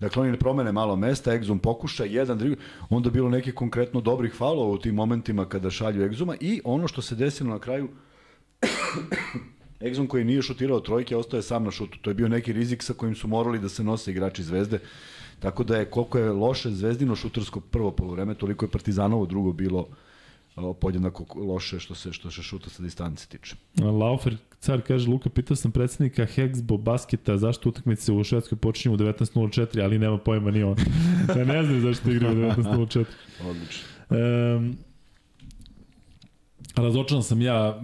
[0.00, 2.56] Dakle, oni ne promene malo mesta, Exum pokuša, jedan, drugi,
[2.90, 7.02] onda bilo neki konkretno dobrih faulova u tim momentima kada šalju Exuma i ono što
[7.02, 7.88] se desilo na kraju,
[9.80, 11.98] Exum koji nije šutirao trojke, ostao je sam na šutu.
[12.02, 14.78] To je bio neki rizik sa kojim su morali da se nose igrači Zvezde.
[15.38, 19.78] Tako da je koliko je loše Zvezdino šutersko prvo polovreme, toliko je Partizanovo drugo bilo
[19.80, 19.86] o,
[20.80, 23.56] podjednako loše što se što se šuta sa distance tiče.
[23.78, 28.98] Laufer, car kaže, Luka, pitao sam predsednika Hexbo basketa zašto utakmice u Švedskoj počinju u
[28.98, 30.76] 19.04, ali nema pojma ni on.
[31.38, 33.04] Ja ne znam zašto igraju u 19.04.
[33.44, 33.88] Odlično.
[34.10, 34.76] Um,
[36.82, 37.80] razočaran sam ja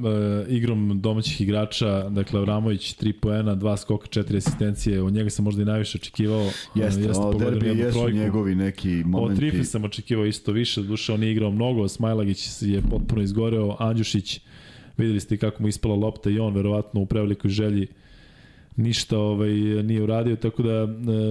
[0.49, 5.45] e, igrom domaćih igrača, dakle Avramović 3 poena, 2 skoka, 4 asistencije, od njega sam
[5.45, 6.43] možda i najviše očekivao.
[6.43, 8.19] E, Jeste, o, pogodio derbi jesu trojku.
[8.19, 9.41] njegovi neki Od momenti.
[9.41, 14.41] Trife sam očekivao isto više, duše on je igrao mnogo, Smajlagić je potpuno izgoreo, Andjušić,
[14.97, 17.87] videli ste kako mu ispala lopta i on verovatno u prevelikoj želji
[18.77, 19.53] ništa ovaj,
[19.83, 20.87] nije uradio, tako da e,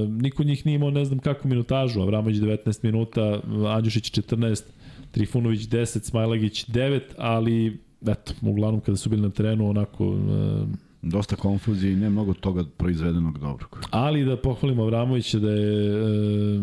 [0.07, 4.64] niko od njih nije imao ne znam kakvu minutažu, Avramović 19 minuta, Andjušić 14,
[5.11, 11.36] Trifunović 10, Smajlagić 9, ali eto, uglavnom kada su bili na terenu onako e, Dosta
[11.36, 13.80] konfuzije i ne mnogo toga proizvedenog dobrog.
[13.90, 16.60] Ali da pohvalimo Avramovića da je e,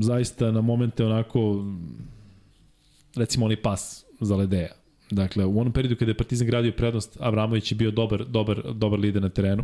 [0.00, 1.64] zaista na momente onako
[3.16, 4.72] recimo onaj pas za Ledeja.
[5.10, 9.00] Dakle, u onom periodu kada je Partizan gradio prednost, Avramović je bio dobar, dobar, dobar
[9.00, 9.62] lider na terenu.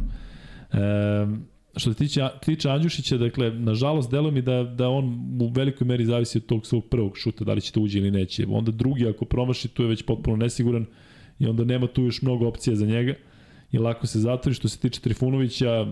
[0.72, 0.78] E,
[1.76, 5.04] što se tiče, tiče Andjušića, dakle, nažalost, delo mi da, da on
[5.40, 8.10] u velikoj meri zavisi od tog svog prvog šuta, da li će to uđe ili
[8.10, 8.46] neće.
[8.48, 10.86] Onda drugi, ako promaši, tu je već potpuno nesiguran
[11.38, 13.14] i onda nema tu još mnogo opcija za njega
[13.72, 14.54] i lako se zatvori.
[14.54, 15.86] Što se tiče Trifunovića, e,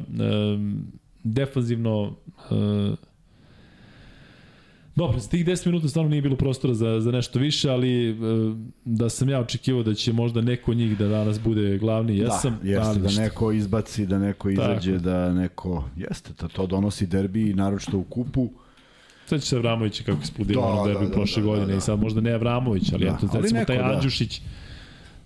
[1.24, 2.16] defanzivno
[2.50, 2.96] e,
[4.96, 8.14] Dobro, za tih 10 minuta stvarno nije bilo prostora za, za nešto više, ali e,
[8.84, 12.58] da sam ja očekivao da će možda neko od njih da danas bude glavni, jesam.
[12.62, 15.04] da, jeste, ali da neko izbaci, da neko izađe, Tako.
[15.04, 15.84] da neko...
[15.96, 18.48] Jeste, to, to donosi derbi, naročito u kupu.
[19.26, 21.52] Sad će se Avramović kako eksplodirao Da, da, ono da, derbi da, prošle da, da,
[21.54, 21.78] godine da.
[21.78, 23.94] i sad možda ne Avramović, ali Da, eto, ali recimo neko, taj da.
[23.96, 24.40] Andjušić,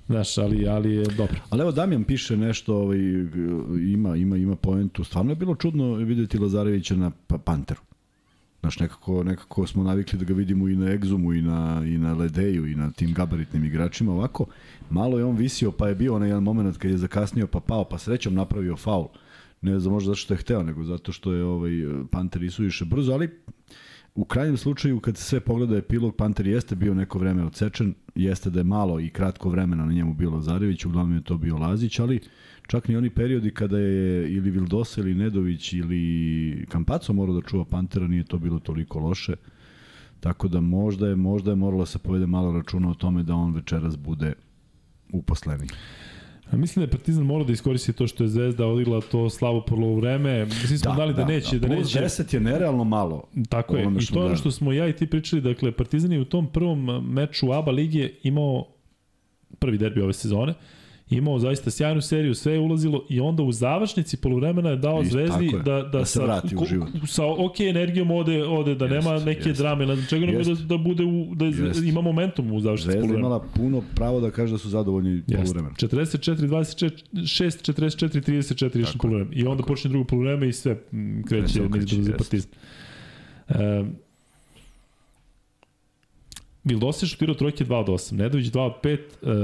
[0.07, 1.37] znaš, ali, ali je dobro.
[1.51, 2.99] Ali evo Damjan piše nešto, ovaj,
[3.93, 5.05] ima, ima, ima poentu.
[5.05, 7.81] Stvarno je bilo čudno videti Lazarevića na pa- Panteru.
[8.61, 12.15] Znaš, nekako, nekako smo navikli da ga vidimo i na Exumu, i na, i na
[12.15, 14.13] Ledeju, i na tim gabaritnim igračima.
[14.13, 14.47] Ovako,
[14.91, 17.85] malo je on visio, pa je bio onaj jedan moment kad je zakasnio, pa pao,
[17.85, 19.09] pa srećom napravio faul.
[19.61, 21.71] Ne znam možda zato što je hteo, nego zato što je ovaj,
[22.11, 23.31] Panter isuviše brzo, ali
[24.15, 28.51] u krajnjem slučaju kad se sve pogleda epilog Panter jeste bio neko vreme odsečen, jeste
[28.51, 31.99] da je malo i kratko vremena na njemu bilo Lazarević, uglavnom je to bio Lazić,
[31.99, 32.21] ali
[32.71, 37.65] čak ni oni periodi kada je ili Vildosa ili Nedović ili Kampaco morao da čuva
[37.65, 39.35] Pantera, nije to bilo toliko loše.
[40.21, 43.35] Tako da možda je, možda je moralo da se povede malo računa o tome da
[43.35, 44.33] on večeras bude
[45.13, 45.69] uposleniji.
[46.51, 49.61] A Mislim da je Partizan morao da iskoristi to što je Zvezda odigrala to slabo
[49.61, 50.47] prvo vreme.
[50.51, 52.01] Svi smo dali da, neće, da, Plus neće.
[52.01, 53.29] 10 je nerealno malo.
[53.49, 53.83] Tako je.
[54.01, 55.43] I to je da- što smo ja i ti pričali.
[55.43, 58.67] Dakle, Partizan je u tom prvom meču ABA lige imao
[59.59, 60.55] prvi derbi ove sezone
[61.11, 65.07] imao zaista sjajnu seriju, sve je ulazilo i onda u završnici poluvremena je dao I
[65.07, 66.89] Zvezdi tako je, da, da, da se sa, vrati u život.
[67.07, 69.61] sa ok energijom ode, ode da Jest, nema neke jest.
[69.61, 71.83] drame, ne znam čega, nego da, da bude u, da Jest.
[71.83, 75.75] ima momentum u završnici Zvezda imala puno pravo da kaže da su zadovoljni poluvremena.
[75.75, 79.31] 44, 26, 44, 34 išli poluvreme.
[79.33, 82.51] I onda počne drugo poluvreme i sve mm, kreće nizbrzo za partizan.
[83.49, 83.93] Um,
[86.65, 88.99] Vildosa je šutirao trojke 2 od 8, Nedović 2 od 5,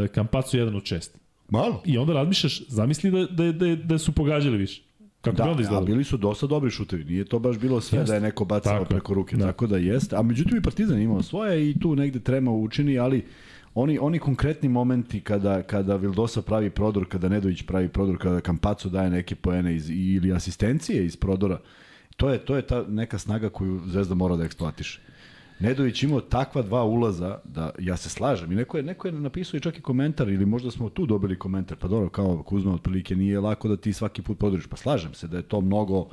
[0.04, 1.08] uh, Kampacu 1 od 6.
[1.48, 1.82] Malo.
[1.84, 4.82] I onda razmišljaš, zamisli da, da, da, da su pogađali više.
[5.20, 7.04] Kako bi onda Da, a bili su dosta dobri šutevi.
[7.04, 8.10] Nije to baš bilo sve Jeste.
[8.10, 9.36] da je neko bacao Tako preko ruke.
[9.36, 9.46] Da.
[9.46, 10.16] Tako da jeste.
[10.16, 13.24] A međutim i Partizan imao svoje i tu negde trema učini, ali
[13.74, 18.88] oni, oni konkretni momenti kada, kada Vildosa pravi prodor, kada Nedović pravi prodor, kada Kampaco
[18.88, 21.60] daje neke poene iz, ili asistencije iz prodora,
[22.16, 25.00] to je, to je ta neka snaga koju Zvezda mora da eksploatiše.
[25.58, 28.52] Nedović imao takva dva ulaza da ja se slažem.
[28.52, 31.38] I neko je, neko je napisao i čak i komentar ili možda smo tu dobili
[31.38, 35.14] komentar pa dobro kao Kuzma otprilike nije lako da ti svaki put prodoriš pa slažem
[35.14, 36.08] se da je to mnogo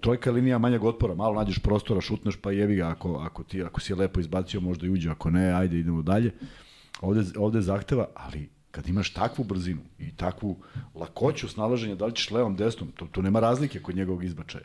[0.00, 3.80] trojka linija manjeg otpora malo nađeš prostora šutneš pa jebi ga ako, ako, ti, ako
[3.80, 6.34] si je lepo izbacio možda i uđe ako ne ajde idemo dalje.
[7.00, 10.56] Ovde, ovde zahteva ali kad imaš takvu brzinu i takvu
[10.94, 14.64] lakoću snalaženja da li ćeš levom desnom to, to nema razlike kod njegovog izbačaja.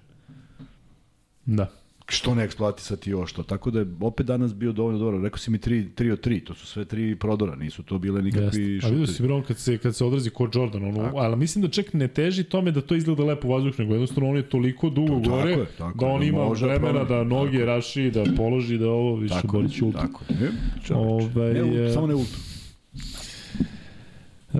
[1.46, 1.83] Da.
[2.10, 3.44] Što ne eksploatisati još to.
[3.44, 5.22] Tako da je opet danas bio dovoljno dobro.
[5.22, 8.22] Rekao si mi 3, 3 od 3, to su sve tri prodora, nisu to bile
[8.22, 8.88] nikakvi Jeste.
[8.88, 9.18] A vidio šuteri.
[9.18, 12.08] si Bron kad se, kad se odrazi kod Jordan, ono, ali mislim da čak ne
[12.08, 15.30] teži tome da to izgleda lepo u vazduh, nego jednostavno on je toliko dugo Tako
[15.30, 18.78] gore je, tako da je, on da ima da vremena da noge raši, da položi,
[18.78, 19.98] da ovo više Tako, bolje ćuti.
[19.98, 20.22] tako.
[20.30, 20.52] Ne,
[20.86, 20.94] čoveče.
[20.94, 22.38] Ovaj, ne, e, ultra, samo ne ultra.
[24.54, 24.58] E,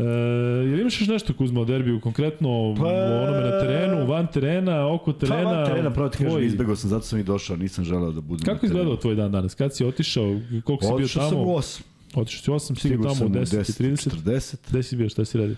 [0.70, 2.84] jel imaš još nešto Kuzma o derbiju, konkretno pa...
[2.84, 5.44] O onome na terenu, van terena, oko terena?
[5.44, 8.12] Pa, van terena, pravo ti kažem, tvoj- izbegao sam, zato sam i došao, nisam želeo
[8.12, 9.56] da budem Kako izgledao tvoj dan danas?
[9.56, 10.40] Kad si otišao?
[10.64, 11.58] Koliko si bio Otišao sam u tamo?
[11.58, 11.82] 8.
[12.16, 14.10] Otišao si u 8, stigao tamo u u 10, 30.
[14.24, 14.56] 40.
[14.70, 15.56] Gde si bio, šta si radio?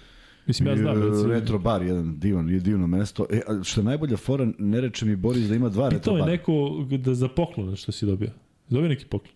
[0.47, 1.27] Mislim, ja znam, recimo.
[1.27, 3.25] retro bar, jedan divan, je divno mesto.
[3.29, 6.37] E, što je najbolja fora, ne reče mi Boris da ima dva retro Pitao je
[6.37, 8.29] neko da za poklon što si dobio.
[8.69, 9.33] Dobio neki poklon.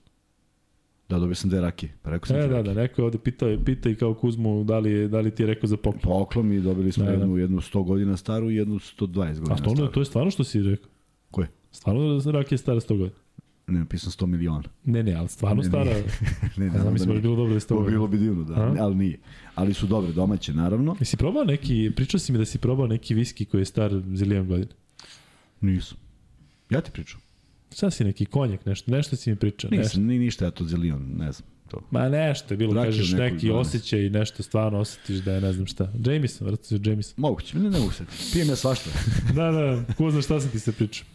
[1.10, 1.94] Da, dobio sam dve rakije.
[2.02, 2.73] Pa rekao sam E, ti da, rakije.
[2.73, 5.44] da, neko je ovde pitao, pita i kao Kuzmu da li, je, da li ti
[5.44, 6.02] je rekao za poklon.
[6.03, 7.18] Poklon i dobili smo Da, da.
[7.18, 9.91] jednu, jednu 100 godina staru i jednu 120 godina A stvarno, staru.
[9.91, 10.90] to je stvarno što si rekao?
[11.31, 11.48] Koje?
[11.72, 13.19] Stvarno da rak je stara 100 godina?
[13.68, 14.64] Ne, napisam 100 miliona.
[14.86, 15.84] Ne, ne, ali stvarno Ne, stara.
[15.84, 16.03] nije.
[16.57, 17.91] ne, Ja znam, mislim, da bi bilo dobro da je 100 To godina.
[17.91, 18.76] bilo bi divno, da, A?
[18.80, 19.19] ali nije.
[19.56, 20.95] Ali su dobre domaće, naravno.
[20.99, 24.48] Jesi probao neki, pričao si mi da si probao neki viski koji je star zilijan
[24.48, 24.72] godina.
[25.61, 25.95] Nisu.
[26.69, 27.19] Ja ti pričam.
[27.73, 29.69] Šta si neki konjak, nešto, nešto si mi pričao.
[29.71, 29.83] Nešto.
[29.83, 31.49] Nisam, ni ništa ja to zilion, ne znam.
[31.67, 31.81] To.
[31.91, 33.53] Ma nešto je bilo, Rakiju kažeš neki 12.
[33.53, 35.91] osjećaj i nešto stvarno osjetiš da je ne znam šta.
[36.05, 37.13] Jameson, vrati se Jameson.
[37.17, 38.05] Moguće, ne, ne mogu se.
[38.33, 38.89] Pijem ja svašta.
[39.35, 41.05] da, da, ko zna šta sam ti se pričao.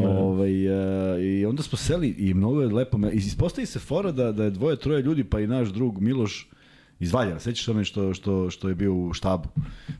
[0.00, 2.98] ovaj, e, I onda smo seli i mnogo je lepo.
[3.12, 6.48] I ispostavi se fora da, da je dvoje, troje ljudi, pa i naš drug Miloš
[7.02, 7.40] iz Valjeva.
[7.40, 9.48] Sećaš onaj što, što, što je bio u štabu?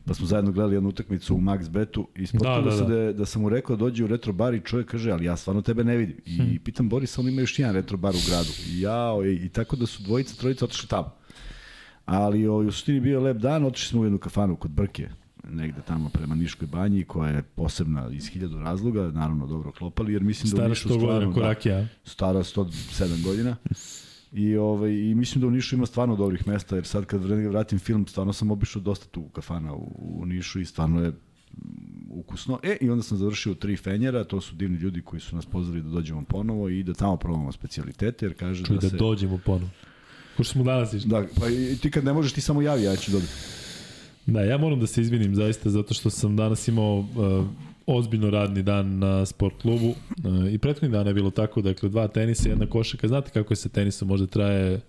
[0.05, 2.95] Pa smo zajedno gledali jednu utakmicu u Max Betu i ispostavilo Da, da, se da.
[2.95, 5.61] da, da sam mu rekao dođi u retro bar i čovjek kaže, ali ja stvarno
[5.61, 6.17] tebe ne vidim.
[6.25, 6.55] I Hm.
[6.63, 8.49] pitam Borisa, on ima još jedan retro bar u gradu.
[8.69, 11.13] I ja, i, i tako da su dvojica, trojica otišli tamo.
[12.05, 15.09] Ali o, u suštini bio lep dan, otišli smo u jednu kafanu kod Brke,
[15.49, 20.21] negde tamo prema Niškoj banji, koja je posebna iz hiljadu razloga, naravno dobro klopali, jer
[20.23, 21.07] mislim da u Stara Nišu 100 stvarno...
[21.13, 21.87] godina da, korakija.
[22.03, 23.55] stara 107 godina.
[24.33, 27.79] I, ovaj, I mislim da u Nišu ima stvarno dobrih mesta, jer sad kad vratim
[27.79, 31.15] film, stvarno sam obišao dosta tu kafana u, u Nišu i stvarno je mm,
[32.09, 32.59] ukusno.
[32.63, 35.45] E, i onda sam završio u tri fenjera, to su divni ljudi koji su nas
[35.45, 38.97] pozvali da dođemo ponovo i da tamo probamo specialitete, jer kaže Čuj da, da se...
[38.97, 39.69] dođemo ponovo.
[40.37, 41.09] Ko što smo danas išli.
[41.09, 43.33] Da, pa i ti kad ne možeš, ti samo javi, ja ću dobiti.
[44.25, 47.45] Da, ja moram da se izvinim zaista zato što sam danas imao uh,
[47.85, 52.07] ozbiljno radni dan na sport klubu uh, i prethodni dan je bilo tako, dakle dva
[52.07, 53.07] tenisa, jedna košaka.
[53.07, 54.81] Znate kako je sa tenisom, možda traje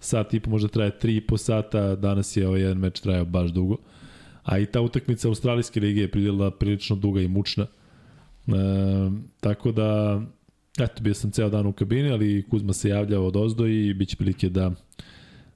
[0.00, 3.24] sat i po, možda traje tri i po sata, danas je ovaj jedan meč trajao
[3.24, 3.76] baš dugo.
[4.42, 7.66] A i ta utakmica Australijske lige je prilila prilično duga i mučna.
[8.46, 8.50] E,
[9.40, 10.22] tako da,
[10.78, 14.08] eto, bio sam ceo dan u kabini, ali Kuzma se javljao od ozdo i bit
[14.08, 14.72] će prilike da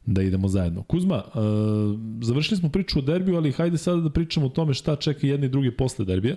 [0.06, 0.82] da idemo zajedno.
[0.82, 1.42] Kuzma, uh,
[2.22, 5.46] završili smo priču o derbiju, ali hajde sada da pričamo o tome šta čeka jedni
[5.46, 6.36] i drugi posle derbija.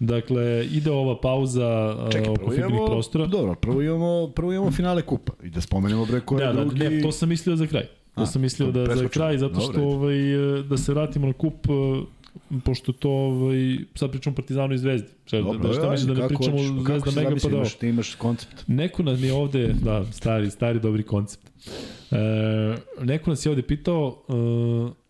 [0.00, 3.26] Dakle, ide ova pauza Čekaj, oko fibnih imamo, prostora.
[3.26, 6.60] dobro, prvo imamo, prvo imamo finale kupa i da spomenemo bre ko je Da, da,
[6.60, 6.78] drugi.
[6.80, 7.82] ne, to sam mislio za kraj.
[8.14, 9.08] To A, sam mislio to da za preskočimo.
[9.10, 11.70] kraj, zato što Dobro, ovaj, e, da se vratimo na kup, e,
[12.60, 13.56] pošto to, ovaj,
[13.94, 15.08] sad pričamo Partizanu i Zvezdi.
[15.24, 17.48] Šta, Dobro, da, šta misliš da ne kako pričamo hoćeš, kako Zvezda si Mega pa
[17.48, 18.64] da imaš, ti imaš koncept.
[18.66, 21.50] Neko nas je ovde, da, stari, stari dobri koncept.
[22.10, 22.16] E,
[23.00, 24.16] neko nas je ovde pitao,
[24.88, 25.03] e,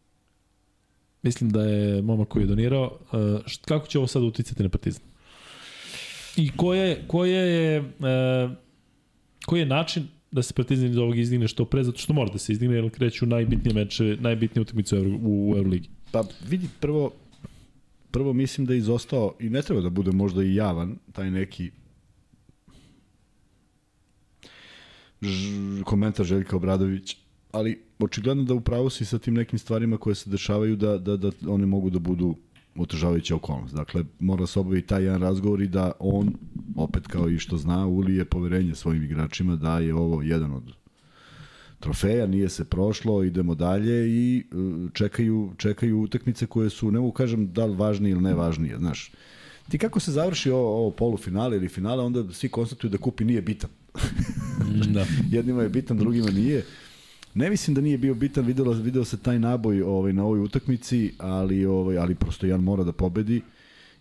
[1.24, 3.16] mislim da je momak koji je donirao, e,
[3.64, 5.02] kako će ovo sad uticati na Partizan?
[6.36, 8.48] I koje, koje je, e,
[9.46, 12.38] koji je način da se Partizan iz ovog izdigne što pre, zato što mora da
[12.38, 15.88] se izdigne, jer kreću najbitnije meče, najbitnije utakmice u, Euro, u Euroligi.
[16.12, 17.12] Pa vidi, prvo,
[18.10, 21.70] prvo mislim da je izostao, i ne treba da bude možda i javan, taj neki
[25.84, 27.16] komentar Željka Obradović,
[27.54, 31.30] ali očigledno da upravo si sa tim nekim stvarima koje se dešavaju da, da, da
[31.48, 32.34] one mogu da budu
[32.76, 33.74] otežavajuća okolnost.
[33.74, 36.32] Dakle, mora se obavi taj jedan razgovor i da on,
[36.76, 40.72] opet kao i što zna, ulije poverenje svojim igračima da je ovo jedan od
[41.80, 44.42] trofeja, nije se prošlo, idemo dalje i e,
[44.92, 49.12] čekaju, čekaju utakmice koje su, ne mogu kažem da li važnije ili nevažnije, znaš.
[49.68, 53.42] Ti kako se završi ovo, ovo polufinale ili finale, onda svi konstatuju da kupi nije
[53.42, 53.70] bitan.
[54.94, 55.06] da.
[55.30, 56.64] Jednima je bitan, drugima nije.
[57.34, 61.12] Ne mislim da nije bio bitan, video, video se taj naboj ovaj, na ovoj utakmici,
[61.18, 63.42] ali, ovaj, ali prosto jedan mora da pobedi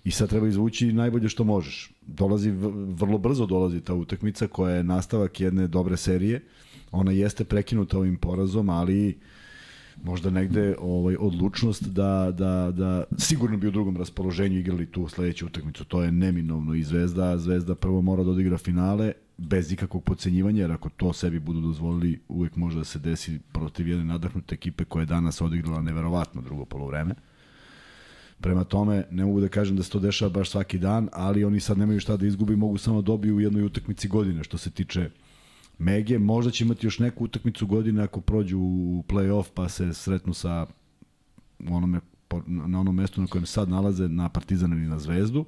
[0.04, 1.92] i sad treba izvući najbolje što možeš.
[2.08, 2.52] Dolazi,
[2.88, 6.44] vrlo brzo dolazi ta utakmica koja je nastavak jedne dobre serije.
[6.92, 9.18] Ona jeste prekinuta ovim porazom, ali
[10.04, 15.46] možda negde ovaj odlučnost da, da, da sigurno bi u drugom raspoloženju igrali tu sledeću
[15.46, 15.86] utakmicu.
[15.86, 17.38] To je neminovno i Zvezda.
[17.38, 22.20] Zvezda prvo mora da odigra finale, bez ikakvog pocenjivanja, jer ako to sebi budu dozvolili,
[22.28, 26.66] uvek može da se desi protiv jedne nadahnute ekipe koja je danas odigrala neverovatno drugo
[26.66, 27.16] polovreme.
[28.40, 31.60] Prema tome, ne mogu da kažem da se to dešava baš svaki dan, ali oni
[31.60, 34.72] sad nemaju šta da izgubi, mogu samo da dobiju u jednoj utakmici godine što se
[34.72, 35.10] tiče
[35.78, 36.20] Mege.
[36.20, 40.68] Možda će imati još neku utakmicu godine ako prođu u play-off pa se sretnu sa
[41.70, 42.00] onome,
[42.46, 45.46] na onom mestu na kojem sad nalaze na Partizan ili na Zvezdu.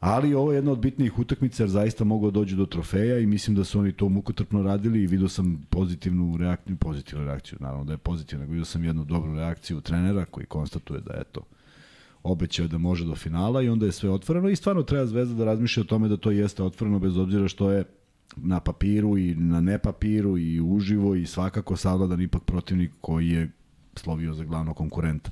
[0.00, 3.26] Ali ovo je jedna od bitnijih utakmica jer zaista mogu da dođu do trofeja i
[3.26, 7.84] mislim da su oni to mukotrpno radili i vidio sam pozitivnu reakciju, pozitivnu reakciju, naravno
[7.84, 11.40] da je pozitivna, vidio sam jednu dobru reakciju trenera koji konstatuje da eto,
[12.22, 15.44] obećao da može do finala i onda je sve otvoreno i stvarno treba Zvezda da
[15.44, 17.84] razmišlja o tome da to jeste otvoreno bez obzira što je
[18.36, 23.50] na papiru i na ne papiru i uživo i svakako savladan ipak protivnik koji je
[23.96, 25.30] slovio za glavnog konkurenta.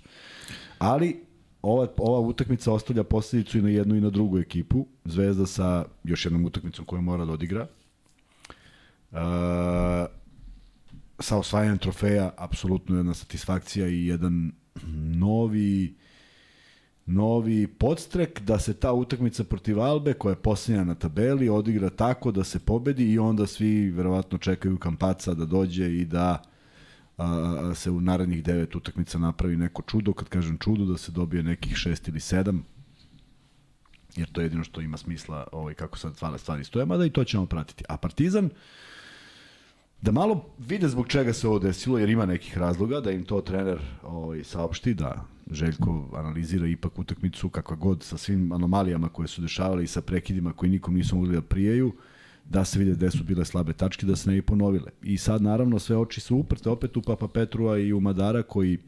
[0.79, 1.28] Ali
[1.63, 4.87] ova, ova utakmica ostavlja posledicu i na jednu i na drugu ekipu.
[5.05, 7.67] Zvezda sa još jednom utakmicom koju mora da odigra.
[9.11, 9.19] Uh,
[11.21, 14.53] sa osvajanjem trofeja apsolutno jedna satisfakcija i jedan
[15.15, 15.95] novi
[17.09, 22.33] novi podstrek da se ta utakmica protiv Albe koja je posljednja na tabeli odigra tako
[22.33, 26.43] da se pobedi i onda svi verovatno čekaju Kampaca da dođe i da
[27.19, 31.43] a, se u narednih devet utakmica napravi neko čudo, kad kažem čudo, da se dobije
[31.43, 32.65] nekih šest ili sedam,
[34.17, 37.11] jer to je jedino što ima smisla ovaj, kako sad stvari, stvari stoje, mada i
[37.11, 37.85] to ćemo pratiti.
[37.89, 38.51] A Partizan,
[40.03, 43.41] da malo vide zbog čega se ovo desilo, jer ima nekih razloga, da im to
[43.41, 49.43] trener ovaj, saopšti, da Željko analizira ipak utakmicu kakva god sa svim anomalijama koje su
[49.43, 51.93] dešavale i sa prekidima koji nikom nisu mogli da prijaju,
[52.49, 54.91] da se vide gde su bile slabe tačke, da se ne bi ponovile.
[55.03, 58.79] I sad naravno sve oči su uprte opet u Papa Petrua i u Madara koji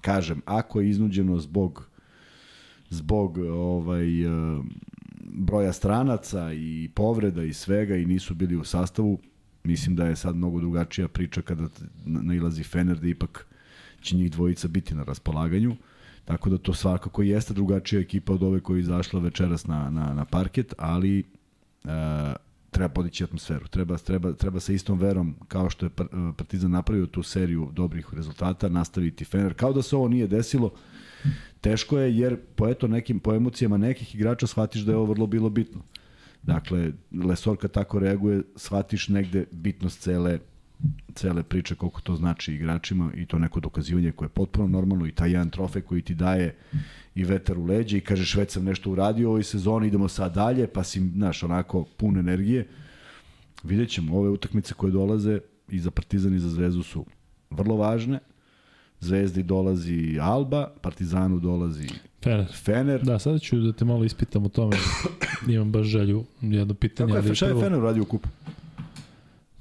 [0.00, 1.92] kažem, ako je iznuđeno zbog
[2.90, 4.60] zbog ovaj eh,
[5.20, 9.18] broja stranaca i povreda i svega i nisu bili u sastavu,
[9.64, 11.68] mislim da je sad mnogo drugačija priča kada
[12.04, 13.46] nailazi Fener da ipak
[14.00, 15.76] će njih dvojica biti na raspolaganju.
[16.24, 20.14] Tako da to svakako jeste drugačija ekipa od ove koja je izašla večeras na, na,
[20.14, 21.24] na parket, ali
[22.70, 23.68] treba podići atmosferu.
[23.68, 25.90] Treba, treba, treba sa istom verom, kao što je
[26.36, 29.54] Partizan napravio tu seriju dobrih rezultata, nastaviti Fener.
[29.54, 30.72] Kao da se ovo nije desilo,
[31.60, 35.26] teško je jer po, eto, nekim, po emocijama nekih igrača shvatiš da je ovo vrlo
[35.26, 35.82] bilo bitno.
[36.42, 36.92] Dakle,
[37.24, 40.38] Lesor kad tako reaguje, shvatiš negde bitnost cele
[41.14, 45.12] cele priče koliko to znači igračima i to neko dokazivanje koje je potpuno normalno i
[45.12, 46.54] taj jedan trofej koji ti daje
[47.14, 50.34] i vetar u leđe i kažeš već sam nešto uradio u ovoj sezoni, idemo sad
[50.34, 52.68] dalje, pa si, znaš, onako pun energije.
[53.62, 57.04] Vidjet ćemo, ove utakmice koje dolaze i za Partizan i za Zvezdu su
[57.50, 58.18] vrlo važne.
[59.00, 61.88] Zvezdi dolazi Alba, Partizanu dolazi
[62.22, 62.46] Fener.
[62.64, 63.02] Fener.
[63.02, 64.76] Da, sada ću da te malo ispitam o tome.
[65.48, 67.12] Imam baš želju, jedno pitanje.
[67.12, 68.28] Kako je, šta je Fener uradio u kupu?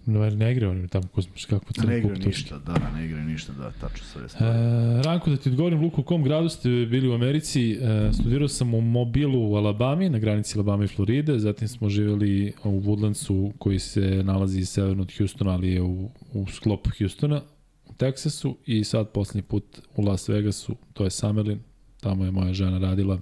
[0.06, 3.53] Ne, ne igra oni tamo Kuzmić, kako crno Ne igra ništa, da, ne igra ništa,
[3.53, 4.53] da, tačno sve stvari.
[4.53, 7.72] E, Ranko, da ti odgovorim, Luko, u kom gradu ste bili u Americi?
[7.72, 12.53] E, studirao sam u Mobilu u Alabami, na granici Alabama i Floride, zatim smo živjeli
[12.64, 17.41] u Woodlandsu, koji se nalazi severno od Houstona, ali je u, u sklopu Houstona,
[17.88, 19.64] u Teksasu, i sad poslednji put
[19.95, 21.60] u Las Vegasu, to je Summerlin,
[21.99, 23.19] tamo je moja žena radila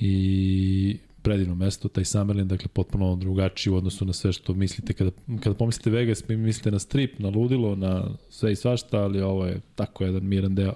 [0.00, 5.10] i predivno mesto, taj Summerlin, dakle potpuno drugačiji u odnosu na sve što mislite kada,
[5.42, 9.60] kada pomislite Vegas, mislite na strip, na ludilo, na sve i svašta, ali ovo je
[9.74, 10.74] tako jedan miran deo.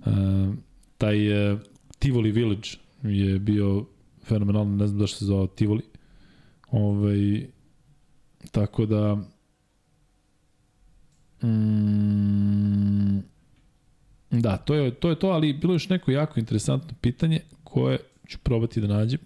[0.00, 0.54] Uh,
[0.98, 1.58] taj uh,
[1.98, 2.68] Tivoli Village
[3.02, 3.84] je bio
[4.24, 5.82] fenomenalno, ne znam da što se zove Tivoli,
[6.70, 7.46] Ovaj,
[8.50, 9.16] tako da...
[11.42, 13.18] Mm,
[14.30, 17.98] da, to je, to je to, ali bilo je još neko jako interesantno pitanje koje
[18.30, 19.20] ću probati da nađem.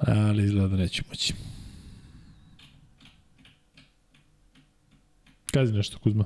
[0.00, 1.34] Ali izgleda da neću moći.
[5.52, 6.24] Kazi nešto, Kuzma.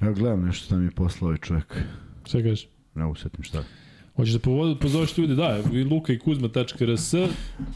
[0.00, 1.76] Ja gledam nešto što mi je poslao ovaj čovjek.
[2.24, 2.68] Šta kažeš?
[2.94, 3.64] Ne usetim šta.
[4.16, 7.12] Hoćeš da povod, pozoveš ljude, da, i luka i kuzma.rs.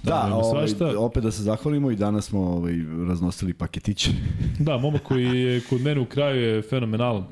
[0.02, 0.98] Da, ima ovaj, svašta.
[0.98, 2.74] opet da se zahvalimo i danas smo ovaj,
[3.08, 4.10] raznosili paketiće.
[4.58, 7.26] Da, momak koji je kod mene u kraju je fenomenalan.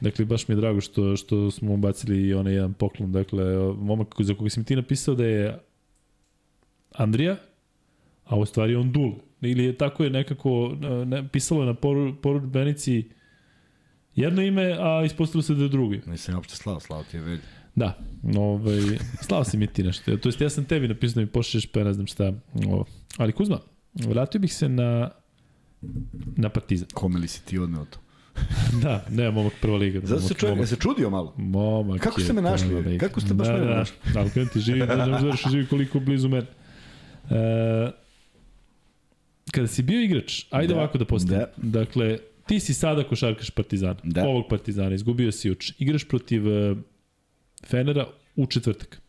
[0.00, 3.12] Dakle, baš mi je drago što, što smo bacili i onaj jedan poklon.
[3.12, 3.44] Dakle,
[3.74, 5.58] momak za koga si mi ti napisao da je
[6.94, 7.36] Andrija,
[8.24, 9.12] a u stvari on Dul.
[9.40, 10.76] Ili je tako je nekako,
[11.06, 13.04] ne, pisalo je na poru, porudbenici
[14.14, 16.00] jedno ime, a ispostavilo se da je drugi.
[16.06, 17.40] Nisam uopšte slao, slao ti je velj.
[17.74, 17.98] Da,
[18.36, 18.80] ovaj,
[19.20, 20.16] slao si mi ti nešto.
[20.16, 22.32] To jest ja sam tebi napisao da mi pošliš, pa ne znam šta.
[22.66, 22.84] Ovo.
[23.16, 23.60] Ali Kuzma,
[23.94, 25.10] vratio bih se na
[26.36, 26.88] na Partizan.
[26.94, 27.98] Kome li si ti odneo to?
[28.82, 30.00] Da, ne, momak prva liga.
[30.02, 31.34] Zato se momak, se čudio malo?
[31.36, 32.74] momak Kako ste me našli?
[32.74, 32.98] liga.
[32.98, 33.96] Kako ste baš da, mene da, našli?
[34.14, 36.46] Da, ali kada ti živi, da ne možeš da živi koliko blizu mene.
[37.30, 37.90] E,
[39.52, 41.38] kada si bio igrač, ajde Da, ovako da postavim.
[41.56, 41.80] da.
[41.80, 44.24] Dakle, ti si sada košarkaš Partizana, Da.
[44.24, 45.72] ovog Partizana, izgubio si uč.
[45.78, 46.74] Igraš protiv e,
[47.66, 48.06] Fenera
[48.36, 49.00] u četvrtak.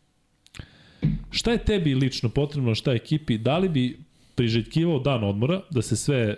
[1.32, 3.38] Šta je tebi lično potrebno, šta je ekipi?
[3.38, 4.00] Da li bi
[4.36, 6.36] priželjkivao dan odmora, da se sve e,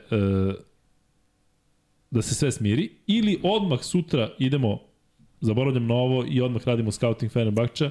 [2.11, 4.79] da se sve smiri, ili odmah sutra idemo,
[5.41, 7.89] zaboravljam na ovo i odmah radimo scouting Fenerbahča,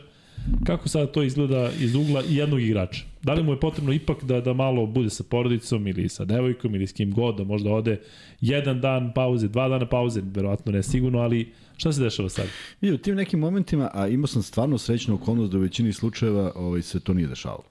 [0.65, 3.05] kako sada to izgleda iz ugla jednog igrača?
[3.23, 6.75] Da li mu je potrebno ipak da, da malo bude sa porodicom ili sa devojkom
[6.75, 8.01] ili s kim god, da možda ode
[8.41, 12.47] jedan dan pauze, dva dana pauze, verovatno ne sigurno, ali šta se dešava sad?
[12.81, 16.53] I u tim nekim momentima, a imao sam stvarno srećnu okolnost da u većini slučajeva
[16.55, 17.65] ovaj, se to nije dešavalo.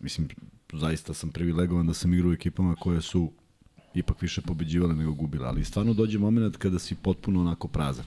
[0.00, 0.28] Mislim,
[0.72, 3.32] zaista sam privilegovan da sam igrao u ekipama koje su
[3.94, 8.04] ipak više pobeđivale nego gubile, ali stvarno dođe moment kada si potpuno onako prazan.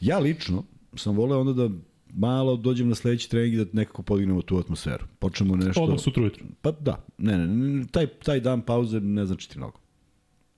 [0.00, 0.64] Ja lično
[0.96, 1.74] sam voleo onda da
[2.14, 5.04] malo dođem na sledeći trening i da nekako podignemo tu atmosferu.
[5.18, 5.82] Počnemo nešto...
[5.82, 6.44] Odmah sutra ujutru.
[6.62, 9.78] Pa da, ne, ne, ne, taj, taj dan pauze ne znači ti mnogo.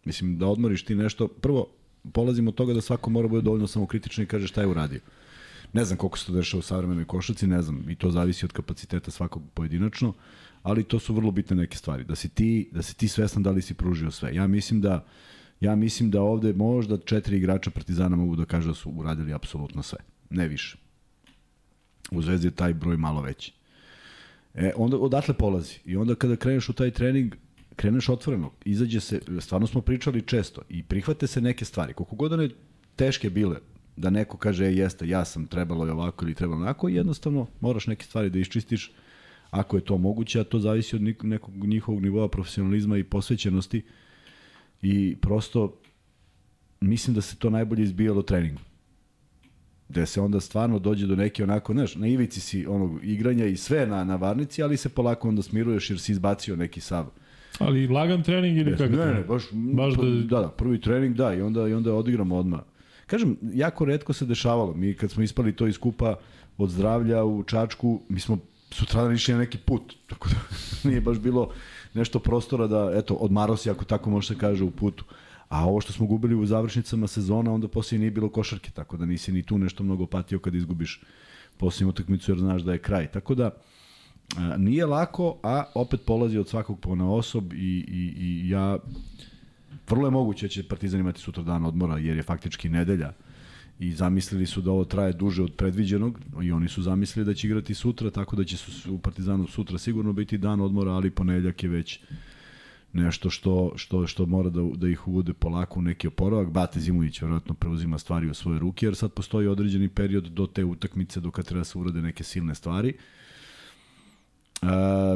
[0.05, 1.67] Mislim, da odmoriš ti nešto, prvo,
[2.13, 5.01] polazimo od toga da svako mora bude dovoljno samokritičan i kaže šta je uradio.
[5.73, 8.53] Ne znam koliko se to dešava u savremenoj košarci, ne znam, i to zavisi od
[8.53, 10.13] kapaciteta svakog pojedinačno,
[10.63, 12.05] ali to su vrlo bitne neke stvari.
[12.05, 14.35] Da si ti, da si ti svestan da li si pružio sve.
[14.35, 15.05] Ja mislim da
[15.63, 19.83] ja mislim da ovde možda četiri igrača Partizana mogu da kažu da su uradili apsolutno
[19.83, 19.99] sve.
[20.31, 20.77] Ne više.
[22.11, 23.53] U Zvezdi je taj broj malo veći.
[24.55, 25.75] E, onda odatle polazi.
[25.85, 27.35] I onda kada kreneš u taj trening,
[27.77, 28.51] kreneš otvoreno.
[28.65, 31.95] Izađe se, stvarno smo pričali često i prihvate se neke stvari.
[31.95, 32.49] Koliko god one
[32.97, 33.57] teške bile,
[33.97, 37.87] da neko kaže, e, jeste, ja sam trebalo je ovako ili trebalo onako, jednostavno moraš
[37.87, 38.93] neke stvari da iščistiš
[39.53, 43.83] ako je to moguće, a to zavisi od nekog njihovog nivoa profesionalizma i posvećenosti
[44.83, 45.77] i prosto
[46.81, 48.61] mislim da se to najbolje izbijalo treningu
[49.93, 53.57] gde se onda stvarno dođe do neke onako, znaš, na ivici si onog igranja i
[53.57, 57.07] sve na, na varnici, ali se polako onda smiruješ jer si izbacio neki sav.
[57.59, 58.93] Ali lagan trening ili kako?
[58.93, 60.41] Ne, ne, baš, Baš da- da...
[60.41, 62.61] da, prvi trening, da, i onda, i onda odigramo odmah.
[63.07, 64.75] Kažem, jako redko se dešavalo.
[64.75, 66.17] Mi kad smo ispali to iz kupa
[66.59, 68.39] od zdravlja u Čačku, mi smo
[68.73, 70.35] sutradan išli na neki put, tako da
[70.89, 71.51] nije baš bilo
[71.95, 75.05] nešto prostora da, eto, odmaro si, ako tako može se kaže, u putu.
[75.49, 79.07] A ovo što smo gubili u završnicama sezona, onda poslije nije bilo košarke, tako da
[79.07, 81.01] nisi ni tu nešto mnogo patio kad izgubiš
[81.57, 83.07] posljednju utakmicu jer znaš da je kraj.
[83.07, 83.51] Tako da,
[84.37, 88.79] a, nije lako, a opet polazi od svakog pona osob i, i, i ja
[89.89, 93.13] vrlo je moguće da će Partizan imati sutra dan odmora jer je faktički nedelja
[93.83, 97.47] i zamislili su da ovo traje duže od predviđenog i oni su zamislili da će
[97.47, 101.63] igrati sutra, tako da će su u Partizanu sutra sigurno biti dan odmora, ali ponedjeljak
[101.63, 102.01] je već
[102.93, 106.51] nešto što, što, što mora da, da ih uvode polako u neki oporavak.
[106.51, 110.65] Bate Zimujić vjerojatno preuzima stvari u svoje ruke, jer sad postoji određeni period do te
[110.65, 112.95] utakmice do kad treba da se urade neke silne stvari.
[114.63, 114.69] Uh,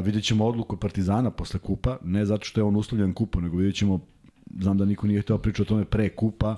[0.05, 3.75] vidjet ćemo odluku Partizana posle kupa, ne zato što je on uslovljen kupom, nego vidjet
[3.75, 3.99] ćemo,
[4.59, 6.57] znam da niko nije hteo pričati o tome pre kupa,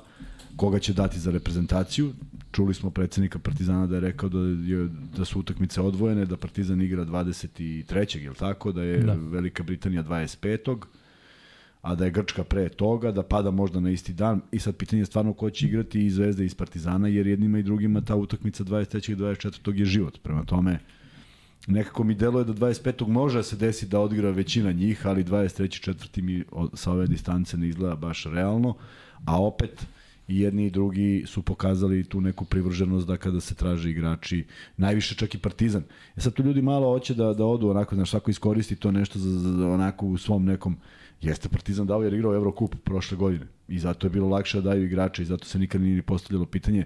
[0.55, 2.13] koga će dati za reprezentaciju.
[2.51, 6.81] Čuli smo predsednika Partizana da je rekao da, je, da su utakmice odvojene, da Partizan
[6.81, 8.17] igra 23.
[8.17, 8.71] je tako?
[8.71, 9.13] Da je Da.
[9.13, 10.77] Velika Britanija 25
[11.81, 15.01] a da je Grčka pre toga, da pada možda na isti dan i sad pitanje
[15.01, 18.15] je stvarno ko će igrati i Zvezda i iz Partizana, jer jednima i drugima ta
[18.15, 19.11] utakmica 23.
[19.11, 19.79] i 24.
[19.79, 20.19] je život.
[20.23, 20.79] Prema tome,
[21.67, 23.07] nekako mi deluje da 25.
[23.07, 25.79] može da se desi da odigra većina njih, ali 23.
[25.79, 26.43] četvrti mi
[26.73, 28.75] sa ove distance ne izgleda baš realno,
[29.25, 29.85] a opet
[30.29, 34.45] i jedni i drugi su pokazali tu neku privrženost da kada se traže igrači,
[34.77, 35.83] najviše čak i Partizan.
[36.17, 39.19] E sad tu ljudi malo hoće da, da odu onako, znaš, svako iskoristi to nešto
[39.19, 40.77] za, za, za onako u svom nekom
[41.21, 44.85] Jeste Partizan dao jer igrao Evrokup prošle godine i zato je bilo lakše da daju
[44.85, 46.85] igrače i zato se nikad nije ni postavljalo pitanje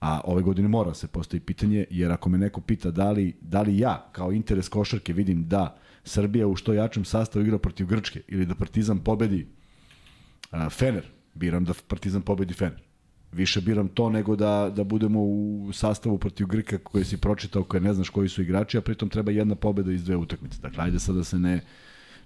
[0.00, 3.62] a ove godine mora se postavi pitanje jer ako me neko pita da li, da
[3.62, 8.22] li ja kao interes košarke vidim da Srbija u što jačem sastavu igra protiv Grčke
[8.28, 9.46] ili da Partizan pobedi
[10.50, 11.04] a, Fener,
[11.34, 12.82] biram da Partizan pobedi Fener.
[13.32, 17.80] Više biram to nego da, da budemo u sastavu protiv Grka koje si pročitao, koje
[17.80, 20.58] ne znaš koji su igrači, a pritom treba jedna pobeda iz dve utakmice.
[20.62, 21.60] Dakle, ajde sad da se ne,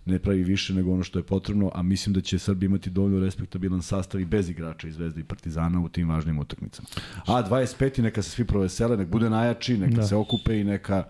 [0.04, 3.20] ne pravi više nego ono što je potrebno, a mislim da će Srbija imati dovoljno
[3.20, 6.88] respektabilan sastav i bez igrača iz Zvezde i Partizana u tim važnim utakmicama.
[7.26, 8.02] A 25.
[8.02, 10.06] neka se svi provesele, nek bude najjači, neka da.
[10.06, 11.04] se okupe i neka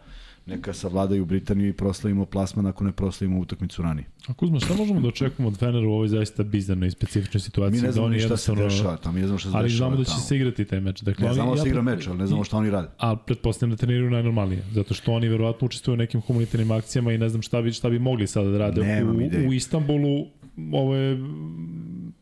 [0.46, 4.06] neka savladaju Britaniju i proslavimo plasman ako ne proslavimo utakmicu ranije.
[4.28, 7.80] A Kuzma, šta možemo da očekujemo od Fenera u ovoj zaista bizarnoj i specifičnoj situaciji?
[7.80, 9.90] Mi ne znamo da šta se dešava tamo, mi ne znamo šta se ali dešava
[9.90, 10.22] znamo da će tamo.
[10.22, 11.02] se igrati taj meč.
[11.02, 12.88] Dakle, Ne znamo da se igra meč, ali ne znamo šta oni rade.
[12.98, 17.18] A pretpostavljam da treniraju najnormalnije, zato što oni verovatno učestvuju u nekim humanitarnim akcijama i
[17.18, 18.82] ne znam šta bi, šta bi mogli sada da rade.
[18.82, 20.26] Nemam u, u Istanbulu
[20.72, 21.18] ovo je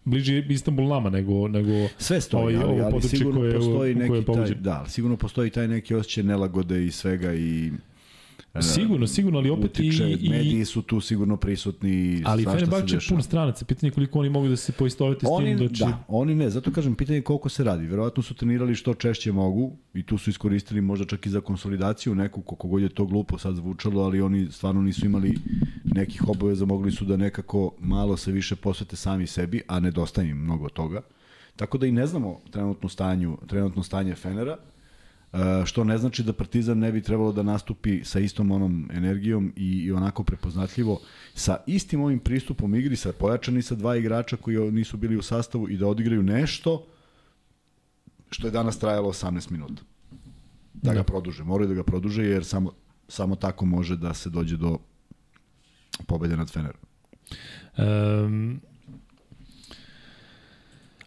[0.05, 3.89] bliže Istanbul nama nego, nego Sve stoji, ovaj, ali, ovo ali sigurno koje, postoji koje
[3.89, 7.73] je neki taj, da, ali sigurno postoji taj neki osjećaj nelagode i svega i
[8.61, 12.97] Sigurno, sigurno, ali opet i, utiče, i, mediji su tu sigurno prisutni i ali Fenerbahče
[12.97, 15.75] je pun stranaca, pitanje je koliko oni mogu da se poistovete s Oni, tim da
[15.75, 15.85] će...
[15.85, 17.87] da, oni ne, zato kažem, pitanje je koliko se radi.
[17.87, 22.15] Verovatno su trenirali što češće mogu i tu su iskoristili možda čak i za konsolidaciju
[22.15, 25.39] neku, koliko god je to glupo sad zvučalo, ali oni stvarno nisu imali
[25.85, 30.37] nekih obaveza, mogli su da nekako malo se više posvete sami sebi, a nedostaje im
[30.37, 31.01] mnogo toga.
[31.57, 34.57] Tako da i ne znamo trenutno, stanju, trenutno stanje Fenera,
[35.65, 39.83] što ne znači da Partizan ne bi trebalo da nastupi sa istom onom energijom i,
[39.85, 41.01] i onako prepoznatljivo
[41.35, 45.71] sa istim ovim pristupom igri, sa pojačani sa dva igrača koji nisu bili u sastavu
[45.71, 46.87] i da odigraju nešto
[48.31, 49.83] što je danas trajalo 18 minuta.
[50.75, 51.05] Da ga Da.
[51.05, 52.73] produže, moraju da ga produže jer samo,
[53.09, 54.79] samo tako može da se dođe do
[56.07, 56.81] pobede nad Fenerom.
[57.79, 58.61] Um,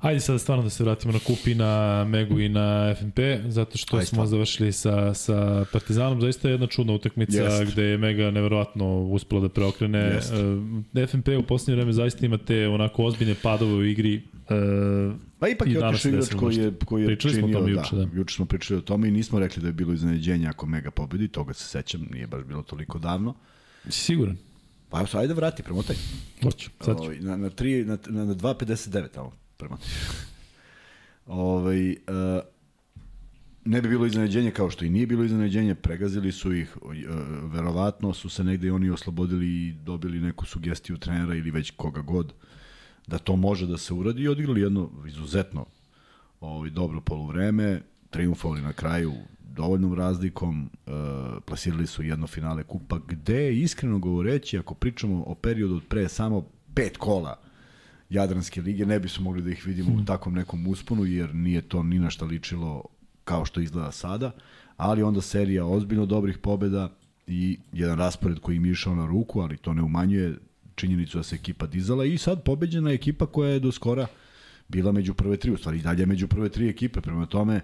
[0.08, 3.78] Ajde sada stvarno da se vratimo na Kup i na Megu i na FNP, zato
[3.78, 4.30] što Ajde, smo stvarno.
[4.30, 6.22] završili sa, sa Partizanom.
[6.22, 7.72] Zaista je jedna čudna utakmica Jest.
[7.72, 10.00] gde je Mega neverovatno uspela da preokrene.
[10.00, 10.34] Jest.
[10.94, 14.22] Uh, FNP u posljednje vreme zaista imate onako ozbiljne padove u igri.
[14.34, 17.70] Uh, Pa ipak I je otišao igrač koji je, koji je Pričali smo činio, da,
[17.70, 18.08] juče, da.
[18.14, 21.28] juče smo pričali o tome i nismo rekli da je bilo iznenađenje ako Mega pobedi,
[21.28, 23.34] toga se sećam, nije baš bilo toliko davno.
[23.90, 24.38] si siguran?
[24.90, 25.96] Pa ajde vrati, premotaj.
[26.44, 27.04] Hoću, sad ću.
[27.04, 29.88] Ovaj, na, na, 3, na, na, na 2.59 tamo premotaj.
[31.26, 31.96] ovaj, uh,
[33.66, 36.94] ne bi bilo iznenađenje kao što i nije bilo iznenađenje, pregazili su ih, uh,
[37.54, 42.34] verovatno su se negde oni oslobodili i dobili neku sugestiju trenera ili već koga god
[43.08, 45.66] da to može da se uradi i odigrali jedno izuzetno
[46.42, 50.94] ovaj, dobro poluvreme, triumfovali na kraju dovoljnom razlikom, uh,
[51.46, 56.46] plasirali su jedno finale kupa, gde, iskreno govoreći, ako pričamo o periodu od pre samo
[56.74, 57.47] pet kola
[58.10, 61.62] Jadranske lige, ne bi su mogli da ih vidimo u takvom nekom usponu, jer nije
[61.62, 62.84] to ni na šta ličilo
[63.24, 64.32] kao što izgleda sada,
[64.78, 66.90] ali onda serija ozbiljno dobrih pobeda
[67.28, 70.36] i jedan raspored koji im je išao na ruku, ali to ne umanjuje
[70.76, 74.08] činjenicu da se ekipa dizala i sad pobeđena ekipa koja je do skora
[74.68, 77.56] bila među prve tri, u stvari i dalje je među prve tri ekipe, prema tome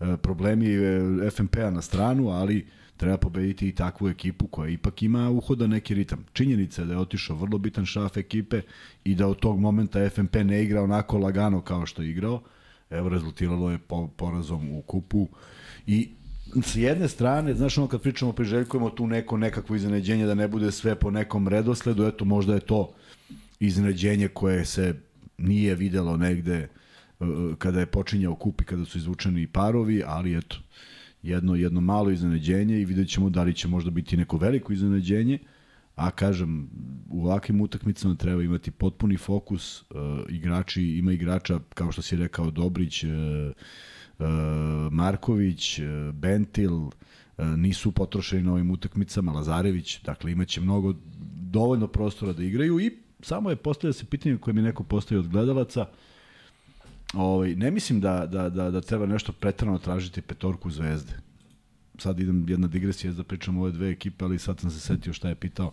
[0.00, 2.66] e, problemi e, FNP-a na stranu, ali
[3.00, 6.24] treba pobediti i takvu ekipu koja ipak ima uhoda neki ritam.
[6.32, 8.62] Činjenica je da je otišao vrlo bitan šaf ekipe
[9.04, 12.42] i da od tog momenta FNP ne igra onako lagano kao što je igrao.
[12.90, 15.28] Evo, rezultiralo je po, porazom u kupu
[15.86, 16.08] i
[16.62, 20.72] s jedne strane, znaš ono kad pričamo, priželjkujemo tu neko nekakvo iznenađenje da ne bude
[20.72, 22.92] sve po nekom redosledu, eto možda je to
[23.60, 24.94] iznenađenje koje se
[25.38, 26.68] nije videlo negde
[27.20, 27.28] uh,
[27.58, 30.56] kada je počinjao kup i kada su izvučeni parovi, ali eto,
[31.22, 35.38] jedno, jedno malo iznenađenje i vidjet ćemo da li će možda biti neko veliko iznenađenje,
[35.94, 36.70] a kažem,
[37.08, 39.86] u ovakvim utakmicama treba imati potpuni fokus, uh,
[40.28, 43.10] igrači, ima igrača, kao što si rekao, Dobrić, uh,
[44.18, 44.26] uh,
[44.92, 46.90] Marković, uh, Bentil, uh,
[47.56, 50.94] nisu potrošeni na ovim utakmicama, Lazarević, dakle imaće mnogo,
[51.50, 55.28] dovoljno prostora da igraju i samo je postavlja se pitanje koje mi neko postavio od
[55.28, 55.86] gledalaca,
[57.14, 61.12] Ovaj, ne mislim da, da, da, da treba nešto pretrano tražiti petorku zvezde.
[61.98, 65.12] Sad idem jedna digresija da pričam o ove dve ekipe, ali sad sam se setio
[65.12, 65.72] šta je pitao.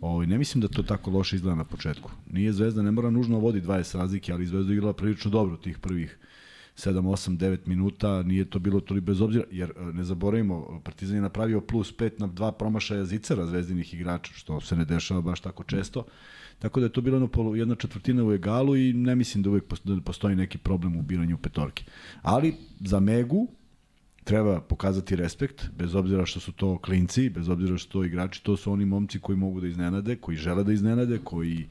[0.00, 2.10] Ovaj, ne mislim da to tako loše izgleda na početku.
[2.30, 6.18] Nije Zvezda, ne mora nužno vodi 20 razlike, ali Zvezda igrala prilično dobro tih prvih
[6.76, 11.16] 7, 8, 9 minuta, nije to bilo toliko bez obzira, jer e, ne zaboravimo, Partizan
[11.16, 15.40] je napravio plus 5 na dva promašaja zicera zvezdinih igrača, što se ne dešava baš
[15.40, 16.04] tako često.
[16.60, 19.64] Tako da je to bilo polu, jedna četvrtina u egalu i ne mislim da uvek
[19.84, 21.84] da postoji neki problem u biranju petorke.
[22.22, 23.48] Ali za Megu
[24.24, 28.56] treba pokazati respekt, bez obzira što su to klinci, bez obzira što to igrači, to
[28.56, 31.68] su oni momci koji mogu da iznenade, koji žele da iznenade, koji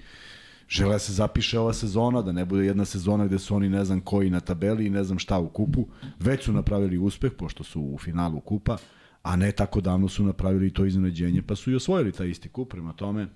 [0.67, 3.85] žele da se zapiše ova sezona, da ne bude jedna sezona gde su oni ne
[3.85, 5.87] znam koji na tabeli i ne znam šta u kupu.
[6.19, 8.77] Već su napravili uspeh, pošto su u finalu kupa,
[9.23, 12.69] a ne tako davno su napravili to iznenađenje, pa su i osvojili taj isti kup,
[12.69, 13.27] prema tome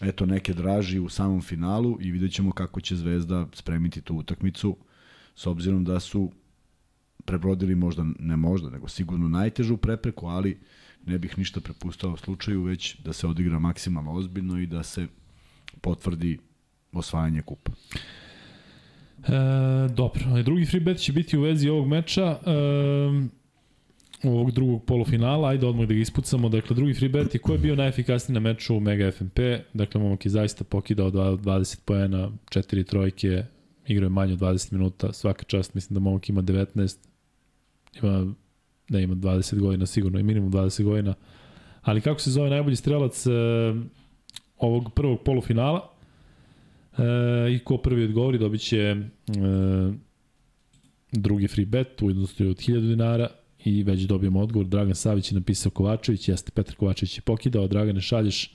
[0.00, 4.76] eto neke draži u samom finalu i vidjet ćemo kako će Zvezda spremiti tu utakmicu
[5.34, 6.32] s obzirom da su
[7.24, 10.60] prebrodili možda, ne možda, nego sigurno najtežu prepreku, ali
[11.06, 15.06] ne bih ništa prepustao slučaju, već da se odigra maksimalno ozbiljno i da se
[15.80, 16.38] potvrdi
[16.92, 17.72] osvajanje kupa.
[19.24, 22.22] E, dobro, drugi free bet će biti u vezi ovog meča.
[22.22, 23.36] E,
[24.24, 26.48] ovog drugog polufinala, ajde odmah da ga ispucamo.
[26.48, 29.38] Dakle, drugi free bet je ko je bio najefikasniji na meču u Mega FMP.
[29.74, 33.44] Dakle, momak je zaista pokidao 20 poena, 4 trojke,
[33.86, 36.96] igrao je manje od 20 minuta, svaka čast, mislim da momak ima 19,
[38.02, 38.34] ima,
[38.88, 41.14] ne ima 20 godina sigurno, i minimum 20 godina.
[41.82, 43.30] Ali kako se zove najbolji strelac e,
[44.58, 45.90] ovog prvog polufinala?
[46.98, 47.02] E,
[47.52, 48.96] I ko prvi odgovori dobit će e,
[51.12, 53.28] drugi free bet u iznosu od 1000 dinara
[53.66, 54.66] i već dobijemo odgovor.
[54.66, 58.54] Dragan Savić je napisao Kovačević, jeste Petar Kovačević je pokidao, Dragane šalješ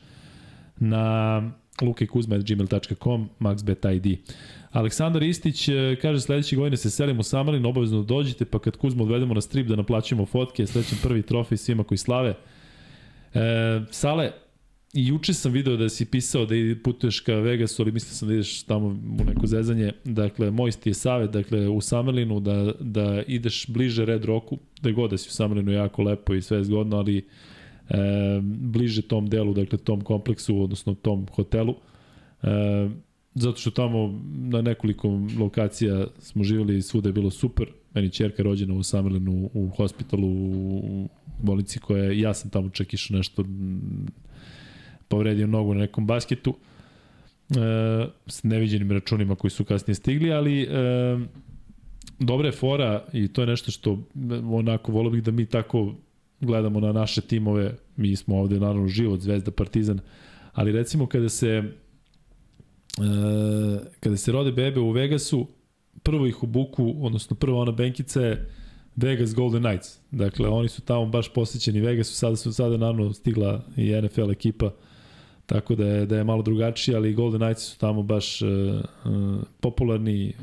[0.80, 1.52] na
[1.82, 4.18] lukajkuzma.gmail.com, maxbet.id.
[4.72, 9.04] Aleksandar Istić e, kaže sledeće godine se selimo u Samalin, obavezno dođite, pa kad Kuzma
[9.04, 12.36] odvedemo na strip da naplaćujemo fotke, sledećem prvi trofej svima koji slave.
[13.34, 14.32] E, Sale,
[14.94, 18.34] I juče sam video da si pisao da putuješ ka Vegasu, ali mislio sam da
[18.34, 18.88] ideš tamo
[19.20, 19.92] u neko zezanje.
[20.06, 24.92] Dakle, moj ti je savjet, dakle, u Samerlinu da, da ideš bliže Red Rocku, da
[24.92, 27.24] god da si u Samerlinu jako lepo i sve zgodno, ali e,
[28.44, 31.76] bliže tom delu, dakle, tom kompleksu, odnosno tom hotelu.
[32.44, 32.90] E,
[33.36, 37.68] zato što tamo na nekoliko lokacija smo živjeli i svuda je bilo super.
[37.94, 41.10] Meni čerka rođena u Samerlinu u hospitalu u
[41.40, 43.44] bolnici koja ja sam tamo čak išao nešto
[45.12, 46.56] povredio nogu na nekom basketu
[47.50, 47.56] e,
[48.28, 50.68] s neviđenim računima koji su kasnije stigli, ali e,
[52.20, 54.00] dobra je fora i to je nešto što
[54.52, 55.96] onako volio bih da mi tako
[56.40, 60.00] gledamo na naše timove, mi smo ovde naravno život, Zvezda, Partizan,
[60.54, 61.64] ali recimo kada se e,
[64.00, 65.48] kada se rode bebe u Vegasu,
[66.04, 68.50] prvo ih u buku, odnosno prvo ona benkica je
[68.96, 70.00] Vegas Golden Knights.
[70.12, 74.66] Dakle, oni su tamo baš posjećeni Vegasu, sada su sada naravno stigla i NFL ekipa
[74.66, 74.72] uh,
[75.52, 78.50] Tako da je, da je malo drugačije, ali Golden Knights su tamo baš uh,
[79.60, 80.34] popularni,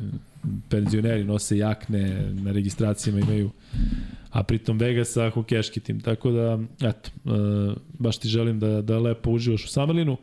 [0.68, 3.51] penzioneri nose jakne, na registracijama imaju,
[4.30, 6.01] a pritom Vegasa hokeški tim.
[6.01, 10.16] Tako da, eto, uh, baš ti želim da, da lepo uživaš u Samerlinu.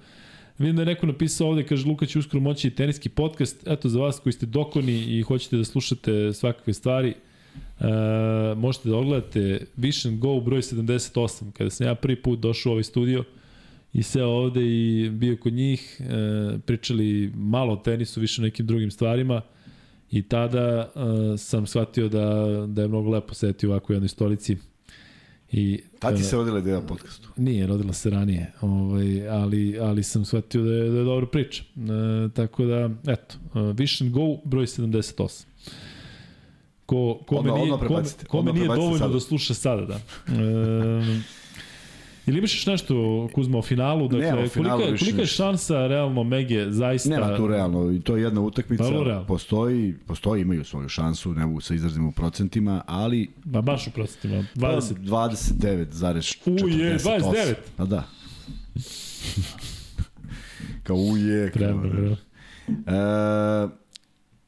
[0.60, 3.68] Vidim da je neko napisao ovde, kaže Luka će uskoro moći teniski podcast.
[3.68, 7.14] Eto, za vas koji ste dokoni i hoćete da slušate svakakve stvari,
[7.80, 7.86] uh,
[8.58, 11.52] možete da ogledate Vision Go broj 78.
[11.52, 13.26] Kada sam ja prvi put došao u ovaj studio, uh,
[13.96, 18.66] i seo ovde i bio kod njih, e, pričali malo o tenisu, više o nekim
[18.68, 19.42] drugim stvarima
[20.12, 24.58] i tada e, sam shvatio da, da je mnogo lepo sedeti u ovakvoj jednoj stolici.
[25.52, 27.30] I, Tad ti se rodila ideja podcastu?
[27.38, 31.64] Nije, rodila se ranije, ovaj, ali, ali sam shvatio da je, da je dobro priča.
[31.64, 35.46] E, tako da, eto, uh, Vision Go broj 78.
[36.86, 39.14] Ko, ko odmah, me nije, ko, ko me nije dovoljno sada.
[39.14, 39.96] da sluša sada, da.
[40.36, 41.45] E,
[42.28, 44.08] Ili imaš još nešto, Kuzma, o finalu?
[44.08, 47.10] Dakle, ne, o finalu kolika, kolika je šansa realno Mege zaista...
[47.10, 48.84] Nema tu realno, i to je jedna utakmica,
[49.28, 53.32] postoji, postoji, imaju svoju šansu, ne mogu se izrazim u procentima, ali...
[53.44, 54.94] Ba baš u procentima, 20.
[54.96, 56.66] 29,48.
[56.66, 57.54] Uje, 29?
[57.78, 58.04] Pa da.
[60.84, 61.52] kao uje.
[61.52, 62.16] Treba, kao,
[62.68, 63.70] e,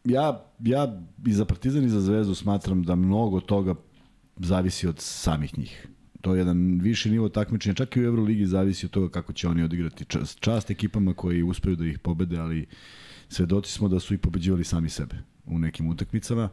[0.04, 3.76] ja, ja i za Partizan i za Zvezdu smatram da mnogo toga
[4.38, 5.88] zavisi od samih njih
[6.22, 9.48] to je jedan viši nivo takmičenja, čak i u Euroligi zavisi od toga kako će
[9.48, 12.66] oni odigrati čast, čast ekipama koji uspeju da ih pobede, ali
[13.30, 15.16] svedoci smo da su i pobeđivali sami sebe
[15.46, 16.50] u nekim utakmicama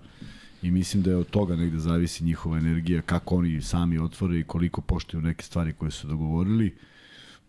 [0.62, 4.45] i mislim da je od toga negde zavisi njihova energija, kako oni sami otvore i
[4.45, 6.74] koliko poštuju neke stvari koje su dogovorili.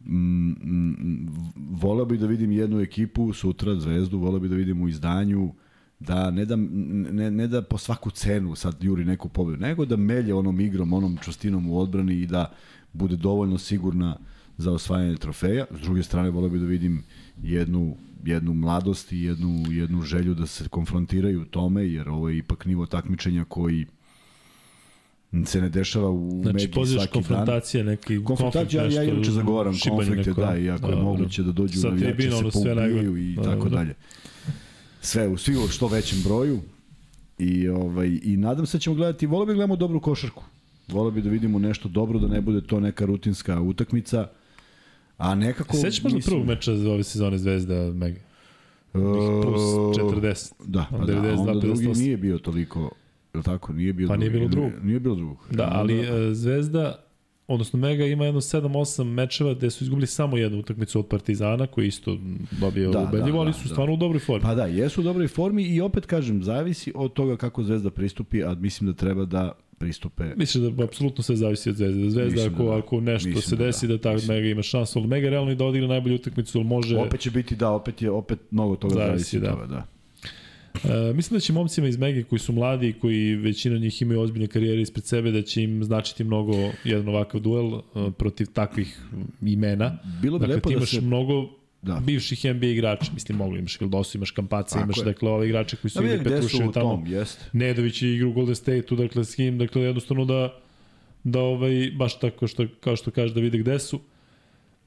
[0.06, 4.88] Mm, mm, voleo bih da vidim jednu ekipu sutra, Zvezdu, voleo bih da vidim u
[4.88, 5.54] izdanju
[6.08, 9.96] da ne da, ne, ne da po svaku cenu sad juri neku pobedu, nego da
[9.96, 12.54] melje onom igrom, onom čustinom u odbrani i da
[12.94, 14.18] bude dovoljno sigurna
[14.58, 15.66] za osvajanje trofeja.
[15.72, 17.04] S druge strane, volio bi da vidim
[17.44, 17.96] jednu
[18.26, 22.66] jednu mladost i jednu, jednu želju da se konfrontiraju u tome, jer ovo je ipak
[22.66, 23.86] nivo takmičenja koji
[25.46, 27.24] se ne dešava u Znači, pozivaš svaki dan.
[27.24, 30.42] konfrontacije, neki Konfrontacija, ja, ja inače zagovaram konflikte, neko.
[30.42, 31.04] da, iako je Dobro.
[31.04, 33.94] moguće da dođu navijači se poubijaju i tako dalje.
[35.06, 36.60] Sve, u svi u što većem broju
[37.38, 40.44] i, ovaj, i nadam se da ćemo gledati, volio bi da gledamo dobru košarku.
[40.88, 44.28] Volio bi da vidimo nešto dobro, da ne bude to neka rutinska utakmica,
[45.18, 45.76] a nekako...
[45.76, 48.20] Sećaš možda mislim- prvog meča za ove sezone Zvezda Mega?
[48.92, 50.52] Plus E, 40.
[50.66, 51.98] Da, pa da, 92, onda drugi 58.
[51.98, 52.92] nije bio toliko,
[53.34, 53.74] je tako?
[53.74, 54.40] Nije bio Pa nije drugi.
[54.40, 54.86] bilo drugog.
[54.86, 55.38] Nije bilo drugog.
[55.52, 57.05] Da, ali e, Zvezda,
[57.48, 61.88] odnosno Mega ima jedno 7-8 mečeva gde su izgubili samo jednu utakmicu od Partizana, koji
[61.88, 62.18] isto
[62.60, 63.74] dobio Da, da, ubedljivo, da, ali da, su da.
[63.74, 64.42] stvarno u dobroj formi.
[64.42, 68.44] Pa da, jesu u dobroj formi i opet kažem, zavisi od toga kako Zvezda pristupi,
[68.44, 72.04] a mislim da treba da pristupe Misliš da apsolutno sve zavisi od Zvezde.
[72.04, 72.78] Da Zvezda Mislim ako, da da.
[72.78, 73.94] ako nešto Mislim se da desi da.
[73.94, 74.38] da, ta Mislim.
[74.38, 76.98] Mega ima šansu, ali Mega realno i da odigra najbolju utakmicu, ali može...
[76.98, 79.48] Opet će biti, da, opet je, opet mnogo toga Zavisi, zavisi, da.
[79.48, 79.52] da.
[79.52, 79.95] toga, da.
[80.84, 84.22] E, mislim da će momcima iz Mege koji su mladi i koji većina njih imaju
[84.22, 86.54] ozbiljne karijere ispred sebe, da će im značiti mnogo
[86.84, 87.82] jedan ovakav duel e,
[88.18, 89.00] protiv takvih
[89.42, 89.98] imena.
[90.22, 91.02] Bilo bi Dakle, lepo ti da imaš se...
[91.02, 91.50] mnogo
[91.82, 92.02] Da.
[92.06, 95.04] bivših NBA igrača, mislim, mogu imaš Vildosu, imaš Kampaca, Tako imaš, je.
[95.04, 96.90] dakle, ove igrače koji su Da su Petrušev tamo.
[96.90, 97.50] tom, jest.
[97.54, 100.60] Nedović je igra u Golden State-u, dakle, s kim, dakle, jednostavno da,
[101.24, 104.00] da ovaj, baš tako što, kao što kaže, da vide gde su.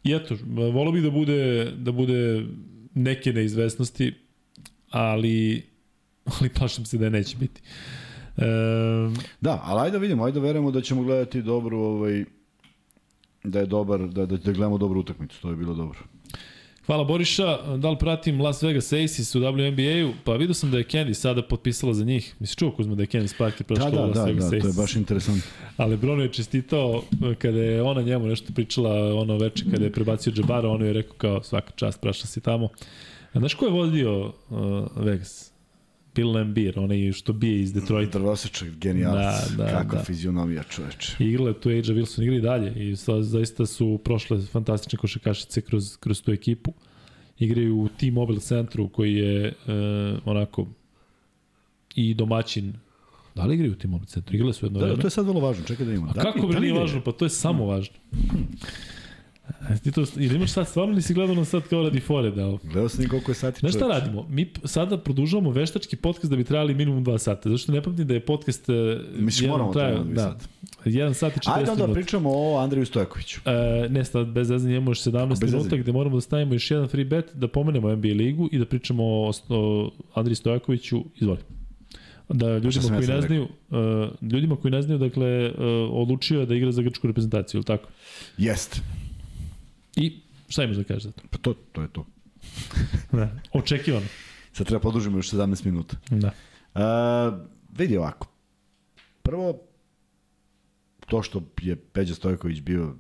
[0.05, 0.37] I eto,
[0.73, 2.45] volio bih da bude, da bude
[2.95, 4.15] neke neizvesnosti,
[4.91, 5.63] ali,
[6.41, 7.61] ali plašim se da je neće biti.
[8.37, 8.45] E,
[9.41, 12.25] Da, ali ajde da vidimo, ajde da verujemo da ćemo gledati dobru, ovaj,
[13.45, 15.99] da je dobar, da, da, da gledamo dobru utakmicu, to je bilo dobro.
[16.87, 20.13] hvala Boriša, da li pratim Las Vegas Aces u WNBA-u?
[20.25, 22.35] Pa vidio sam da je Candy sada potpisala za njih.
[22.39, 24.51] Misliš čuo Kuzma da je Candy Sparky Da, prošla da, u Las da, Vegas da,
[24.51, 24.77] to je Aces?
[24.77, 25.43] baš interesantno.
[25.77, 27.03] Ali Brono je čestitao
[27.39, 30.93] kada je ona njemu nešto pričala ono veče kada je prebacio Džabara, on joj je
[30.93, 32.69] rekao kao svaka čast, prašla si tamo.
[33.33, 34.33] A znaš ko je vodio uh,
[34.97, 35.48] Vegas?
[36.19, 38.19] Bill Lambier, onaj što bije iz Detroita.
[38.19, 40.05] Drvosečak, genijalac, Da, da, kakva da.
[40.05, 41.17] fizionomija čoveče.
[41.19, 45.61] I igrala je tu Aja Wilson, igrali dalje i sa, zaista su prošle fantastične košakašice
[45.61, 46.73] kroz, kroz tu ekipu.
[47.39, 49.73] Igraju u T-Mobile centru koji je uh,
[50.25, 50.67] onako
[51.95, 52.73] i domaćin
[53.35, 54.35] Da li igraju u T-Mobile centru?
[54.35, 55.01] Igrale su jedno Da, vreme.
[55.01, 56.11] to je sad vrlo važno, čekaj da imamo.
[56.11, 57.01] A Da, kako da bre li nije važno?
[57.01, 57.95] Pa to je samo važno.
[59.61, 62.31] A ti to, ili imaš sad stvarno ili si gledao nas sad kao radi fore
[62.31, 64.27] da Gledao sam koliko je sati Znaš šta radimo?
[64.29, 67.51] Mi sada produžavamo veštački podcast da bi trajali minimum 2 sata.
[67.51, 68.73] Zašto ne pamtim da je podcast e,
[69.17, 70.49] Mislim, jedan moramo trajao- da, sat.
[70.85, 72.01] 1 sat i 40 Ajde onda minuta.
[72.01, 73.41] pričamo o Andreju Stojkoviću.
[73.45, 76.71] E, ne, sad bez zezanja imamo još 17 bez minuta gde moramo da stavimo još
[76.71, 81.05] jedan free bet, da pomenemo NBA ligu i da pričamo o, o Andriji Stojakoviću.
[81.17, 81.39] Izvoli.
[82.29, 83.79] Da ljudima koji ne znaju, uh,
[84.33, 85.55] ljudima koji ne znaju, dakle, uh,
[85.93, 87.89] odlučio je da igra za grčku reprezentaciju, ili tako?
[88.39, 88.83] Jest.
[89.99, 91.23] I šta imaš da kažeš za to?
[91.31, 92.07] Pa to, to je to.
[93.13, 93.31] Da.
[93.53, 94.07] Očekivano.
[94.53, 95.97] Sad treba podružimo još 17 minuta.
[96.11, 96.31] Da.
[96.75, 97.41] Uh,
[97.79, 98.27] vidi ovako.
[99.23, 99.61] Prvo,
[101.07, 102.95] to što je Peđa Stojković bio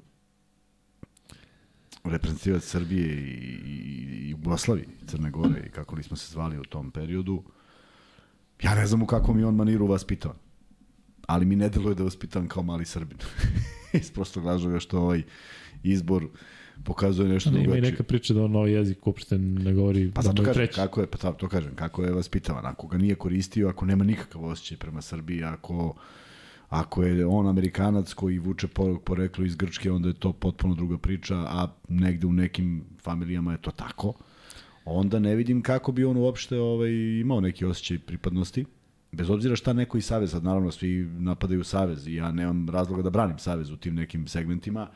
[2.05, 6.65] reprezentativac Srbije i, i, i Jugoslavije, Crne Gore i kako li smo se zvali u
[6.65, 7.43] tom periodu,
[8.63, 10.37] ja ne znam u kakvom je on maniru vaspitavan.
[11.27, 13.19] Ali mi ne deluje da je vaspitavan kao mali Srbin.
[14.01, 15.23] Iz prostog razloga što ovaj
[15.83, 16.29] izbor
[16.85, 17.91] pokazuje nešto Ali ima i drugačije.
[17.91, 20.67] neka priča da on novi jezik uopšte ne govori Pa da zato mu je kažem,
[20.67, 20.75] treći.
[20.77, 22.67] kako je, pa to, to kažem, kako je vaspitavan.
[22.67, 25.95] Ako ga nije koristio, ako nema nikakav osjećaj prema Srbiji, ako,
[26.69, 30.99] ako je on Amerikanac koji vuče po, poreklo iz Grčke, onda je to potpuno druga
[30.99, 34.13] priča, a negde u nekim familijama je to tako.
[34.85, 36.91] Onda ne vidim kako bi on uopšte ovaj,
[37.21, 38.65] imao neki osjećaj pripadnosti.
[39.13, 43.11] Bez obzira šta neko iz Saveza, naravno svi napadaju Savez i ja nemam razloga da
[43.11, 44.89] branim Savez u tim nekim segmentima,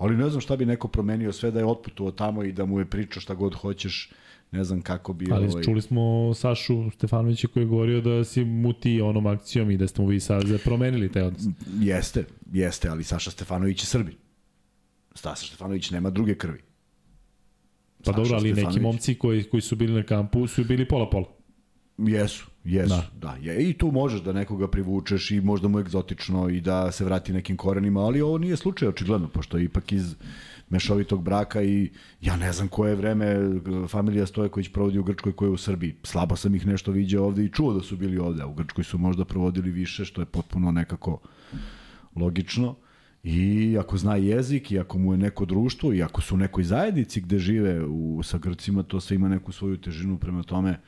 [0.00, 2.78] ali ne znam šta bi neko promenio sve da je otputovao tamo i da mu
[2.78, 4.12] je pričao šta god hoćeš,
[4.52, 5.26] ne znam kako bi...
[5.32, 9.70] Ali ovaj, čuli smo Sašu Stefanovića koji je govorio da si mu ti onom akcijom
[9.70, 11.42] i da ste mu vi sad promenili taj odnos.
[11.80, 14.14] Jeste, jeste, ali Saša Stefanović je Srbin.
[15.14, 16.58] Saša Stefanović nema druge krvi.
[17.98, 20.88] Pa Saša dobro, ali neki Stefanović- momci koji, koji su bili na kampu su bili
[20.88, 21.26] pola-pola.
[21.98, 23.10] Jesu, jesu, Da.
[23.20, 23.36] da.
[23.40, 27.32] je, I tu možeš da nekoga privučeš i možda mu egzotično i da se vrati
[27.32, 30.14] nekim korenima, ali ovo nije slučaj očigledno, pošto je ipak iz
[30.70, 33.48] mešovitog braka i ja ne znam koje vreme e,
[33.88, 35.94] familija Stojković provodi u Grčkoj koje je u Srbiji.
[36.02, 38.84] Slabo sam ih nešto viđao ovde i čuo da su bili ovde, a u Grčkoj
[38.84, 41.18] su možda provodili više, što je potpuno nekako
[42.16, 42.74] logično.
[43.22, 46.64] I ako zna jezik i ako mu je neko društvo i ako su u nekoj
[46.64, 50.80] zajednici gde žive u, sa Grcima, to sve ima neku svoju težinu prema tome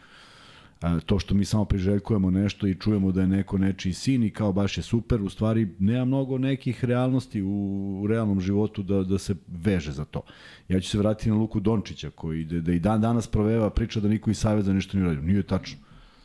[1.07, 4.53] to što mi samo priželjkujemo nešto i čujemo da je neko nečiji sin i kao
[4.53, 9.19] baš je super, u stvari nema mnogo nekih realnosti u, u realnom životu da, da
[9.19, 10.23] se veže za to.
[10.69, 14.01] Ja ću se vratiti na Luku Dončića koji da, da i dan danas proveva priča
[14.01, 15.23] da niko iz Saveza ništa nije uradio.
[15.23, 15.79] Nije tačno.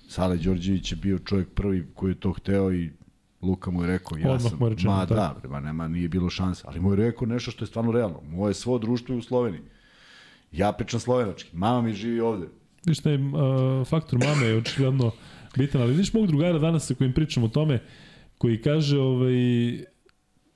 [0.08, 2.90] Sale Đorđević je bio čovjek prvi koji je to hteo i
[3.42, 5.14] Luka mu je rekao, ja Odmah sam, ma tako.
[5.14, 7.92] da, bre, ma nema, nije bilo šanse, ali mu je rekao nešto što je stvarno
[7.92, 8.22] realno.
[8.30, 9.62] Moje svo društvo je u Sloveniji.
[10.52, 12.48] Ja pričam slovenački, mama mi živi ovde.
[12.88, 15.12] Viš taj uh, faktor mame je očigledno
[15.58, 17.80] bitan, ali vidiš mog drugara danas sa kojim pričam o tome,
[18.38, 19.34] koji kaže ovaj,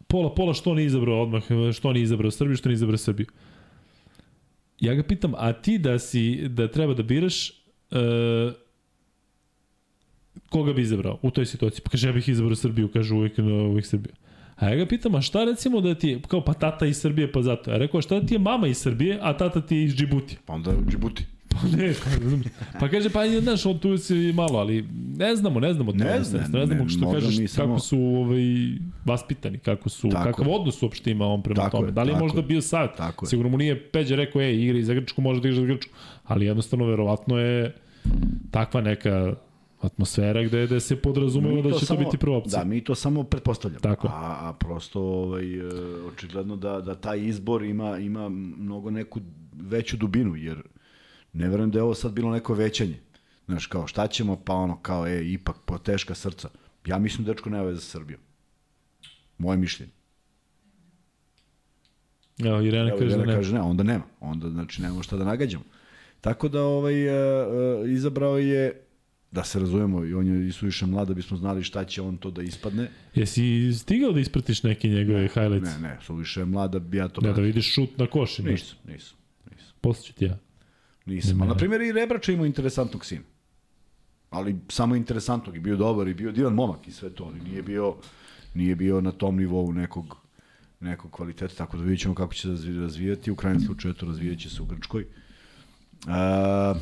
[0.08, 1.44] pola, pola što nije izabrao odmah,
[1.74, 3.28] što nije izabrao Srbiju, što nije izabrao Srbiju.
[4.80, 8.53] Ja ga pitam, a ti da si, da treba da biraš, uh,
[10.49, 11.82] koga bi izabrao u toj situaciji?
[11.84, 14.14] Pa kaže, ja bih izabrao Srbiju, kaže uvijek, uvijek Srbiju.
[14.56, 17.32] A ja ga pitam, a šta recimo da ti je, kao pa tata iz Srbije,
[17.32, 17.72] pa zato.
[17.72, 19.95] Ja rekao, a šta da ti je mama iz Srbije, a tata ti je iz
[19.95, 20.40] Džibutija?
[20.45, 21.26] Pa onda Džibuti.
[21.52, 24.86] Pa ne, pa, pa kaže, pa znaš, on tu si malo, ali
[25.18, 25.98] ne znamo, ne znamo to.
[25.98, 28.41] Ne Ne, znam, znam, ne znamo ne, što kažeš, kako samo- su ovaj,
[29.06, 30.53] vaspitani, kako su, Tako kakav je.
[30.53, 31.88] odnos uopšte ima on prema Tako tome.
[31.88, 32.45] je, da li je možda je.
[32.45, 32.98] bio sad?
[32.98, 33.26] Tako.
[33.26, 35.94] Sigurno mu nije Peđa rekao, ej, igri za Grčku, može da igraš za Grčku.
[36.26, 37.76] Ali jednostavno, verovatno je
[38.52, 39.34] takva neka
[39.82, 42.60] atmosfera gde, gde se podrazumeva da će to samo- biti prva opcija.
[42.60, 43.80] Da, mi to samo pretpostavljamo.
[43.80, 44.07] Tako.
[44.07, 44.11] A,
[44.41, 45.64] a prosto ovaj, e,
[46.07, 49.19] očigledno da, da taj izbor ima, ima mnogo neku
[49.53, 50.61] veću dubinu, jer
[51.34, 52.99] ne verujem da je ovo sad bilo neko većanje.
[53.45, 56.49] Znaš, kao šta ćemo, pa ono kao, e, ipak po teška srca.
[56.86, 58.22] Ja mislim da dečko nema veze sa Srbijom.
[59.38, 59.91] Moje mišljenje.
[62.40, 63.38] Evo, Irena Evo, kaže da Irena ne.
[63.38, 64.03] kaže ne, onda nema.
[64.20, 65.64] Onda, znači, nemamo šta da nagađamo.
[66.22, 68.82] Tako da, ovaj, e, e, izabrao je,
[69.32, 72.18] da se razumemo, i on je i suviše mlad da bismo znali šta će on
[72.18, 72.90] to da ispadne.
[73.16, 75.70] Jesi stigao da ispratiš neke njegove highlights?
[75.76, 78.78] Ne, ne, suviše mlad da bi ja to Ne, da vidiš šut na koš nisam,
[78.88, 79.18] nisam.
[79.82, 80.38] Posle ću ti ja.
[81.11, 81.41] Nisam.
[81.41, 83.21] Ali, na primjer, i Rebrača imao interesantnog sina.
[84.29, 87.61] Ali samo interesantnog i bio dobar i bio divan momak i sve to, ali nije
[87.61, 87.95] bio,
[88.53, 90.17] nije bio na tom nivou nekog,
[90.79, 93.31] nekog kvaliteta, tako da vidjet ćemo kako će se razvi- razvijati.
[93.31, 95.05] U krajnjem slučaju to razvijat će se u Grčkoj.
[96.07, 96.75] A,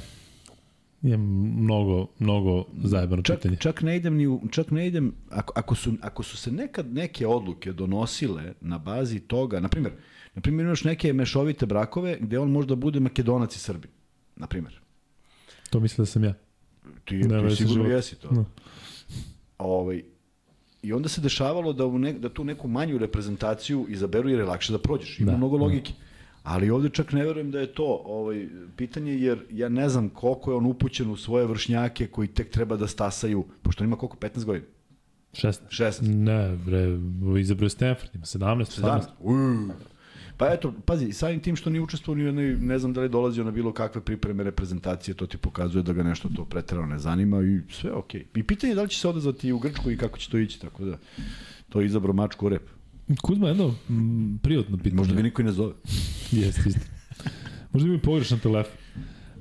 [1.02, 3.58] Je mnogo, mnogo zajebano čak, pitanje.
[3.58, 6.94] čak ne idem ni u, čak ne idem, ako, ako, su, ako su se nekad
[6.94, 9.94] neke odluke donosile na bazi toga, na primjer,
[10.36, 13.92] na primjer imaš neke mešovite brakove gde on možda bude makedonac i srbin,
[14.40, 14.80] na primjer.
[15.70, 16.34] To mislim da sam ja.
[17.06, 17.94] Ti, Ne, ti sigurno života.
[17.94, 18.32] jesi to.
[18.32, 18.46] No.
[19.58, 20.04] Ovaj,
[20.82, 24.46] I onda se dešavalo da, u ne, da tu neku manju reprezentaciju izaberu jer je
[24.46, 25.20] lakše da prođeš.
[25.20, 25.64] Ima Da, da, mnogo da.
[25.64, 25.94] logike.
[26.44, 30.52] Ali ovde čak ne verujem da je to ovaj, pitanje, jer ja ne znam koliko
[30.52, 34.18] je on upućen u svoje vršnjake koji tek treba da stasaju, pošto on ima koliko,
[34.18, 34.66] 15 godina?
[35.34, 35.60] 16.
[35.70, 36.16] 16?
[36.16, 36.98] Ne, bre,
[37.42, 38.82] izabrao je Stanford, ima 17, 18.
[38.82, 39.04] 17?
[39.20, 39.74] Uuu.
[40.40, 43.10] Pa eto, pazi, samim tim što nije učestvovao ni u jednoj, ne znam da li
[43.10, 47.00] dolazio na bilo kakve pripreme reprezentacije, to ti pokazuje da ga nešto to preterano ne
[47.00, 48.26] zanima i sve okej.
[48.36, 50.62] I pitanje je da li će se odazvati u Grčku i kako će to ići,
[50.62, 50.98] tako da
[51.70, 52.70] to je izabrao mačku u rep.
[53.22, 54.96] Kuzma, jedno m, privatno pitanje.
[54.96, 55.74] Možda ga niko i ne zove.
[56.32, 56.86] Jeste, isto.
[57.74, 58.78] Možda ima pogrešan telefon.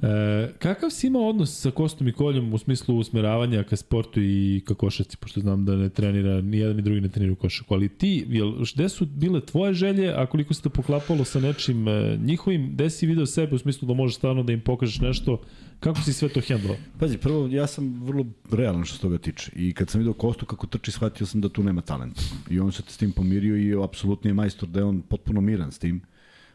[0.03, 4.63] E, kakav si imao odnos sa Kostom i Koljom u smislu usmeravanja ka sportu i
[4.67, 7.75] ka košarci, pošto znam da ne trenira, ni jedan ni drugi ne trenira u košarku,
[7.75, 11.89] ali ti, jel, gde su bile tvoje želje, a koliko se to poklapalo sa nečim
[11.89, 15.41] e, njihovim, gde si video sebe u smislu da možeš stvarno da im pokažeš nešto,
[15.81, 16.77] kako si sve to hendlao?
[16.99, 19.51] Pazi, prvo, ja sam vrlo realan što se toga tiče.
[19.57, 22.23] I kad sam vidio Kostu kako trči, shvatio sam da tu nema talenta.
[22.51, 25.73] I on se s tim pomirio i apsolutni je majstor da je on potpuno miran
[25.73, 26.01] s tim.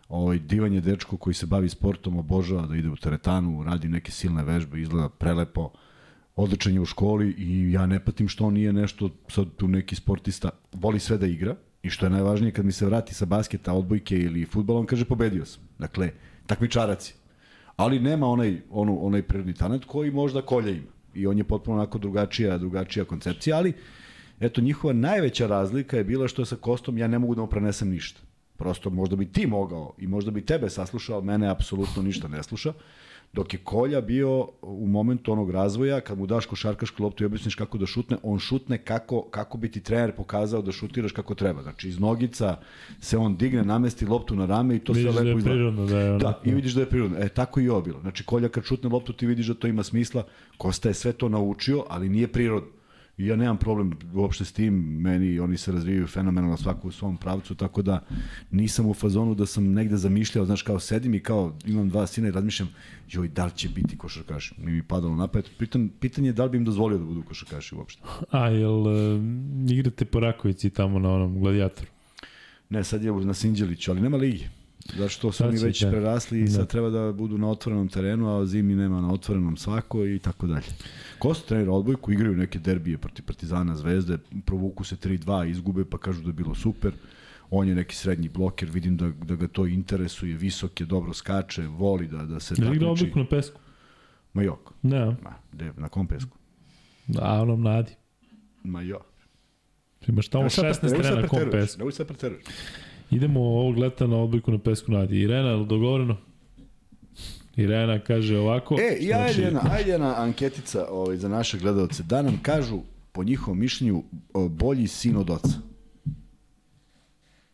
[0.10, 4.12] Ovaj, divan je dečko koji se bavi sportom, obožava da ide u teretanu, radi neke
[4.12, 5.72] silne vežbe, izgleda prelepo,
[6.36, 9.96] odličan je u školi i ja ne patim što on nije nešto sad tu neki
[9.96, 13.74] sportista, voli sve da igra i što je najvažnije kad mi se vrati sa basketa,
[13.74, 15.64] odbojke ili futbola, on kaže pobedio sam.
[15.80, 16.12] Dakle,
[16.48, 17.24] takmičarac je
[17.76, 20.92] ali nema onaj, onu, onaj prirodni talent koji možda kolja ima.
[21.14, 23.74] I on je potpuno onako drugačija, drugačija koncepcija, ali
[24.40, 27.48] eto, njihova najveća razlika je bila što je sa Kostom ja ne mogu da mu
[27.48, 28.22] prenesem ništa.
[28.64, 32.74] Prosto možda bi ti mogao i možda bi tebe saslušao, mene apsolutno ništa ne sluša.
[33.34, 34.30] Dok je Kolja bio
[34.62, 38.40] u momentu onog razvoja, kad mu daš košarkašku loptu i objasniš kako da šutne, on
[38.40, 41.62] šutne kako, kako bi ti trener pokazao da šutiraš kako treba.
[41.62, 42.58] Znači, iz nogica
[43.00, 45.56] se on digne, namesti loptu na rame i to Vidiš sve da lepo je izgleda.
[45.56, 47.18] prirodno, da je ono- Da, i vidiš da je prirodno.
[47.20, 48.00] E, tako i ovo bilo.
[48.02, 50.24] Znači, Kolja kad šutne loptu, ti vidiš da to ima smisla.
[50.58, 52.70] Kosta je sve to naučio, ali nije prirodno.
[53.18, 57.18] I ja nemam problem uopšte s tim, meni oni se razvijaju fenomenalno svako u svom
[57.18, 58.06] pravcu, tako da
[58.52, 62.28] nisam u fazonu da sam negde zamišljao, znaš, kao sedim i kao imam dva sina
[62.28, 62.70] i razmišljam,
[63.10, 64.56] joj, da li će biti košarkaši?
[64.58, 65.52] Nije mi padalo na pamet.
[65.60, 68.02] Pitan, pitanje je da li bi im dozvolio da budu košarkaši uopšte.
[68.32, 69.20] A, jel e,
[69.70, 71.88] igrate po Rakovici tamo na onom gladijatoru?
[72.70, 74.50] Ne, sad je na Sinđeliću, ali nema ligi.
[74.88, 75.90] Zato što su oni već da.
[75.90, 76.66] prerasli i sad Da.
[76.66, 80.66] treba da budu na otvorenom terenu, a zimi nema na otvorenom svako i tako dalje.
[81.20, 85.98] Ko su trenira odbojku, igraju neke derbije protiv Partizana, Zvezde, provuku se 3-2, izgube pa
[85.98, 86.92] kažu da je bilo super.
[87.50, 91.62] On je neki srednji bloker, vidim da, da ga to interesuje, visok je, dobro skače,
[91.64, 92.86] voli da, da se Ne igra takmiči.
[92.86, 93.60] odliku na pesku.
[94.34, 96.38] Ma jok, Ne, ma, de, na kom pesku?
[97.20, 97.92] a onom nadi.
[98.64, 99.06] Ma jok.
[100.08, 101.86] Imaš tamo 16 terena na kom pesku.
[101.86, 102.44] Ne sad preteruješ.
[103.12, 105.20] Idemo ovog leta na odbojku na pesku nadi.
[105.20, 106.18] Irena, je li dogovoreno?
[107.56, 108.76] Irena kaže ovako.
[108.80, 112.04] E, i ajde znači, jedna, ajde jedna anketica ovaj, za naše gledalce.
[112.04, 112.80] Da nam kažu,
[113.12, 114.04] po njihovom mišljenju,
[114.50, 115.54] bolji sin od oca.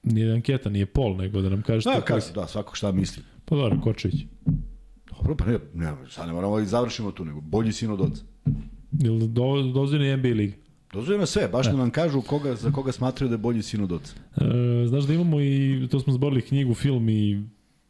[0.03, 2.01] Nije anketa, nije pol, nego da nam kažete...
[2.13, 3.23] Da, si- da, svako šta misli.
[3.45, 4.15] Pa dobro, Kočević.
[5.17, 8.21] Dobro, pa ne, ne, sad ne moramo da završimo tu, nego bolji sin od oca.
[9.03, 10.53] Ili do, dozirni NBA liga.
[10.93, 13.91] Dozvoljeno sve, baš da nam kažu koga, za koga smatraju da je bolji sin od
[13.91, 14.13] oca.
[14.35, 17.43] E, znaš da imamo i, to smo zborili knjigu, film i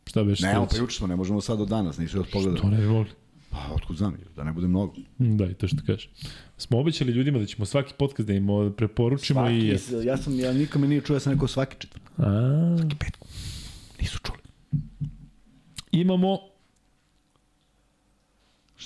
[0.05, 2.61] šta beš Ne, pa juče smo, ne možemo sad do danas, nisu još pogledali.
[2.61, 3.11] To ne bi mogli.
[3.49, 4.93] Pa, otkud znam, da ne bude mnogo.
[5.17, 6.09] Da, i to što kažeš.
[6.57, 8.47] Smo obećali ljudima da ćemo svaki podcast da im
[8.77, 9.77] preporučimo i...
[9.77, 12.11] Svaki, ja sam, ja nikome nije čuo, ja sam rekao svaki četvrtak.
[12.17, 13.27] A, Petku.
[14.01, 14.39] Nisu čuli.
[15.91, 16.39] imamo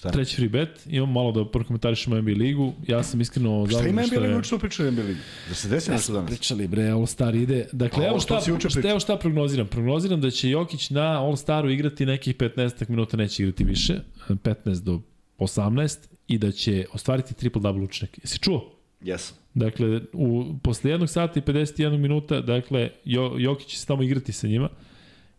[0.04, 2.74] Šta, treći free bet, imamo malo da prokomentarišemo NBA ligu.
[2.88, 5.20] Ja sam iskreno šta ima zadovoljan NBA ligu, smo pričali NBA ligu.
[5.50, 6.30] Da se desi nešto danas?
[6.30, 7.68] Pričali bre, All Star ide.
[7.72, 9.68] Dakle, evo šta, šta, evo šta prognoziram.
[9.68, 14.00] Prognoziram da će Jokić na All Staru igrati nekih 15 minuta, neće igrati više,
[14.30, 15.02] 15 do
[15.40, 15.98] 18
[16.28, 18.20] i da će ostvariti triple-double učinak.
[18.24, 18.74] Jesi čuo?
[19.02, 19.38] Jesam.
[19.54, 24.32] Dakle, u, posle jednog sata i 51 minuta, dakle, jo, Jokić će se tamo igrati
[24.32, 24.70] sa njima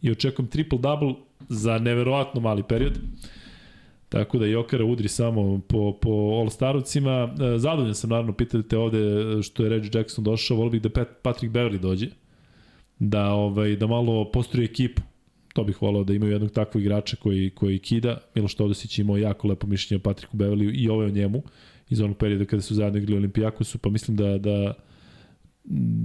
[0.02, 1.14] i očekujem triple-double
[1.48, 2.98] za neverovatno mali period.
[4.14, 7.34] Tako da Jokara udri samo po, po All-Starovcima.
[7.54, 8.98] E, Zadovoljan sam, naravno, pitate ovde
[9.42, 10.56] što je Reggie Jackson došao.
[10.56, 12.06] Volio bih da Pat, Patrick Beverly dođe.
[12.98, 15.02] Da, ovaj, da malo postroji ekipu.
[15.54, 18.18] To bih volao da imaju jednog takvog igrača koji, koji kida.
[18.34, 21.42] Miloš Todosić imao jako lepo mišljenje o Patriku Beverlyu i ovo je o njemu
[21.90, 24.74] iz onog perioda kada su zajedno igrali Olimpijakosu, pa mislim da, da,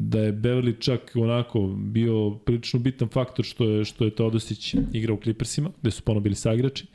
[0.09, 5.15] da je Beverly čak onako bio prilično bitan faktor što je, što je Todosić igrao
[5.15, 6.85] u Clippersima, gde su ponovno bili saigrači.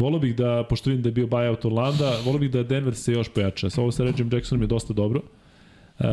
[0.00, 3.12] Volio bih da, pošto vidim da je bio buyout Orlanda, volio bih da Denver se
[3.12, 3.70] još pojača.
[3.70, 5.22] Sa ovo sa Reggiem Jacksonom je dosta dobro.
[5.98, 6.04] E,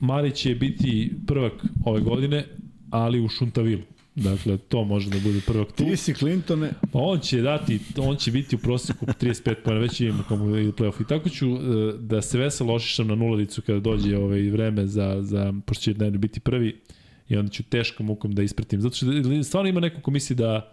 [0.00, 1.52] Mari će biti prvak
[1.84, 2.44] ove godine,
[2.90, 3.82] ali u Šuntavilu.
[4.14, 5.84] Dakle, to može da bude prvak tu.
[5.84, 10.00] Ti si Clintone, Pa on će dati, on će biti u proseku 35 pojena, već
[10.00, 11.02] imamo komu ide playoff.
[11.02, 11.58] I tako ću e,
[12.00, 16.18] da se veselo ošišam na nuladicu kada dođe ovaj vreme za, za pošto će Denver
[16.18, 16.80] biti prvi
[17.28, 18.80] i onda ću teškom mukom da ispratim.
[18.80, 19.06] Zato što
[19.44, 20.72] stvarno ima neko ko misli da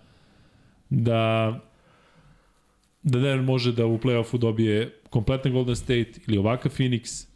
[0.90, 1.60] da
[3.04, 7.28] da Denver može da u play-offu dobije kompletan Golden State ili ovakav Phoenix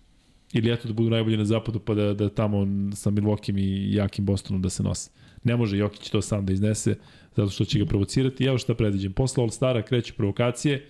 [0.53, 4.25] ili eto da budu najbolji na zapadu pa da, da tamo sa Milwaukee i jakim
[4.25, 5.11] Bostonom da se nose.
[5.43, 6.95] Ne može Jokić to sam da iznese
[7.35, 8.45] zato što će ga provocirati.
[8.45, 9.13] Evo šta predviđam.
[9.13, 10.85] Posle All-Stara kreću provokacije,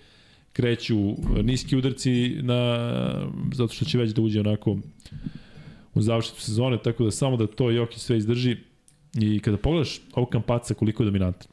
[0.52, 0.96] kreću
[1.42, 2.78] niski udarci na,
[3.54, 4.78] zato što će već da uđe onako
[5.94, 8.56] u završetu sezone, tako da samo da to Jokić sve izdrži
[9.14, 11.48] i kada pogledaš ovog kampaca koliko je dominantan,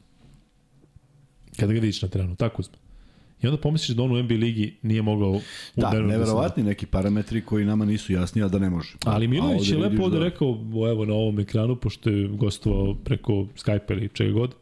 [1.56, 2.85] kada ga vidiš na terenu, tako uzme.
[3.42, 5.40] I onda pomisliš da on u NBA ligi nije mogao u
[5.76, 8.94] da, se neverovatni neki parametri koji nama nisu jasni, a da ne može.
[9.04, 10.48] Ali Milović je lepo ovde da- rekao,
[10.90, 14.54] evo na ovom ekranu, pošto je gostovao preko Skype ili čega god,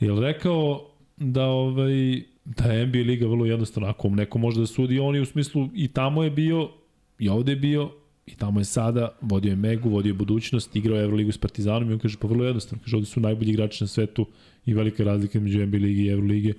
[0.00, 4.98] je rekao da ovaj da je NBA liga vrlo jednostavna, ako neko može da sudi,
[4.98, 6.70] on je u smislu i tamo je bio,
[7.18, 7.90] i ovde je bio,
[8.26, 11.90] i tamo je sada, vodio je Megu, vodio je budućnost, igrao je Euroligu s Partizanom
[11.90, 14.26] i on kaže, pa vrlo jednostavno, kaže, ovde su najbolji igrači na svetu
[14.66, 16.52] i velika razlika među NBA ligi i Eurolige.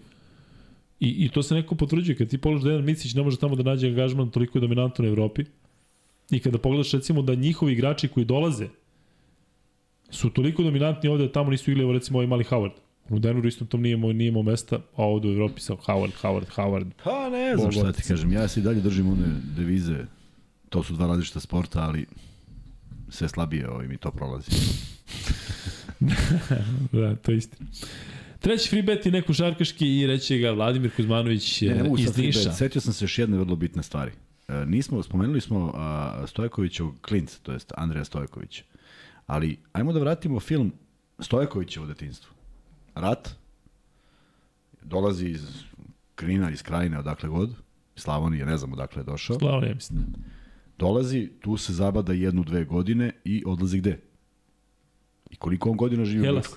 [1.04, 3.56] I, I to se neko potvrđuje, kad ti pogledaš da jedan Micić ne može tamo
[3.56, 5.44] da nađe angažman toliko je dominantan u Evropi,
[6.32, 8.68] I kada pogledaš recimo da njihovi igrači koji dolaze
[10.10, 12.72] su toliko dominantni ovde da tamo nisu igli, recimo ovaj mali Howard.
[13.10, 16.12] U Denveru istom tom nije imao, nije imao mesta, a ovde u Evropi sa Howard,
[16.22, 16.92] Howard, Howard.
[17.04, 19.28] Pa ne znam šta ti kažem, ja se i dalje držim one
[19.58, 20.06] devize,
[20.70, 22.06] to su dva različita sporta, ali
[23.10, 24.52] sve slabije ovaj, mi to prolazi.
[26.92, 27.70] Da, to je istina.
[28.44, 32.49] Treći free bet je neko šarkaški i reće ga Vladimir Kuzmanović Ne, ne iz Niša.
[32.49, 32.57] bet.
[32.57, 34.11] Setio sam se još jedne vrlo bitne stvari.
[34.48, 38.64] E, nismo, spomenuli smo a, Stojkovićev klinc, to jest Andreja Stojković.
[39.28, 40.74] Ali, ajmo da vratimo film
[41.20, 42.34] Stojkovićevo detinstvo.
[42.95, 43.30] Rat,
[44.82, 45.41] dolazi iz
[46.15, 47.49] Krina, iz Krajine, odakle god,
[47.95, 49.40] Slavonije, ne znam odakle je došao.
[49.40, 50.06] Slavno, mislim.
[50.80, 53.99] Dolazi, tu se zabada jednu, dve godine i odlazi gde?
[55.30, 56.56] I koliko on godina živi u Hellas.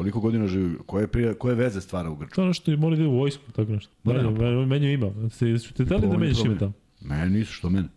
[0.00, 0.78] Koliko godina živi?
[0.86, 2.34] Koje, prije, koje veze stvara u Grčkoj?
[2.34, 3.92] To ono što je mora da ide u vojsku, tako nešto.
[4.04, 5.30] Ma, Menju, nema menju, ima.
[5.30, 6.72] Se, su te teli da menjaš ime tamo?
[7.00, 7.88] Ne, nisu, što mene.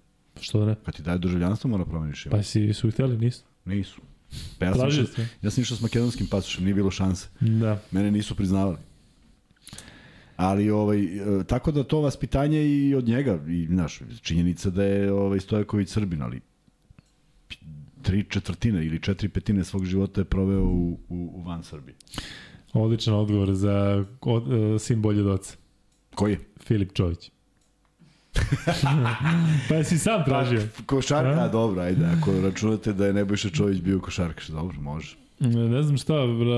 [0.42, 0.76] Što da ne?
[0.86, 2.32] Kad ti daje državljanstvo, mora promeniš ime.
[2.32, 3.44] Pa si su ih teli, nisu.
[3.66, 4.02] Nisu.
[4.60, 5.06] Pa ja sam, išao,
[5.42, 7.28] ja sam išao s makedonskim pasošem, nije bilo šanse.
[7.40, 7.80] Da.
[7.92, 8.78] Mene nisu priznavali.
[10.36, 15.12] Ali ovaj e, tako da to vaspitanje i od njega i znaš činjenica da je
[15.12, 16.42] ovaj Stojković Srbin, ali
[18.04, 21.96] tri četvrtine ili četiri petine svog života je proveo u, u, u van Srbije.
[22.74, 25.56] Odličan odgovor za od, uh, sin bolje od oca.
[26.16, 26.40] Koji je?
[26.60, 27.32] Filip Čović.
[29.70, 30.62] pa jesi sam tražio?
[30.86, 31.48] Košarka, A?
[31.48, 35.16] dobro, ajde, ako računate da je Nebojša Čović bio košarkaš, dobro, može.
[35.40, 36.14] Ne znam šta,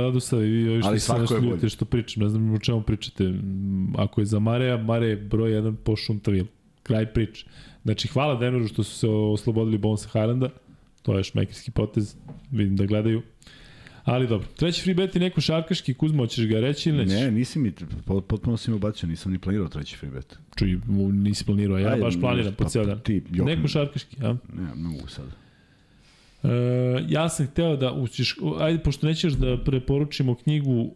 [0.06, 3.34] Radosav i vi ovi što se nešto ljutite što pričam, ne znam o čemu pričate.
[3.98, 6.46] Ako je za Mareja, Mare je broj jedan po Šuntavil.
[6.84, 7.46] Kraj priče.
[7.84, 10.50] Znači, hvala Denveru što su se oslobodili Bonsa Haranda,
[11.06, 12.16] to je šmekerski potez,
[12.52, 13.22] vidim da gledaju.
[14.04, 17.14] Ali dobro, treći free bet je neko šarkaški, Kuzmo, hoćeš ga reći ili nećeš?
[17.14, 17.72] Ne, nisi mi,
[18.06, 20.38] pot- potpuno si mi ubacio, nisam ni planirao treći free bet.
[20.56, 20.80] Čuj,
[21.14, 23.00] nisi planirao, ja Ajde, baš planiram po pa- cijel dan.
[23.00, 24.28] ti, jok, Neko šarkaški, a?
[24.54, 25.26] Ne, ne mogu sad.
[26.44, 26.48] E,
[27.10, 30.96] ja sam hteo da učiš, ajde, pošto nećeš da preporučimo knjigu,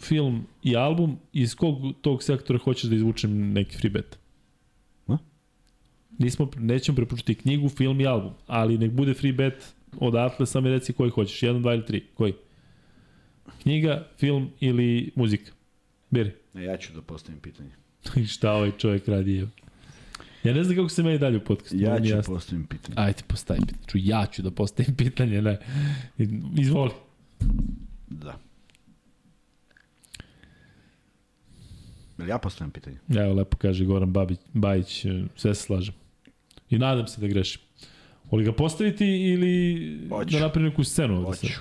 [0.00, 4.18] film i album, iz kog tog sektora hoćeš da izvučem neki free bet?
[6.18, 10.70] Nismo, nećemo preporučiti knjigu, film i album, ali nek bude free bet odatle, samo mi
[10.70, 12.32] reci koji hoćeš, jedan, dva ili tri, koji?
[13.62, 15.52] Knjiga, film ili muzika?
[16.10, 16.32] Beri.
[16.54, 17.70] Ne, ja ću da postavim pitanje.
[18.34, 19.48] Šta ovaj čovjek radi je?
[20.44, 21.76] Ja ne znam kako se meni dalje u podcastu.
[21.78, 22.34] Ja ću jasno.
[22.34, 22.94] postavim pitanje.
[22.96, 23.86] Ajde, postavi pitanje.
[23.86, 25.58] Ču, ja ću da postavim pitanje, ne.
[26.56, 26.90] Izvoli.
[28.08, 28.38] Da.
[32.18, 32.96] Jel ja postavljam pitanje?
[33.08, 35.94] Evo, lepo kaže Goran Babić, Bajić, e, sve se slažem.
[36.70, 37.60] I nadam se da grešim.
[38.30, 40.30] Voli ga postaviti ili Hoću.
[40.30, 41.50] da napravim neku scenu ovde sad?
[41.50, 41.60] Hoću.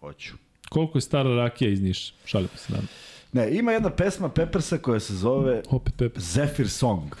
[0.00, 0.34] Hoću.
[0.68, 2.12] Koliko je stara rakija iz Niša?
[2.24, 2.88] Šalimo se nam.
[3.32, 6.20] Ne, ima jedna pesma Peppersa koja se zove Opet Pepe.
[6.20, 7.12] Zephyr Song.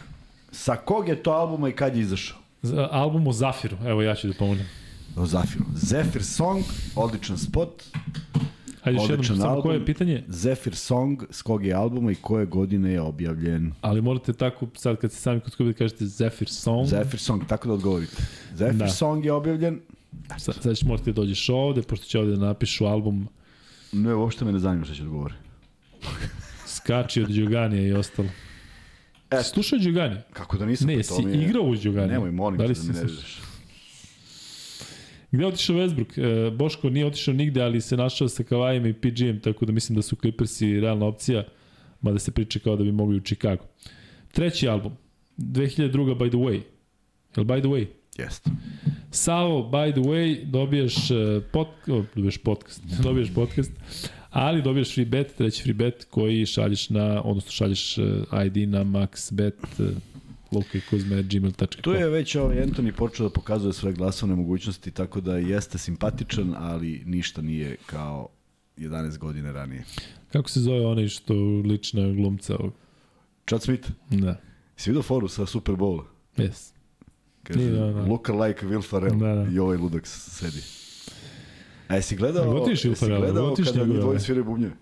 [0.52, 2.38] Sa kog je to albuma i kad je izašao?
[2.62, 3.76] Z- Album o Zafiru.
[3.86, 4.66] Evo, ja ću da pomognem.
[5.16, 5.64] O Zafiru.
[5.74, 6.64] Zephyr Song,
[6.96, 7.84] odličan spot.
[8.88, 10.24] Ajde, još jednom, samo koje je pitanje?
[10.28, 13.72] Zephyr Song, s kog je albuma i koje godine je objavljen.
[13.80, 17.42] Ali morate tako, sad kad se sami kod skupi da kažete Zephyr Song, Zephyr Song,
[17.46, 18.16] tako da odgovorite.
[18.54, 18.88] Zephyr Da.
[18.88, 19.80] Song je objavljen.
[20.38, 23.28] sad, sad ćeš morati da dođeš ovde, pošto će ovde da napišu album
[23.92, 25.34] Ne, uopšte me ne zanima šta će odgovori.
[26.66, 28.28] Skači od Đoganija i ostalo.
[29.30, 29.42] E.
[29.42, 30.16] Slušao Đugani?
[30.32, 30.86] Kako da nisam?
[30.86, 32.08] Ne, pa je- igrao uz Đugani?
[32.08, 33.44] Nemoj, molim da te da si mi slušao?
[35.30, 36.18] Gde je otišao Westbrook?
[36.18, 39.96] E, Boško nije otišao nigde, ali se našao sa Kavajem i PG-em, tako da mislim
[39.96, 41.44] da su Clippersi realna opcija,
[42.00, 43.64] mada se priča kao da bi mogli u Chicago.
[44.32, 44.92] Treći album,
[45.38, 46.14] 2002.
[46.14, 46.60] By the Way.
[47.36, 47.86] Jel By the Way?
[48.18, 48.50] Jeste.
[49.10, 53.72] Savo, by the way, dobiješ, e, pod, o, dobiješ podcast, dobiješ podcast,
[54.30, 58.02] ali dobiješ free bet, treći free bet koji šalješ na, odnosno šalješ e,
[58.46, 59.82] ID na maxbet e,
[60.52, 61.82] Luka i Kuzme, gmail.com.
[61.82, 66.54] Tu je već ovaj Anthony počeo da pokazuje svoje glasovne mogućnosti, tako da jeste simpatičan,
[66.56, 68.28] ali ništa nije kao
[68.76, 69.84] 11 godine ranije.
[70.32, 71.34] Kako se zove onaj što
[71.64, 72.72] liči na glumca ovog?
[73.48, 74.40] Chad Smith, Da,
[74.76, 76.04] si vidio foru sa Super Bowla?
[76.36, 76.72] jes.
[77.42, 78.00] Kaže, Nije, da, da.
[78.02, 79.50] look like Will Ferrell Da, da.
[79.52, 80.60] i ovaj ludak sedi.
[81.88, 84.20] A jesi gledao, gotiš jesi gledao kada njegove, mi dvoje ove?
[84.20, 84.72] sviraju bubnjeve?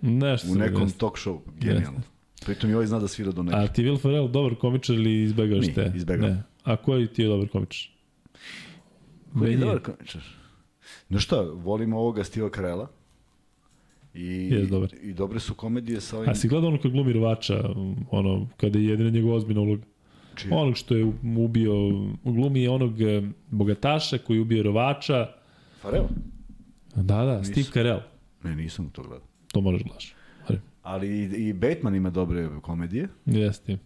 [0.00, 1.40] Nešto U nekom talk show.
[1.60, 2.00] Genijalno.
[2.44, 3.56] Pritom i ovaj zna da svira do neke.
[3.56, 5.92] A ti Will Ferrell dobar komičar ili izbegaš Nije, te?
[5.96, 6.30] izbegavam.
[6.30, 6.42] Ne.
[6.64, 7.88] A koji ti je dobar komičar?
[9.38, 10.22] Koji je je- dobar komičar.
[11.08, 12.88] No šta, volim ovoga Steva Carella.
[14.14, 14.90] I, Jest dobar.
[15.02, 16.30] I dobre su komedije sa ovim...
[16.30, 17.70] A si gledao ono kad glumi rvača,
[18.10, 19.82] ono, kada je jedina njegova ozbiljna uloga?
[20.34, 20.50] Čiji?
[20.52, 21.04] Onog što je
[21.36, 21.72] ubio,
[22.24, 25.28] glumi onog e, bogataša koji je ubio rovača.
[25.80, 26.04] Farel?
[26.96, 27.52] Da, da, Nisam.
[27.52, 28.00] Steve Carell.
[28.44, 29.26] Ne, nisam to gledao.
[29.52, 30.14] To možeš gledaš.
[30.84, 33.78] Ali, i, i Bateman ima dobre komedije, Jeste.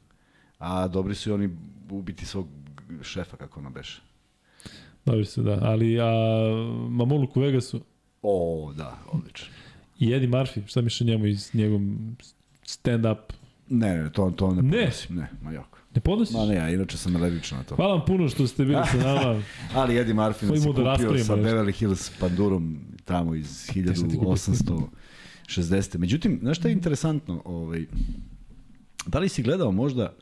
[0.58, 1.56] a dobri su i oni
[1.90, 2.46] ubiti svog
[3.02, 4.00] šefa, kako ono beše.
[5.04, 5.58] Dobri su, da.
[5.62, 6.04] Ali, a
[6.90, 7.80] Mamuluk u Vegasu
[8.22, 9.48] O, da, odlično.
[9.98, 12.16] i Eddie Murphy, šta miš o njemu iz njegovom
[12.64, 13.16] stand-up?
[13.68, 14.70] Ne, ne, to, to ne Ne.
[14.70, 15.16] podnosim.
[15.16, 15.78] Ne, ma jako.
[15.94, 16.34] Ne podnosiš?
[16.34, 17.76] Ma ne, ja inače sam alergičan na to.
[17.76, 19.42] Hvala vam puno što ste bili sa nama.
[19.74, 21.36] Ali Eddie Murphy nas je da kupio raspravimo sa.
[21.36, 23.66] Beverly Hills pandurom tamo iz
[24.36, 24.66] sam
[25.48, 25.98] ti kupio 1860.
[25.98, 27.42] Međutim, znaš šta je interesantno?
[27.44, 27.86] Ovaj,
[29.06, 30.12] da li si gledao možda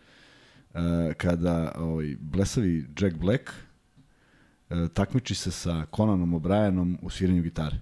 [0.75, 0.81] uh,
[1.17, 3.43] kada ovaj, blesavi Jack Black
[4.71, 7.77] uh, takmiči se sa Conanom O'Brienom u sviranju gitare?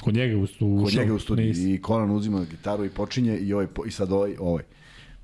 [0.00, 1.52] Kod njega u, u Kod njega u studiju.
[1.52, 4.64] I Conan uzima gitaru i počinje i, ovaj, i sad ovaj, ovaj.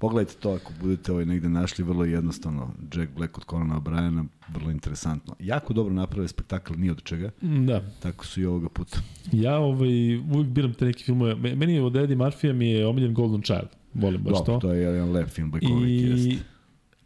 [0.03, 2.75] Pogledajte to ako budete ovaj negde našli, vrlo jednostavno.
[2.95, 5.35] Jack Black od Conana O'Briena, vrlo interesantno.
[5.39, 7.31] Jako dobro naprave spektakl, ni od čega.
[7.41, 7.83] Da.
[8.01, 8.99] Tako su i ovoga puta.
[9.33, 11.35] Ja ovaj, uvijek biram te neke filmove.
[11.35, 13.69] Me- Meni je od Eddie Murphy mi je omiljen Golden Child.
[13.95, 14.59] Volim baš Dobro, to.
[14.61, 16.39] to je jedan lep film, bajkovik, I.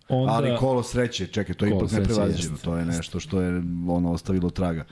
[0.09, 2.57] Onda, Ali kolo sreće, čekaj, to je Kolo ipak neprevaziđeno.
[2.57, 4.85] To je nešto što je ono ostavilo traga.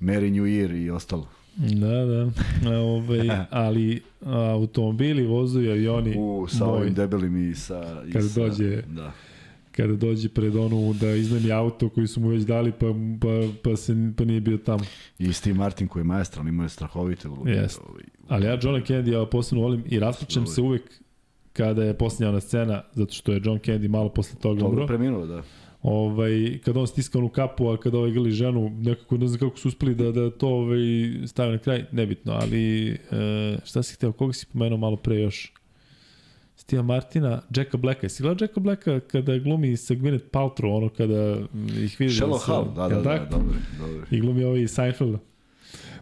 [0.00, 1.28] Merry New Year i ostalo.
[1.56, 2.30] Da, da.
[2.70, 3.18] A, ovaj,
[3.50, 8.02] ali automobili, vozovi, avioni, U, sa moj, ovim debelim i sa...
[8.08, 9.12] I Kad sa, dođe- Da.
[9.72, 12.86] kada dođe pred onu da iznajmi auto koji su mu već dali pa,
[13.20, 13.28] pa,
[13.62, 14.84] pa, se, pa nije bio tamo.
[15.18, 17.50] I Steve Martin koji je maestral, imao je strahovite uloge.
[17.50, 17.80] Jeste.
[17.88, 20.82] Ovaj, Ali ja Johna Kennedy ja posebno volim i rasplačem se uvek
[21.52, 24.86] kada je posljednja ona scena, zato što je John Kennedy malo posle toga umro.
[24.86, 25.42] preminuo, da.
[25.82, 29.58] Ovaj, kada on stiska onu kapu, a kada ovaj gali ženu, nekako ne znam kako
[29.58, 30.78] su uspeli da, da to ovaj,
[31.26, 32.96] stave na kraj, nebitno, ali e,
[33.64, 35.52] šta si hteo, koga si pomenuo malo pre još?
[36.56, 38.08] Steve Martina, Jacka Blacka.
[38.08, 42.38] Si gledao Jacka Blacka kada glumi sa Gwyneth Paltrow, ono kada mm, ih vidi Shallow
[42.38, 43.30] se- Hal, da, jel da, da, tako?
[43.30, 44.06] dobro, dobro.
[44.10, 45.18] I glumi ovaj Seinfeld.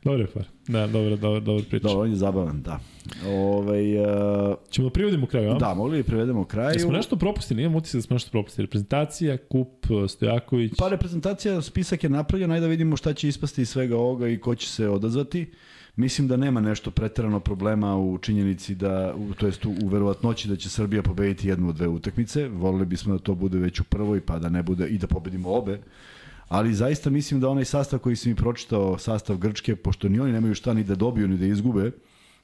[0.05, 0.45] Dobar je par.
[0.69, 1.89] Da, dobro, dobro, dobro priča.
[1.89, 2.81] Dobro, on je zabavan, da.
[3.27, 5.55] Ovaj, uh, Ćemo da privodimo kraju, a?
[5.55, 6.73] da, mogli bi privedemo kraju.
[6.73, 8.67] Jesmo nešto propustili, imam utisak da smo nešto propustili.
[8.67, 10.73] Reprezentacija, Kup, Stojaković.
[10.79, 14.39] Pa reprezentacija, spisak je napravljen, ajde da vidimo šta će ispasti iz svega ovoga i
[14.39, 15.51] ko će se odazvati.
[15.97, 20.49] Mislim da nema nešto preterano problema u činjenici da, u, to jest u, u verovatnoći
[20.49, 22.49] da će Srbija pobediti jednu od dve utakmice.
[22.49, 25.51] Volili bismo da to bude već u prvoj, pa da ne bude i da pobedimo
[25.51, 25.79] obe.
[26.49, 30.33] Ali zaista mislim da onaj sastav koji si mi pročitao, sastav Grčke, pošto ni oni
[30.33, 31.91] nemaju šta ni da dobiju ni da izgube,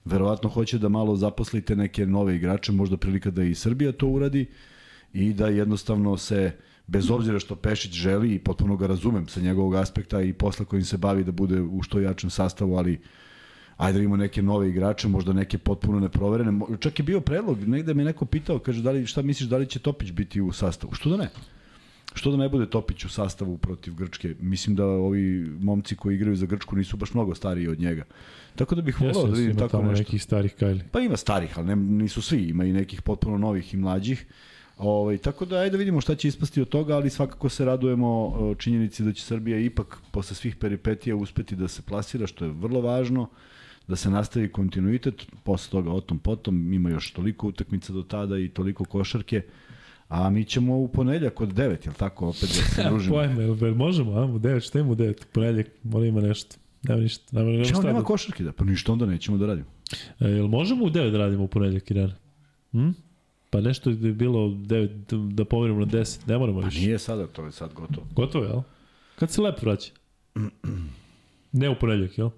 [0.05, 4.47] verovatno hoće da malo zaposlite neke nove igrače, možda prilika da i Srbija to uradi
[5.13, 6.53] i da jednostavno se,
[6.87, 10.85] bez obzira što Pešić želi i potpuno ga razumem sa njegovog aspekta i posla kojim
[10.85, 13.01] se bavi da bude u što jačem sastavu, ali
[13.77, 16.61] ajde da imamo neke nove igrače, možda neke potpuno neproverene.
[16.81, 19.67] Čak je bio predlog, negde me neko pitao, kaže, da li, šta misliš, da li
[19.67, 20.95] će Topić biti u sastavu?
[20.95, 21.31] Što da ne?
[22.15, 24.35] Što da ne bude Topić u sastavu protiv Grčke?
[24.41, 28.05] Mislim da ovi momci koji igraju za Grčku nisu baš mnogo stariji od njega.
[28.57, 30.03] Tako da bih volao da vidim tako tamo nešto.
[30.03, 30.81] nekih starih kajli.
[30.93, 34.27] Pa ima starih, ali ne, nisu svi, ima i nekih potpuno novih i mlađih.
[34.79, 38.37] Ovaj, tako da ajde da vidimo šta će ispasti od toga, ali svakako se radujemo
[38.59, 42.81] činjenici da će Srbija ipak posle svih peripetija uspeti da se plasira, što je vrlo
[42.81, 43.29] važno,
[43.89, 48.39] da se nastavi kontinuitet, posle toga o tom potom, ima još toliko utakmica do tada
[48.39, 49.43] i toliko košarke,
[50.11, 53.15] a mi ćemo u ponedljak od 9, jel tako, opet da se družimo.
[53.17, 54.25] Pojma, jel, jel možemo, a?
[54.25, 55.25] U 9, šta ima u 9?
[55.33, 56.57] Ponedljak, mora ima nešto.
[56.83, 57.25] Nema ništa.
[57.33, 58.05] Nema, nema šta nema da...
[58.05, 59.67] košarke da, pa ništa onda nećemo da radimo.
[60.21, 62.15] E, jel možemo u 9 da radimo u ponedljak i rana?
[62.73, 62.89] Hm?
[63.51, 66.81] Pa nešto je bilo 9, da pomerimo na 10, ne moramo Pa više.
[66.81, 68.07] nije sada, to je sad gotovo.
[68.15, 68.61] Gotovo, jel?
[69.19, 69.93] Kad se lep vraća?
[71.53, 72.31] ne u ponedljak, jel?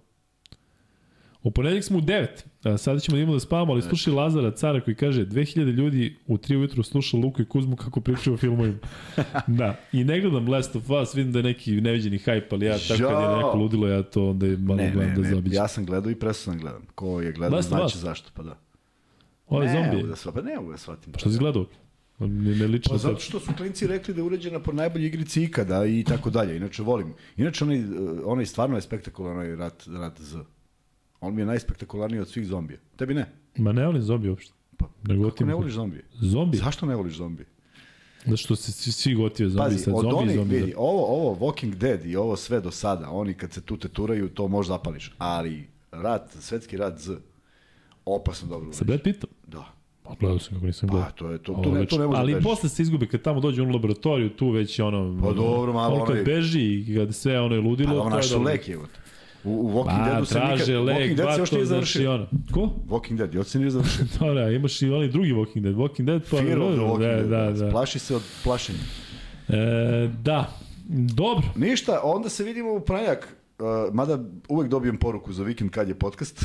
[1.42, 2.26] U ponedljak smo u 9.
[2.64, 6.16] A, sada ćemo da imamo da spavamo, ali slušaj Lazara Cara koji kaže 2000 ljudi
[6.26, 8.78] u 3 ujutru sluša Luku i Kuzmu kako pričaju o filmovima.
[9.46, 9.76] da.
[9.92, 13.02] I ne gledam Last of Us, vidim da je neki neviđeni hype, ali ja tako
[13.02, 15.56] kad je neko ludilo, ja to onda je malo Ne, gledam ne, da ne, zabiđem.
[15.56, 16.82] ja sam gledao i presu sam gledam.
[16.94, 18.58] Ko je gledao, Last znači zašto, pa da.
[19.48, 19.96] Ovo je ne, zombi.
[19.96, 21.12] mogu da shvatim, pa ne mogu da shvatim.
[21.12, 21.66] Pa što si gledao?
[22.18, 23.20] Ne, ne liči Pa zato to.
[23.20, 26.56] što su klinci rekli da je uređena po najbolji igrici ikada i tako dalje.
[26.56, 27.14] Inače volim.
[27.36, 27.82] Inače onaj,
[28.24, 30.36] onaj stvarno je spektakularan rat, rat Z.
[31.22, 32.78] On mi je najspektakularniji od svih zombija.
[32.96, 33.26] Tebi ne?
[33.56, 34.52] Ma ne volim zombi uopšte.
[34.76, 36.04] Pa, Ne kako ne voliš zombije?
[36.12, 36.56] Zombi?
[36.56, 37.46] Zašto ne voliš zombije?
[38.24, 40.56] Zato što se svi, svi gotive zombi, Pazi, sad od zombi, onih, zombi.
[40.56, 44.28] vidi, ovo, ovo Walking Dead i ovo sve do sada, oni kad se tu teturaju,
[44.28, 45.12] to možda zapališ.
[45.18, 47.16] Ali rat, svetski rat Z,
[48.06, 48.86] opasno dobro Sa urađen.
[48.86, 49.30] Brad Pittom?
[49.46, 49.64] Da.
[50.02, 51.10] Pa gledao sam kako nisam Pa, gledao.
[51.10, 52.44] to je to, to, ne, to ne može ali da bežiš.
[52.44, 55.20] posle se izgube kad tamo dođe u laboratoriju, tu već je ono...
[55.22, 57.88] Pa dobro, malo ono kad onaj- beži i kad sve ono je ludilo...
[57.88, 58.50] Pa to ovo je naš su dobro.
[58.52, 58.78] lek je.
[59.44, 60.56] U, u Walking Pa, Deadu se nikad...
[60.56, 62.14] traže lek, Walking Dead se još nije završio.
[62.14, 62.26] ono.
[62.52, 62.60] Ko?
[62.88, 64.04] Walking Dead, još se nije završio.
[64.20, 65.74] Da, da, imaš i onaj drugi Walking Dead.
[65.74, 66.36] Walking Dead pa...
[66.36, 67.56] Fear of the Walking da, Dead.
[67.56, 67.70] da, da.
[67.70, 68.78] Plaši se od plašenja.
[69.48, 70.52] E, da,
[71.14, 71.46] dobro.
[71.56, 73.36] Ništa, onda se vidimo u ponedjak.
[73.58, 76.44] Uh, mada uvek dobijem poruku za vikend kad je podcast.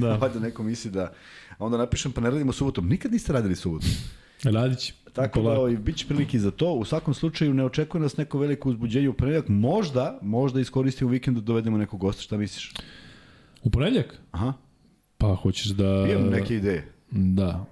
[0.00, 0.16] Da.
[0.20, 1.12] Valjda neko misli da...
[1.58, 2.88] a Onda napišem pa ne radimo subotom.
[2.88, 3.88] Nikad niste radili subotom.
[4.52, 4.92] Radit će.
[5.12, 6.72] Tako da ovaj, bit će prilike za to.
[6.72, 9.48] U svakom slučaju ne očekuje nas neko veliko uzbuđenje u ponedjak.
[9.48, 12.22] Možda, možda iskoristimo vikend da dovedemo nekog gosta.
[12.22, 12.72] Šta misliš?
[13.62, 14.18] U ponedljak?
[14.30, 14.52] Aha.
[15.18, 16.06] Pa hoćeš da...
[16.10, 16.92] Imam neke ideje.
[17.10, 17.64] Da.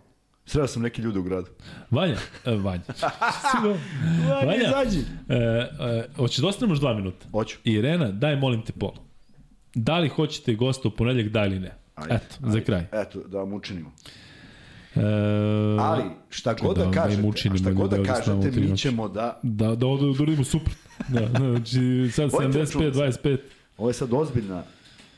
[0.46, 1.46] Sreo sam neke ljude u gradu.
[1.90, 2.82] Vanja, e, Vanja.
[3.50, 3.78] Sigurno.
[4.46, 4.98] Vanja, izađi.
[5.28, 7.26] e, e, hoćeš da ostanemo još dva minuta?
[7.30, 7.58] Hoću.
[7.64, 8.96] Irena, daj molim te pola.
[9.74, 11.74] Da li hoćete gosta u ponedljak, da ili ne?
[11.94, 12.64] Ajde, Eto, za ajde.
[12.64, 12.86] kraj.
[12.92, 13.92] Eto, da vam učinimo.
[14.96, 15.00] E,
[15.80, 18.82] Ali, šta god da, da, da kažete, učinimo a šta god da kažete, mi noći.
[18.82, 19.40] ćemo da...
[19.42, 20.74] da, da, da, da uradimo super.
[21.08, 22.84] Da, znači sad Vodite računa.
[22.84, 23.38] 75-25.
[23.78, 24.62] Ovo je sad ozbiljna,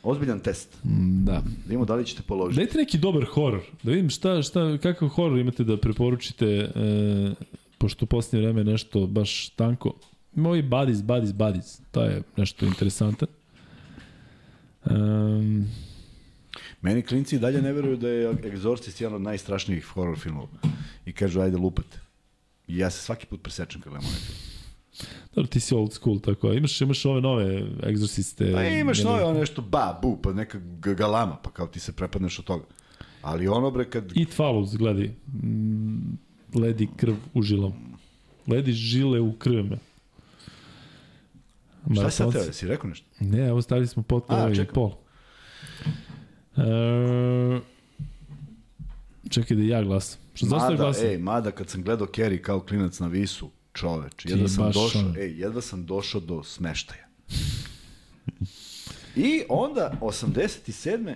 [0.03, 0.78] ozbiljan test.
[0.82, 1.32] Da.
[1.32, 2.61] Da vidimo da li ćete položiti.
[2.61, 3.62] Dajte neki dobar horor.
[3.82, 7.35] Da vidim šta, šta, kakav horor imate da preporučite, e,
[7.78, 9.93] pošto u posljednje vreme nešto baš tanko.
[10.36, 11.81] Ima ovi buddies, buddies, buddies.
[11.90, 13.27] To je nešto interesantno.
[14.90, 15.66] Um,
[16.81, 20.48] Meni klinci i dalje ne veruju da je Exorcist jedan od najstrašnijih horror filmova.
[21.07, 22.01] I kažu, ajde lupate.
[22.69, 24.39] I ja se svaki put presečem kad gledam onaj film.
[25.35, 26.53] Dobro, ti si old school, tako.
[26.53, 28.53] Imaš, imaš ove nove egzorciste.
[28.53, 32.39] Pa imaš nove ono nešto ba, bu, pa neka galama, pa kao ti se prepadneš
[32.39, 32.65] od toga.
[33.23, 34.12] Ali ono bre kad...
[34.15, 35.11] It follows, gledaj.
[35.27, 36.19] Mm,
[36.55, 37.73] Ledi krv u žilom.
[38.47, 39.77] Ledi žile u krvima.
[41.93, 43.07] Šta si sad teo, jesi rekao nešto?
[43.20, 44.74] Ne, evo stavili smo potpuno čekam.
[44.74, 44.93] pol.
[46.56, 47.60] E,
[49.30, 50.20] čekaj da ja glasam.
[50.34, 51.06] Što zašto ja Mada, glasam?
[51.06, 54.74] ej, mada kad sam gledao Kerry kao klinac na visu, čoveč, Ti jedva sam baš
[54.74, 57.06] došao, ej, jedva sam došao do smeštaja.
[59.16, 61.14] I onda, 87.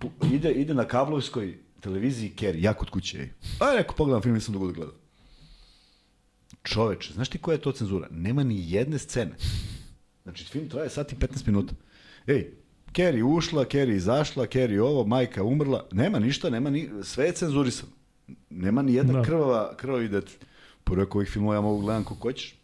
[0.00, 3.30] pu- ide, ide na kablovskoj televiziji Kerry, ja kod kuće, ej.
[3.60, 4.94] A rekao, pogledam film, nisam dugo da gledao.
[6.62, 8.08] Čoveče, znaš ti koja je to cenzura?
[8.10, 9.32] Nema ni jedne scene.
[10.22, 11.74] Znači, film traje sat i 15 minuta.
[12.26, 12.50] Ej,
[12.96, 15.84] Kerry ušla, Kerry izašla, Kerry ovo, majka umrla.
[15.92, 17.92] Nema ništa, nema ni, sve je cenzurisano.
[18.50, 19.22] Nema ni jedna Da.
[19.22, 20.34] krvava, krvavi detalj.
[20.84, 22.54] Pored ovih filmova ja mogu gledam kako hoćeš.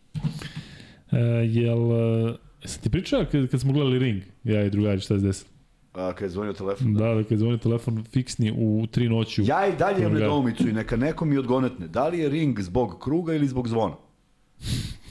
[1.12, 5.18] E, jel, e, jesam ti pričao kad, kad smo gledali Ring, ja i drugari, šta
[5.18, 5.50] se desilo?
[5.92, 6.94] A, kad je zvonio telefon.
[6.94, 9.42] Da, da, kad je zvonio telefon fiksni u tri noću.
[9.44, 10.28] Ja i dalje imam Drugar.
[10.28, 11.86] nedoumicu i neka neko mi odgonetne.
[11.88, 13.94] Da li je ring zbog kruga ili zbog zvona?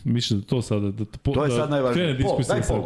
[0.03, 2.15] Mislim da to sada, da, po, To je da sad najvažnije.
[2.15, 2.81] krene Pol, daj sad.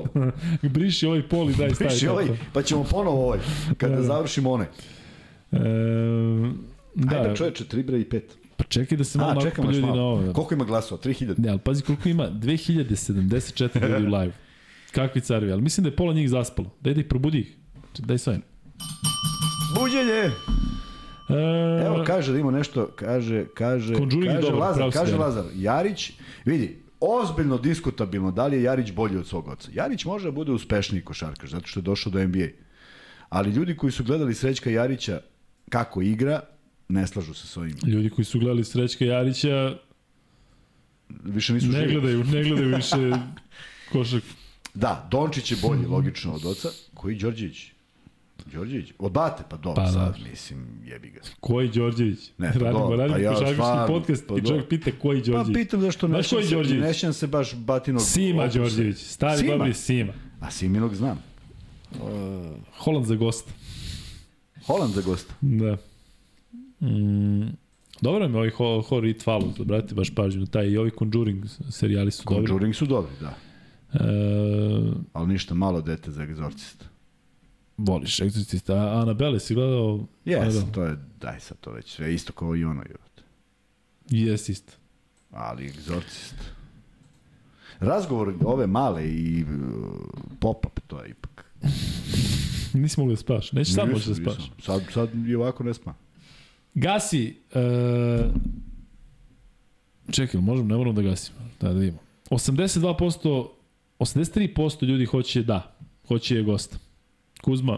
[0.73, 3.39] Briši ovaj pol i daj stavi Piši ovaj, pa ćemo ponovo ovaj,
[3.77, 4.07] kada Da, da.
[4.07, 4.67] završimo onaj.
[5.51, 5.57] E,
[6.95, 8.21] da, Ajde, čoveče, 3 bre i 5.
[8.57, 10.01] pa čekaj da se malo A, ljudi na malo.
[10.01, 10.33] ovo.
[10.33, 11.01] Koliko ima glasova?
[11.01, 11.33] 3000?
[11.37, 14.33] Ne, ali pazi koliko ima, 2074 ljudi u live.
[14.95, 16.69] Kakvi carevi, ali mislim da je pola njih zaspalo.
[16.81, 17.55] Daj da ih probudi ih.
[17.99, 18.39] Daj sve.
[19.75, 20.31] Buđenje!
[21.29, 25.15] E, Evo, kaže da ima nešto, kaže, kaže, kaže dobar, Lazar, kaže.
[25.17, 26.11] Lazar, Jarić,
[26.45, 29.69] vidi, ozbiljno diskutabilno da li je Jarić bolji od svog oca.
[29.73, 32.47] Jarić može da bude uspešniji košarkaš, zato što je došao do NBA.
[33.29, 35.21] Ali ljudi koji su gledali Srećka Jarića
[35.69, 36.41] kako igra,
[36.89, 37.77] ne slažu se s ovim.
[37.85, 39.77] Ljudi koji su gledali Srećka Jarića
[41.09, 41.91] Više nisu ne živi.
[41.91, 43.11] gledaju, ne gledaju više
[43.91, 44.23] košak.
[44.73, 46.69] Da, Dončić je bolji, logično, od oca.
[46.93, 47.71] Koji Đorđević?
[48.45, 48.93] Đorđević?
[48.99, 49.43] Od Bate?
[49.49, 50.29] Pa dobro, Pa, sad, da.
[50.29, 51.19] mislim, jebi ga.
[51.39, 52.31] Koji Đorđević?
[52.37, 55.25] Ne, pa radimo, dobro, radimo pa ja stvarno, podcast pa i čovjek pita koji Pa
[55.27, 55.55] Đorđević.
[55.55, 56.81] pitam zašto ne koji Đorđević?
[56.81, 58.59] ne sjećam se baš Batinog Sima opusa.
[58.59, 59.51] Đorđević, stari Sima?
[59.51, 60.13] dobri Sima.
[60.39, 61.19] A Siminog znam.
[62.77, 63.49] Holand za gost.
[64.65, 65.33] Holand za gosta.
[65.41, 65.77] Da.
[66.81, 67.47] Mm,
[68.01, 70.91] dobro mi je ovaj Ho- Horror It Follows, brate, baš pažnju na taj i ovi
[70.99, 72.47] Conjuring serijali su dobri.
[72.47, 73.33] Conjuring su dobri, da.
[73.93, 73.99] E,
[75.13, 76.85] Ali ništa malo dete za egzorcista.
[77.77, 78.73] Voliš Exorcista.
[78.73, 80.07] A Anabelle si gledao?
[80.25, 82.83] Jes, to je, daj sad to već, sve isto kao i ono.
[84.09, 84.73] Jes, isto.
[85.31, 86.35] Ali egzorcist.
[87.79, 89.49] Razgovor ove male i uh,
[90.39, 91.45] pop-up, to je ipak.
[92.73, 93.51] Nisi mogli da spaš.
[93.51, 94.33] Neće sad moći da nisam.
[94.33, 94.51] spaš.
[94.65, 95.93] Sad, sad i ovako ne sma.
[96.73, 97.35] Gasi.
[97.53, 98.23] E,
[100.11, 101.37] čekaj, možemo, ne moramo da gasimo.
[101.61, 101.99] Da, da vidimo.
[102.29, 103.47] 82%,
[103.99, 105.75] 83% ljudi hoće da.
[106.07, 106.77] Hoće je gosta.
[107.45, 107.77] Kuzma,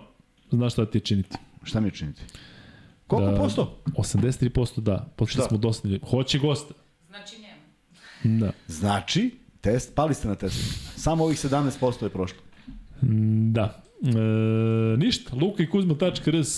[0.51, 1.37] znaš šta ti je činiti?
[1.63, 2.21] Šta mi je činiti?
[3.07, 3.37] Koliko Da.
[3.37, 3.77] posto?
[3.87, 5.13] 83% da.
[5.15, 5.49] Počeli Šta?
[5.49, 6.05] smo dosta ljudi.
[6.05, 6.73] Hoće gosta.
[7.09, 8.39] Znači nema.
[8.39, 8.51] Da.
[8.67, 9.31] Znači,
[9.61, 10.59] test, pali ste na testu.
[10.95, 12.37] Samo ovih 17% je prošlo.
[13.01, 13.83] Mm, Da.
[14.03, 14.09] E,
[14.97, 16.57] ništa, luka i kuzma.rs,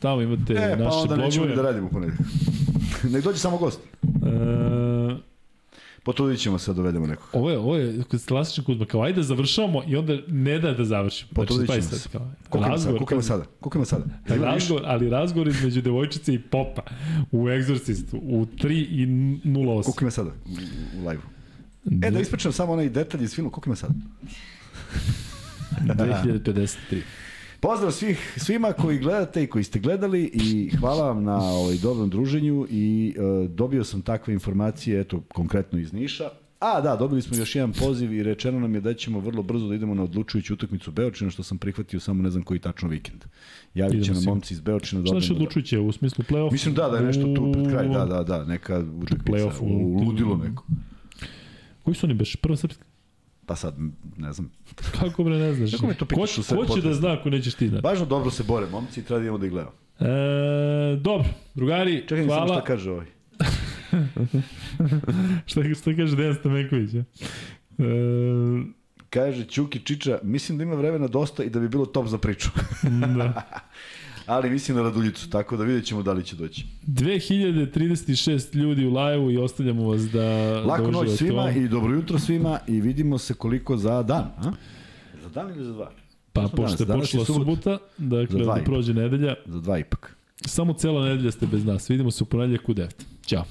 [0.00, 1.56] tamo imate E, pa naše onda nećemo ni blogove.
[1.56, 2.20] da radimo u ponedjeljak.
[3.12, 3.80] Nek dođe samo gost.
[4.02, 4.08] E,
[6.02, 7.28] Potrudit ćemo se da dovedemo nekog.
[7.32, 10.84] ovo je, ovo je klasičan kuzma, kao ajde da završavamo i onda ne da da
[10.84, 11.30] završimo.
[11.34, 12.08] Potrudit pazi ćemo se.
[12.08, 12.20] kao,
[12.54, 12.72] ima sada?
[12.72, 13.44] razgovor, pazi, sada?
[13.74, 14.04] Ima sada?
[14.04, 14.44] Ima više?
[14.44, 16.82] Razgovor, ali razgovor između devojčice i popa
[17.30, 19.06] u Exorcistu u 3 i
[19.44, 19.82] 08.
[19.84, 20.50] Koliko ima sada u,
[20.98, 21.40] u live-u?
[22.06, 23.94] E, da ispričam samo onaj detalj iz filma, koliko ima sada?
[25.80, 27.00] 2053.
[27.60, 32.10] Pozdrav svih, svima koji gledate i koji ste gledali i hvala vam na ovaj dobrom
[32.10, 36.24] druženju i e, dobio sam takve informacije, eto, konkretno iz Niša.
[36.60, 39.68] A, da, dobili smo još jedan poziv i rečeno nam je da ćemo vrlo brzo
[39.68, 43.24] da idemo na odlučujuću utakmicu Beočina, što sam prihvatio samo ne znam koji tačno vikend.
[43.74, 46.52] Javit će nam momci iz Beočina da Šta znači odemo da- odlučujuće u smislu play-off?
[46.52, 50.00] Mislim da, da je nešto tu pred kraj, da, da, da, neka utakmica, u- u
[50.00, 50.64] ludilo neko.
[51.82, 52.36] Koji su oni beš?
[52.36, 52.84] Prva srpska?
[53.50, 53.74] Pa sad,
[54.16, 54.50] ne znam.
[55.00, 55.70] Kako bre ne znaš?
[55.70, 57.80] Kako me to ko, pitaš u sred ko će da zna ako nećeš ti da?
[57.80, 59.72] Važno dobro se bore momci i treba da idemo da ih gledamo.
[60.00, 62.54] E, dobro, drugari, Čekaj, samo hvala.
[62.54, 63.06] šta kaže ovaj.
[65.46, 66.94] šta, šta kaže Dejan Stamenković?
[66.94, 67.00] Ja?
[67.00, 67.04] E,
[69.10, 72.48] Kaže Ćuki Čiča, mislim da ima vremena dosta i da bi bilo top za priču.
[73.16, 73.42] da.
[74.30, 76.66] Ali mislim na Raduljicu, tako da vidjet ćemo da li će doći.
[76.86, 80.24] 2036 ljudi u live-u i ostavljamo vas da...
[80.66, 81.64] Lako da noć svima ovom.
[81.64, 84.24] i dobro jutro svima i vidimo se koliko za dan.
[84.36, 84.52] A?
[85.22, 85.90] Za dan ili za dva?
[86.32, 87.12] Pa smo pošto je danas?
[87.12, 87.78] Danas je počela subota.
[87.98, 88.64] dakle Za dva da ipak.
[88.72, 90.16] prođe nedelja, Za dva ipak.
[90.46, 91.90] samo cela nedelja ste bez nas.
[91.90, 92.88] Vidimo se u ponedjeljak u 9.
[93.26, 93.44] Ćao.